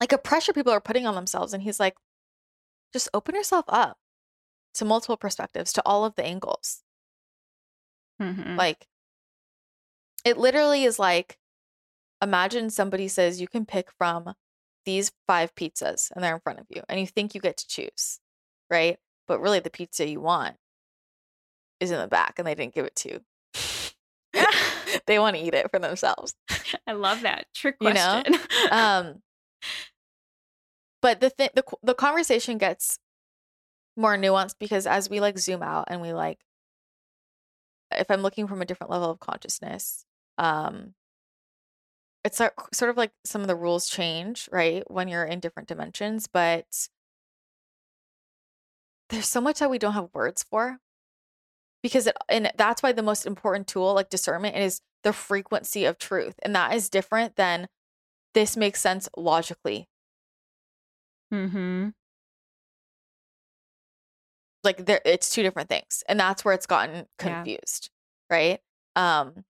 like 0.00 0.12
a 0.12 0.18
pressure 0.18 0.52
people 0.52 0.72
are 0.72 0.80
putting 0.80 1.08
on 1.08 1.16
themselves 1.16 1.52
and 1.52 1.64
he's 1.64 1.80
like 1.80 1.96
just 2.92 3.08
open 3.12 3.34
yourself 3.34 3.64
up 3.68 3.98
to 4.74 4.84
multiple 4.84 5.16
perspectives, 5.16 5.72
to 5.72 5.82
all 5.84 6.04
of 6.04 6.14
the 6.14 6.24
angles. 6.24 6.82
Mm-hmm. 8.22 8.54
Like 8.54 8.86
it 10.24 10.38
literally 10.38 10.84
is 10.84 10.98
like 10.98 11.38
imagine 12.22 12.70
somebody 12.70 13.08
says 13.08 13.40
you 13.40 13.48
can 13.48 13.64
pick 13.64 13.88
from 13.96 14.34
these 14.84 15.12
five 15.26 15.54
pizzas 15.54 16.10
and 16.12 16.22
they're 16.22 16.34
in 16.34 16.40
front 16.40 16.58
of 16.58 16.66
you 16.68 16.82
and 16.88 17.00
you 17.00 17.06
think 17.06 17.34
you 17.34 17.40
get 17.40 17.56
to 17.58 17.66
choose, 17.66 18.20
right? 18.70 18.98
But 19.26 19.40
really 19.40 19.60
the 19.60 19.70
pizza 19.70 20.08
you 20.08 20.20
want 20.20 20.56
is 21.78 21.90
in 21.90 21.98
the 21.98 22.08
back 22.08 22.34
and 22.38 22.46
they 22.46 22.54
didn't 22.54 22.74
give 22.74 22.86
it 22.86 22.96
to 22.96 23.08
you. 23.10 23.20
they 25.06 25.18
want 25.18 25.36
to 25.36 25.42
eat 25.42 25.54
it 25.54 25.70
for 25.70 25.78
themselves. 25.78 26.34
I 26.86 26.92
love 26.92 27.22
that 27.22 27.46
trick 27.54 27.78
question. 27.78 28.24
You 28.26 28.38
know? 28.38 28.76
um, 28.76 29.22
but 31.02 31.20
the 31.20 31.30
thing, 31.30 31.48
the 31.54 31.64
the 31.82 31.94
conversation 31.94 32.58
gets 32.58 32.98
more 33.96 34.16
nuanced 34.16 34.56
because 34.58 34.86
as 34.86 35.08
we 35.08 35.20
like 35.20 35.38
zoom 35.38 35.62
out 35.62 35.86
and 35.88 36.00
we 36.00 36.12
like, 36.12 36.38
if 37.92 38.10
I'm 38.10 38.22
looking 38.22 38.46
from 38.46 38.62
a 38.62 38.64
different 38.64 38.90
level 38.90 39.10
of 39.10 39.18
consciousness, 39.18 40.04
um, 40.40 40.94
it's 42.24 42.38
sort 42.38 42.90
of 42.90 42.96
like 42.96 43.12
some 43.24 43.42
of 43.42 43.46
the 43.46 43.54
rules 43.54 43.88
change, 43.88 44.48
right? 44.50 44.82
When 44.90 45.06
you're 45.06 45.24
in 45.24 45.38
different 45.38 45.68
dimensions, 45.68 46.26
but 46.26 46.88
there's 49.10 49.28
so 49.28 49.40
much 49.40 49.58
that 49.58 49.70
we 49.70 49.78
don't 49.78 49.92
have 49.92 50.08
words 50.14 50.42
for 50.42 50.78
because 51.82 52.06
it, 52.06 52.16
and 52.28 52.50
that's 52.56 52.82
why 52.82 52.92
the 52.92 53.02
most 53.02 53.26
important 53.26 53.66
tool 53.66 53.94
like 53.94 54.08
discernment 54.08 54.56
is 54.56 54.80
the 55.02 55.12
frequency 55.12 55.84
of 55.84 55.98
truth 55.98 56.34
and 56.42 56.54
that 56.54 56.74
is 56.74 56.88
different 56.88 57.36
than 57.36 57.66
this 58.34 58.56
makes 58.56 58.80
sense 58.80 59.08
logically 59.16 59.88
mm-hmm 61.32 61.88
like 64.62 64.84
there 64.84 65.00
it's 65.04 65.30
two 65.30 65.42
different 65.42 65.68
things 65.68 66.04
and 66.08 66.20
that's 66.20 66.44
where 66.44 66.54
it's 66.54 66.66
gotten 66.66 67.06
confused 67.18 67.90
yeah. 68.30 68.36
right 68.36 68.60
um 68.94 69.44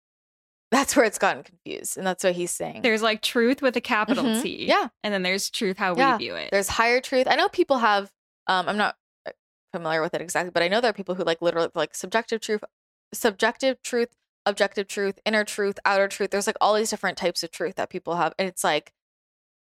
that's 0.70 0.94
where 0.96 1.04
it's 1.04 1.18
gotten 1.18 1.42
confused 1.42 1.96
and 1.96 2.06
that's 2.06 2.22
what 2.24 2.34
he's 2.34 2.50
saying 2.50 2.82
there's 2.82 3.02
like 3.02 3.22
truth 3.22 3.62
with 3.62 3.76
a 3.76 3.80
capital 3.80 4.24
Mhm. 4.24 4.42
T 4.42 4.66
yeah 4.66 4.88
and 5.02 5.12
then 5.14 5.22
there's 5.22 5.50
truth 5.50 5.78
how 5.78 5.96
Yeah. 5.96 6.16
we 6.16 6.24
view 6.24 6.34
it 6.34 6.50
there's 6.52 6.68
higher 6.68 7.00
truth 7.00 7.26
i 7.28 7.36
know 7.36 7.48
people 7.48 7.78
have 7.78 8.10
um 8.46 8.68
i'm 8.68 8.76
not 8.76 8.96
familiar 9.72 10.00
with 10.00 10.14
it 10.14 10.22
exactly, 10.22 10.50
but 10.50 10.62
I 10.62 10.68
know 10.68 10.80
there 10.80 10.88
are 10.88 10.94
people 10.94 11.14
who 11.14 11.24
like 11.24 11.42
literally 11.42 11.68
like 11.74 11.94
subjective 11.94 12.40
truth, 12.40 12.64
subjective 13.12 13.82
truth, 13.82 14.08
objective 14.46 14.88
truth, 14.88 15.18
inner 15.26 15.44
truth, 15.44 15.78
outer 15.84 16.08
truth. 16.08 16.30
There's 16.30 16.46
like 16.46 16.56
all 16.60 16.74
these 16.74 16.88
different 16.88 17.18
types 17.18 17.42
of 17.42 17.50
truth 17.50 17.74
that 17.76 17.90
people 17.90 18.16
have. 18.16 18.32
And 18.38 18.48
it's 18.48 18.64
like, 18.64 18.92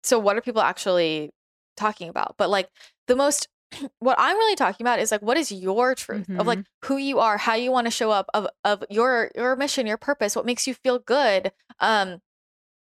so 0.03 0.19
what 0.19 0.35
are 0.35 0.41
people 0.41 0.61
actually 0.61 1.31
talking 1.77 2.09
about? 2.09 2.35
But 2.37 2.49
like 2.49 2.69
the 3.07 3.15
most 3.15 3.47
what 3.99 4.15
I'm 4.19 4.37
really 4.37 4.55
talking 4.55 4.83
about 4.83 4.99
is 4.99 5.11
like 5.11 5.21
what 5.21 5.37
is 5.37 5.51
your 5.51 5.95
truth 5.95 6.27
mm-hmm. 6.27 6.39
of 6.39 6.47
like 6.47 6.59
mm-hmm. 6.59 6.87
who 6.87 6.97
you 6.97 7.19
are, 7.19 7.37
how 7.37 7.55
you 7.55 7.71
want 7.71 7.87
to 7.87 7.91
show 7.91 8.11
up, 8.11 8.27
of 8.33 8.47
of 8.63 8.83
your 8.89 9.31
your 9.35 9.55
mission, 9.55 9.87
your 9.87 9.97
purpose, 9.97 10.35
what 10.35 10.45
makes 10.45 10.67
you 10.67 10.73
feel 10.73 10.99
good, 10.99 11.51
um, 11.79 12.21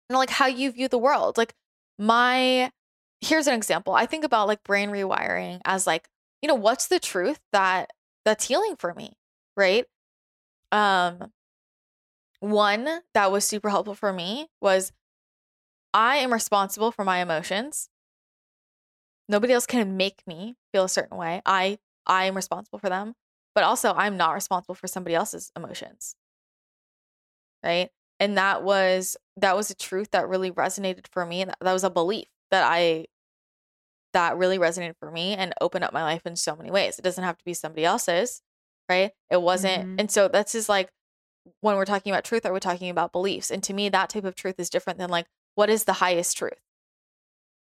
and 0.09 0.17
like 0.17 0.29
how 0.29 0.47
you 0.47 0.71
view 0.71 0.87
the 0.87 0.97
world. 0.97 1.37
Like 1.37 1.53
my 1.97 2.71
here's 3.21 3.47
an 3.47 3.53
example. 3.53 3.93
I 3.93 4.05
think 4.05 4.23
about 4.23 4.47
like 4.47 4.63
brain 4.63 4.89
rewiring 4.89 5.61
as 5.65 5.85
like 5.87 6.09
you 6.41 6.47
know, 6.47 6.55
what's 6.55 6.87
the 6.87 6.99
truth 6.99 7.39
that 7.51 7.91
that's 8.25 8.47
healing 8.47 8.75
for 8.77 8.93
me, 8.93 9.13
right? 9.55 9.85
Um 10.71 11.31
one 12.39 13.01
that 13.13 13.31
was 13.31 13.45
super 13.45 13.69
helpful 13.69 13.93
for 13.93 14.11
me 14.11 14.47
was 14.61 14.91
I 15.93 16.17
am 16.17 16.33
responsible 16.33 16.91
for 16.91 17.05
my 17.05 17.19
emotions. 17.19 17.89
Nobody 19.31 19.53
else 19.53 19.65
can 19.65 19.95
make 19.95 20.21
me 20.27 20.55
feel 20.73 20.83
a 20.83 20.89
certain 20.89 21.17
way. 21.17 21.41
I 21.45 21.79
I 22.05 22.25
am 22.25 22.35
responsible 22.35 22.79
for 22.79 22.89
them, 22.89 23.13
but 23.55 23.63
also 23.63 23.93
I'm 23.93 24.17
not 24.17 24.33
responsible 24.33 24.75
for 24.75 24.87
somebody 24.87 25.15
else's 25.15 25.51
emotions. 25.55 26.15
Right? 27.63 27.89
And 28.19 28.37
that 28.37 28.61
was 28.63 29.15
that 29.37 29.55
was 29.55 29.71
a 29.71 29.75
truth 29.75 30.11
that 30.11 30.27
really 30.27 30.51
resonated 30.51 31.07
for 31.07 31.25
me 31.25 31.41
and 31.41 31.49
that, 31.49 31.57
that 31.61 31.73
was 31.73 31.85
a 31.85 31.89
belief 31.89 32.27
that 32.51 32.69
I 32.69 33.05
that 34.11 34.37
really 34.37 34.59
resonated 34.59 34.97
for 34.99 35.09
me 35.09 35.33
and 35.33 35.53
opened 35.61 35.85
up 35.85 35.93
my 35.93 36.03
life 36.03 36.25
in 36.25 36.35
so 36.35 36.53
many 36.53 36.69
ways. 36.69 36.99
It 36.99 37.03
doesn't 37.03 37.23
have 37.23 37.37
to 37.37 37.45
be 37.45 37.53
somebody 37.53 37.85
else's, 37.85 38.41
right? 38.89 39.11
It 39.29 39.41
wasn't. 39.41 39.83
Mm-hmm. 39.83 39.95
And 39.99 40.11
so 40.11 40.27
that's 40.27 40.51
just 40.51 40.67
like 40.67 40.89
when 41.61 41.77
we're 41.77 41.85
talking 41.85 42.11
about 42.11 42.25
truth, 42.25 42.45
are 42.45 42.51
we 42.51 42.59
talking 42.59 42.89
about 42.89 43.13
beliefs? 43.13 43.49
And 43.49 43.63
to 43.63 43.73
me, 43.73 43.87
that 43.87 44.09
type 44.09 44.25
of 44.25 44.35
truth 44.35 44.59
is 44.59 44.69
different 44.69 44.99
than 44.99 45.09
like, 45.09 45.27
what 45.55 45.69
is 45.69 45.85
the 45.85 45.93
highest 45.93 46.37
truth? 46.37 46.59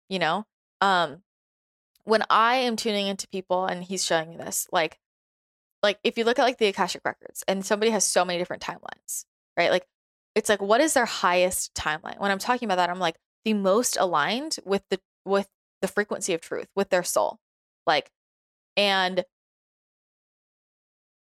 You 0.07 0.19
know? 0.19 0.45
Um, 0.79 1.23
when 2.07 2.23
I 2.29 2.55
am 2.55 2.77
tuning 2.77 3.07
into 3.07 3.27
people 3.27 3.65
and 3.65 3.83
he's 3.83 4.05
showing 4.05 4.29
me 4.29 4.37
this, 4.37 4.65
like, 4.71 4.97
like 5.83 5.99
if 6.05 6.17
you 6.17 6.23
look 6.23 6.39
at 6.39 6.43
like 6.43 6.57
the 6.57 6.67
Akashic 6.67 7.01
records 7.03 7.43
and 7.49 7.65
somebody 7.65 7.91
has 7.91 8.05
so 8.05 8.23
many 8.23 8.39
different 8.39 8.63
timelines, 8.63 9.25
right? 9.57 9.71
Like 9.71 9.85
it's 10.33 10.47
like 10.47 10.61
what 10.61 10.79
is 10.79 10.93
their 10.93 11.05
highest 11.05 11.73
timeline? 11.73 12.17
When 12.17 12.31
I'm 12.31 12.39
talking 12.39 12.65
about 12.65 12.77
that, 12.77 12.89
I'm 12.89 12.99
like 12.99 13.17
the 13.43 13.53
most 13.53 13.97
aligned 13.99 14.55
with 14.65 14.83
the 14.89 15.01
with 15.25 15.49
the 15.81 15.87
frequency 15.89 16.33
of 16.33 16.39
truth 16.39 16.67
with 16.77 16.89
their 16.89 17.03
soul. 17.03 17.39
Like, 17.85 18.09
and 18.77 19.25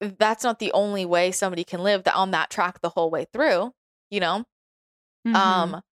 that's 0.00 0.44
not 0.44 0.60
the 0.60 0.72
only 0.72 1.04
way 1.04 1.32
somebody 1.32 1.64
can 1.64 1.82
live 1.82 2.04
that 2.04 2.14
on 2.14 2.30
that 2.30 2.48
track 2.48 2.80
the 2.80 2.90
whole 2.90 3.10
way 3.10 3.26
through, 3.32 3.72
you 4.08 4.20
know? 4.20 4.44
Mm-hmm. 5.26 5.34
Um, 5.36 5.82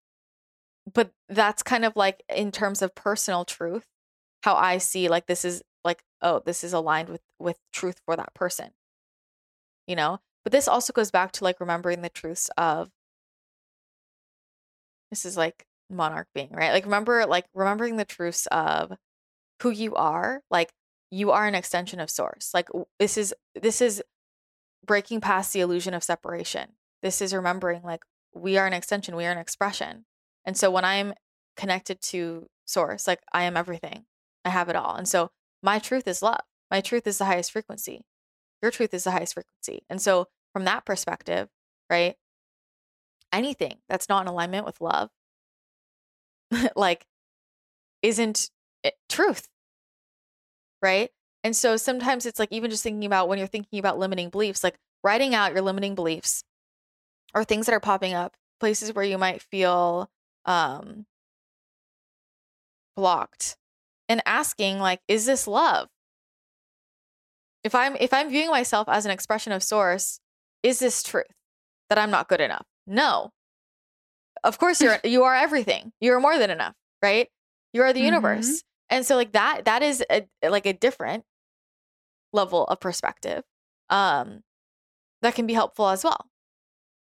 but 0.95 1.11
that's 1.29 1.65
kind 1.65 1.85
of 1.85 1.97
like 1.97 2.23
in 2.35 2.53
terms 2.53 2.81
of 2.81 2.95
personal 2.95 3.45
truth, 3.45 3.85
how 4.49 4.55
I 4.55 4.79
see 4.79 5.09
like 5.09 5.27
this 5.27 5.45
is 5.45 5.63
like 5.85 6.03
oh 6.23 6.41
this 6.45 6.65
is 6.65 6.73
aligned 6.73 7.11
with 7.11 7.21
with 7.39 7.59
truth 7.71 8.01
for 8.07 8.17
that 8.17 8.33
person. 8.33 8.71
You 9.87 9.97
know? 9.97 10.21
But 10.43 10.53
this 10.53 10.69
also 10.69 10.93
goes 10.95 11.11
back 11.11 11.33
to 11.33 11.45
like 11.45 11.61
remembering 11.61 12.01
the 12.01 12.09
truths 12.09 12.51
of 12.57 12.91
this 15.11 15.27
is 15.27 15.37
like 15.37 15.67
monarch 15.91 16.29
being, 16.35 16.51
right? 16.51 16.73
Like 16.73 16.85
remember 16.85 17.27
like 17.27 17.45
remembering 17.55 17.97
the 17.97 18.07
truths 18.07 18.47
of 18.47 18.93
who 19.63 19.71
you 19.71 19.95
are, 19.95 20.41
like 20.51 20.73
you 21.11 21.31
are 21.31 21.47
an 21.47 21.55
extension 21.55 22.01
of 22.01 22.09
source. 22.09 22.53
Like 22.55 22.69
this 22.99 23.19
is 23.19 23.35
this 23.55 23.83
is 23.83 24.03
breaking 24.87 25.21
past 25.21 25.53
the 25.53 25.61
illusion 25.61 25.93
of 25.93 26.03
separation. 26.03 26.73
This 27.03 27.21
is 27.21 27.35
remembering 27.35 27.83
like 27.83 28.03
we 28.35 28.57
are 28.57 28.67
an 28.67 28.73
extension, 28.73 29.15
we 29.15 29.27
are 29.27 29.33
an 29.33 29.39
expression. 29.39 30.07
And 30.47 30.57
so 30.57 30.71
when 30.71 30.87
I'm 30.87 31.13
connected 31.57 32.01
to 32.01 32.47
source, 32.65 33.07
like 33.07 33.21
I 33.33 33.43
am 33.43 33.55
everything. 33.55 34.07
I 34.45 34.51
have 34.51 34.69
it 34.69 34.77
all. 34.77 34.95
And 34.95 35.09
so 35.09 35.31
my 35.63 35.79
truth 35.79 36.07
is 36.07 36.23
love. 36.23 36.41
My 36.71 36.81
truth 36.81 37.07
is 37.07 37.19
the 37.19 37.25
highest 37.25 37.53
frequency. 37.53 38.05
Your 38.63 38.71
truth 38.71 38.93
is 38.93 39.05
the 39.05 39.11
highest 39.11 39.35
frequency. 39.35 39.85
And 39.89 40.01
so 40.01 40.27
from 40.53 40.65
that 40.65 40.85
perspective, 40.85 41.49
right? 41.91 42.17
Anything 43.33 43.79
that's 43.89 44.09
not 44.09 44.23
in 44.23 44.29
alignment 44.29 44.67
with 44.67 44.81
love 44.81 45.11
like 46.77 47.07
isn't 48.03 48.51
it, 48.83 48.95
truth. 49.09 49.49
Right? 50.81 51.11
And 51.45 51.57
so 51.57 51.77
sometimes 51.77 52.27
it's 52.27 52.39
like 52.39 52.53
even 52.53 52.71
just 52.71 52.83
thinking 52.83 53.05
about 53.05 53.29
when 53.29 53.39
you're 53.39 53.47
thinking 53.47 53.79
about 53.79 53.99
limiting 53.99 54.29
beliefs, 54.29 54.63
like 54.63 54.79
writing 55.03 55.35
out 55.35 55.53
your 55.53 55.63
limiting 55.63 55.95
beliefs 55.95 56.45
or 57.35 57.45
things 57.45 57.67
that 57.67 57.75
are 57.75 57.81
popping 57.81 58.15
up, 58.15 58.37
places 58.61 58.95
where 58.95 59.05
you 59.05 59.19
might 59.19 59.43
feel 59.43 60.11
um 60.45 61.07
blocked 62.97 63.57
and 64.09 64.23
asking 64.27 64.79
like 64.79 65.01
is 65.09 65.27
this 65.27 65.47
love? 65.47 65.89
If 67.65 67.75
I'm 67.75 67.97
if 67.97 68.13
I'm 68.13 68.31
viewing 68.31 68.51
myself 68.51 68.89
as 68.89 69.05
an 69.05 69.11
expression 69.11 69.53
of 69.53 69.63
source, 69.63 70.21
is 70.63 70.79
this 70.79 71.03
truth 71.03 71.27
that 71.89 71.99
I'm 71.99 72.11
not 72.11 72.29
good 72.29 72.41
enough? 72.41 72.67
No. 72.87 73.33
Of 74.45 74.59
course 74.59 74.81
you're 74.81 74.99
you 75.05 75.25
are 75.25 75.35
everything. 75.35 75.93
You're 76.01 76.21
more 76.21 76.39
than 76.39 76.51
enough, 76.51 76.75
right? 77.03 77.29
You 77.73 77.83
are 77.83 77.93
the 77.93 78.01
mm-hmm. 78.01 78.07
universe. 78.07 78.63
And 78.91 79.05
so 79.05 79.17
like 79.17 79.33
that 79.33 79.67
that 79.67 79.83
is 79.83 80.05
a, 80.11 80.27
like 80.49 80.67
a 80.67 80.73
different 80.73 81.25
level 82.33 82.65
of 82.65 82.79
perspective 82.81 83.43
um 83.91 84.43
that 85.23 85.35
can 85.35 85.47
be 85.47 85.55
helpful 85.55 85.89
as 85.89 86.05
well. 86.05 86.27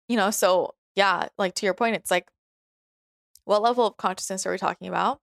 You 0.07 0.17
know, 0.17 0.31
so 0.31 0.75
yeah, 0.95 1.27
like 1.37 1.53
to 1.55 1.65
your 1.65 1.73
point 1.73 1.95
it's 1.95 2.11
like 2.11 2.27
what 3.45 3.61
level 3.61 3.85
of 3.85 3.97
consciousness 3.97 4.45
are 4.45 4.51
we 4.51 4.57
talking 4.57 4.87
about? 4.87 5.19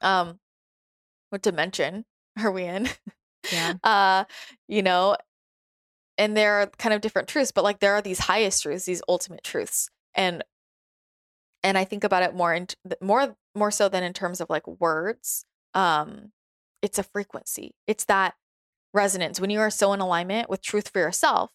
Um 0.00 0.40
what 1.30 1.42
dimension 1.42 2.04
are 2.38 2.50
we 2.50 2.64
in? 2.64 2.88
Yeah. 3.52 3.74
uh 3.84 4.24
you 4.68 4.82
know, 4.82 5.16
and 6.18 6.36
there 6.36 6.54
are 6.54 6.66
kind 6.78 6.94
of 6.94 7.00
different 7.00 7.28
truths, 7.28 7.52
but 7.52 7.64
like 7.64 7.80
there 7.80 7.94
are 7.94 8.02
these 8.02 8.20
highest 8.20 8.62
truths, 8.62 8.84
these 8.84 9.02
ultimate 9.08 9.44
truths. 9.44 9.88
And 10.14 10.42
and 11.62 11.76
I 11.76 11.84
think 11.84 12.04
about 12.04 12.22
it 12.22 12.34
more 12.34 12.54
in 12.54 12.68
more 13.00 13.36
more 13.54 13.70
so 13.70 13.88
than 13.88 14.02
in 14.02 14.12
terms 14.12 14.40
of 14.40 14.48
like 14.50 14.66
words. 14.66 15.44
Um, 15.74 16.32
it's 16.82 16.98
a 16.98 17.02
frequency. 17.02 17.74
It's 17.86 18.04
that 18.04 18.34
resonance 18.94 19.40
when 19.40 19.50
you 19.50 19.60
are 19.60 19.70
so 19.70 19.92
in 19.92 20.00
alignment 20.00 20.48
with 20.48 20.62
truth 20.62 20.88
for 20.88 21.00
yourself. 21.00 21.50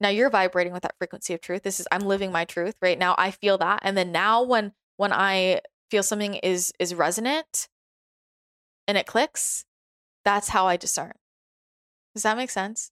Now 0.00 0.08
you're 0.08 0.30
vibrating 0.30 0.72
with 0.72 0.82
that 0.82 0.94
frequency 0.98 1.34
of 1.34 1.40
truth. 1.40 1.62
This 1.62 1.80
is 1.80 1.88
I'm 1.90 2.02
living 2.02 2.30
my 2.30 2.44
truth 2.44 2.74
right 2.80 2.98
now. 2.98 3.14
I 3.18 3.30
feel 3.30 3.58
that, 3.58 3.80
and 3.82 3.96
then 3.96 4.12
now 4.12 4.42
when 4.42 4.72
when 4.96 5.12
I 5.12 5.60
feel 5.90 6.02
something 6.02 6.34
is 6.36 6.72
is 6.78 6.94
resonant 6.94 7.68
and 8.86 8.96
it 8.96 9.06
clicks, 9.06 9.64
that's 10.24 10.48
how 10.48 10.66
I 10.66 10.76
discern. 10.76 11.12
Does 12.14 12.22
that 12.22 12.36
make 12.36 12.50
sense? 12.50 12.90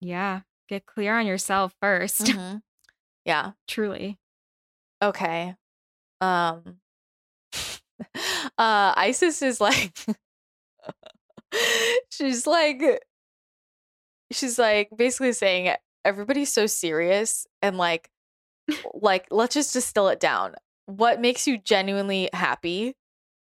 Yeah. 0.00 0.40
Get 0.68 0.86
clear 0.86 1.18
on 1.18 1.26
yourself 1.26 1.74
1st 1.82 2.22
mm-hmm. 2.34 2.56
Yeah. 3.24 3.52
Truly. 3.68 4.18
Okay. 5.02 5.54
Um 6.20 6.78
uh 8.58 8.94
Isis 8.96 9.42
is 9.42 9.60
like 9.60 9.98
she's 12.10 12.46
like 12.46 12.82
she's 14.30 14.58
like 14.58 14.90
basically 14.96 15.32
saying 15.32 15.74
everybody's 16.04 16.52
so 16.52 16.66
serious 16.66 17.46
and 17.60 17.76
like 17.76 18.08
like 18.94 19.26
let's 19.30 19.54
just 19.54 19.72
distill 19.72 20.08
it 20.08 20.20
down. 20.20 20.54
What 20.86 21.20
makes 21.20 21.46
you 21.46 21.58
genuinely 21.58 22.28
happy 22.32 22.94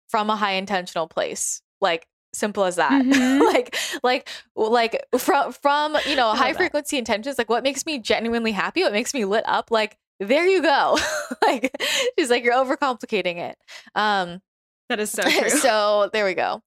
from 0.09 0.29
a 0.29 0.35
high 0.35 0.53
intentional 0.53 1.07
place? 1.07 1.61
Like 1.81 2.07
simple 2.31 2.63
as 2.63 2.75
that 2.75 2.91
mm-hmm. 2.91 3.41
like 3.53 3.75
like 4.03 4.29
like 4.55 5.03
from 5.17 5.51
from 5.51 5.97
you 6.05 6.15
know 6.15 6.31
high 6.33 6.53
frequency 6.53 6.95
intentions 6.95 7.39
like 7.39 7.49
what 7.49 7.63
makes 7.63 7.87
me 7.87 7.97
genuinely 7.97 8.51
happy 8.51 8.83
what 8.83 8.91
makes 8.91 9.15
me 9.15 9.25
lit 9.25 9.43
up 9.47 9.71
like 9.71 9.97
there 10.19 10.45
you 10.45 10.61
go. 10.61 10.97
like 11.41 11.71
she's 12.17 12.29
like, 12.29 12.43
you're 12.43 12.53
overcomplicating 12.53 13.37
it. 13.37 13.57
Um 13.95 14.41
that 14.89 14.99
is 14.99 15.11
so 15.11 15.23
true. 15.29 15.49
so 15.49 16.09
there 16.13 16.25
we 16.25 16.33
go. 16.33 16.61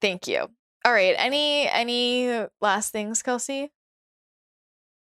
Thank 0.00 0.26
you. 0.26 0.48
All 0.84 0.92
right. 0.92 1.14
Any 1.16 1.68
any 1.68 2.46
last 2.60 2.90
things, 2.92 3.22
Kelsey? 3.22 3.70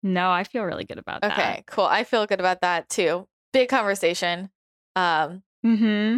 No, 0.03 0.31
I 0.31 0.43
feel 0.43 0.63
really 0.63 0.83
good 0.83 0.97
about 0.97 1.21
that. 1.21 1.31
Okay, 1.31 1.63
cool. 1.67 1.85
I 1.85 2.03
feel 2.03 2.25
good 2.25 2.39
about 2.39 2.61
that 2.61 2.89
too. 2.89 3.27
Big 3.53 3.69
conversation. 3.69 4.49
Um 4.95 5.43
mm-hmm. 5.65 6.17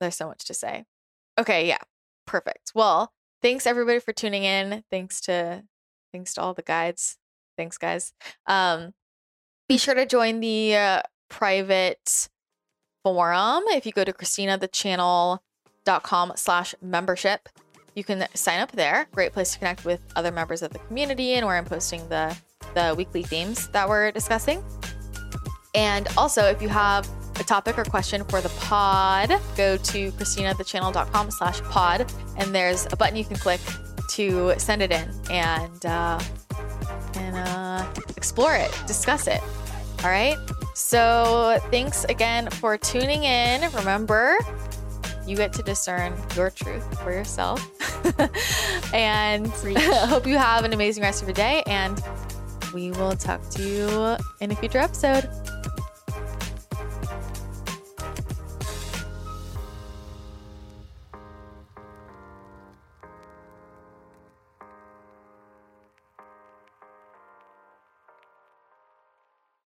There's 0.00 0.16
so 0.16 0.28
much 0.28 0.44
to 0.46 0.54
say. 0.54 0.84
Okay, 1.38 1.66
yeah. 1.66 1.78
Perfect. 2.26 2.72
Well, 2.74 3.12
thanks 3.42 3.66
everybody 3.66 4.00
for 4.00 4.12
tuning 4.12 4.44
in. 4.44 4.84
Thanks 4.90 5.20
to 5.22 5.64
thanks 6.12 6.34
to 6.34 6.40
all 6.40 6.54
the 6.54 6.62
guides. 6.62 7.16
Thanks, 7.56 7.78
guys. 7.78 8.12
Um, 8.46 8.92
be 9.68 9.78
sure 9.78 9.94
to 9.94 10.06
join 10.06 10.40
the 10.40 10.76
uh, 10.76 11.02
private 11.28 12.28
forum. 13.02 13.64
If 13.68 13.86
you 13.86 13.92
go 13.92 14.04
to 14.04 14.12
christinathechannel.com 14.12 16.32
slash 16.36 16.74
membership, 16.82 17.48
you 17.94 18.04
can 18.04 18.26
sign 18.34 18.60
up 18.60 18.72
there. 18.72 19.06
Great 19.12 19.32
place 19.32 19.52
to 19.52 19.58
connect 19.58 19.84
with 19.84 20.00
other 20.16 20.30
members 20.30 20.62
of 20.62 20.72
the 20.72 20.78
community 20.80 21.32
and 21.32 21.46
where 21.46 21.56
I'm 21.56 21.64
posting 21.64 22.06
the, 22.08 22.36
the 22.74 22.94
weekly 22.96 23.22
themes 23.22 23.68
that 23.68 23.88
we're 23.88 24.10
discussing. 24.12 24.62
And 25.74 26.06
also, 26.16 26.44
if 26.44 26.62
you 26.62 26.68
have 26.68 27.08
topic 27.46 27.78
or 27.78 27.84
question 27.84 28.24
for 28.24 28.40
the 28.40 28.48
pod, 28.60 29.28
go 29.56 29.76
to 29.76 30.12
christinathechannel.com 30.12 31.30
slash 31.30 31.60
pod, 31.62 32.12
and 32.36 32.54
there's 32.54 32.86
a 32.92 32.96
button 32.96 33.16
you 33.16 33.24
can 33.24 33.36
click 33.36 33.60
to 34.10 34.54
send 34.58 34.82
it 34.82 34.92
in. 34.92 35.10
And 35.30 35.86
uh, 35.86 36.20
and 37.14 37.36
uh, 37.36 37.86
explore 38.16 38.54
it, 38.54 38.70
discuss 38.86 39.26
it. 39.26 39.40
All 40.04 40.10
right. 40.10 40.36
So 40.74 41.58
thanks 41.70 42.04
again 42.04 42.50
for 42.50 42.76
tuning 42.76 43.24
in. 43.24 43.70
Remember, 43.72 44.36
you 45.26 45.36
get 45.36 45.52
to 45.54 45.62
discern 45.62 46.14
your 46.34 46.50
truth 46.50 47.00
for 47.00 47.10
yourself. 47.10 47.60
and 48.94 49.46
hope 49.76 50.26
you 50.26 50.36
have 50.36 50.64
an 50.64 50.72
amazing 50.72 51.02
rest 51.02 51.22
of 51.22 51.28
your 51.28 51.34
day. 51.34 51.62
And 51.66 52.00
we 52.74 52.90
will 52.92 53.16
talk 53.16 53.48
to 53.50 53.62
you 53.62 54.16
in 54.40 54.50
a 54.50 54.56
future 54.56 54.78
episode. 54.78 55.28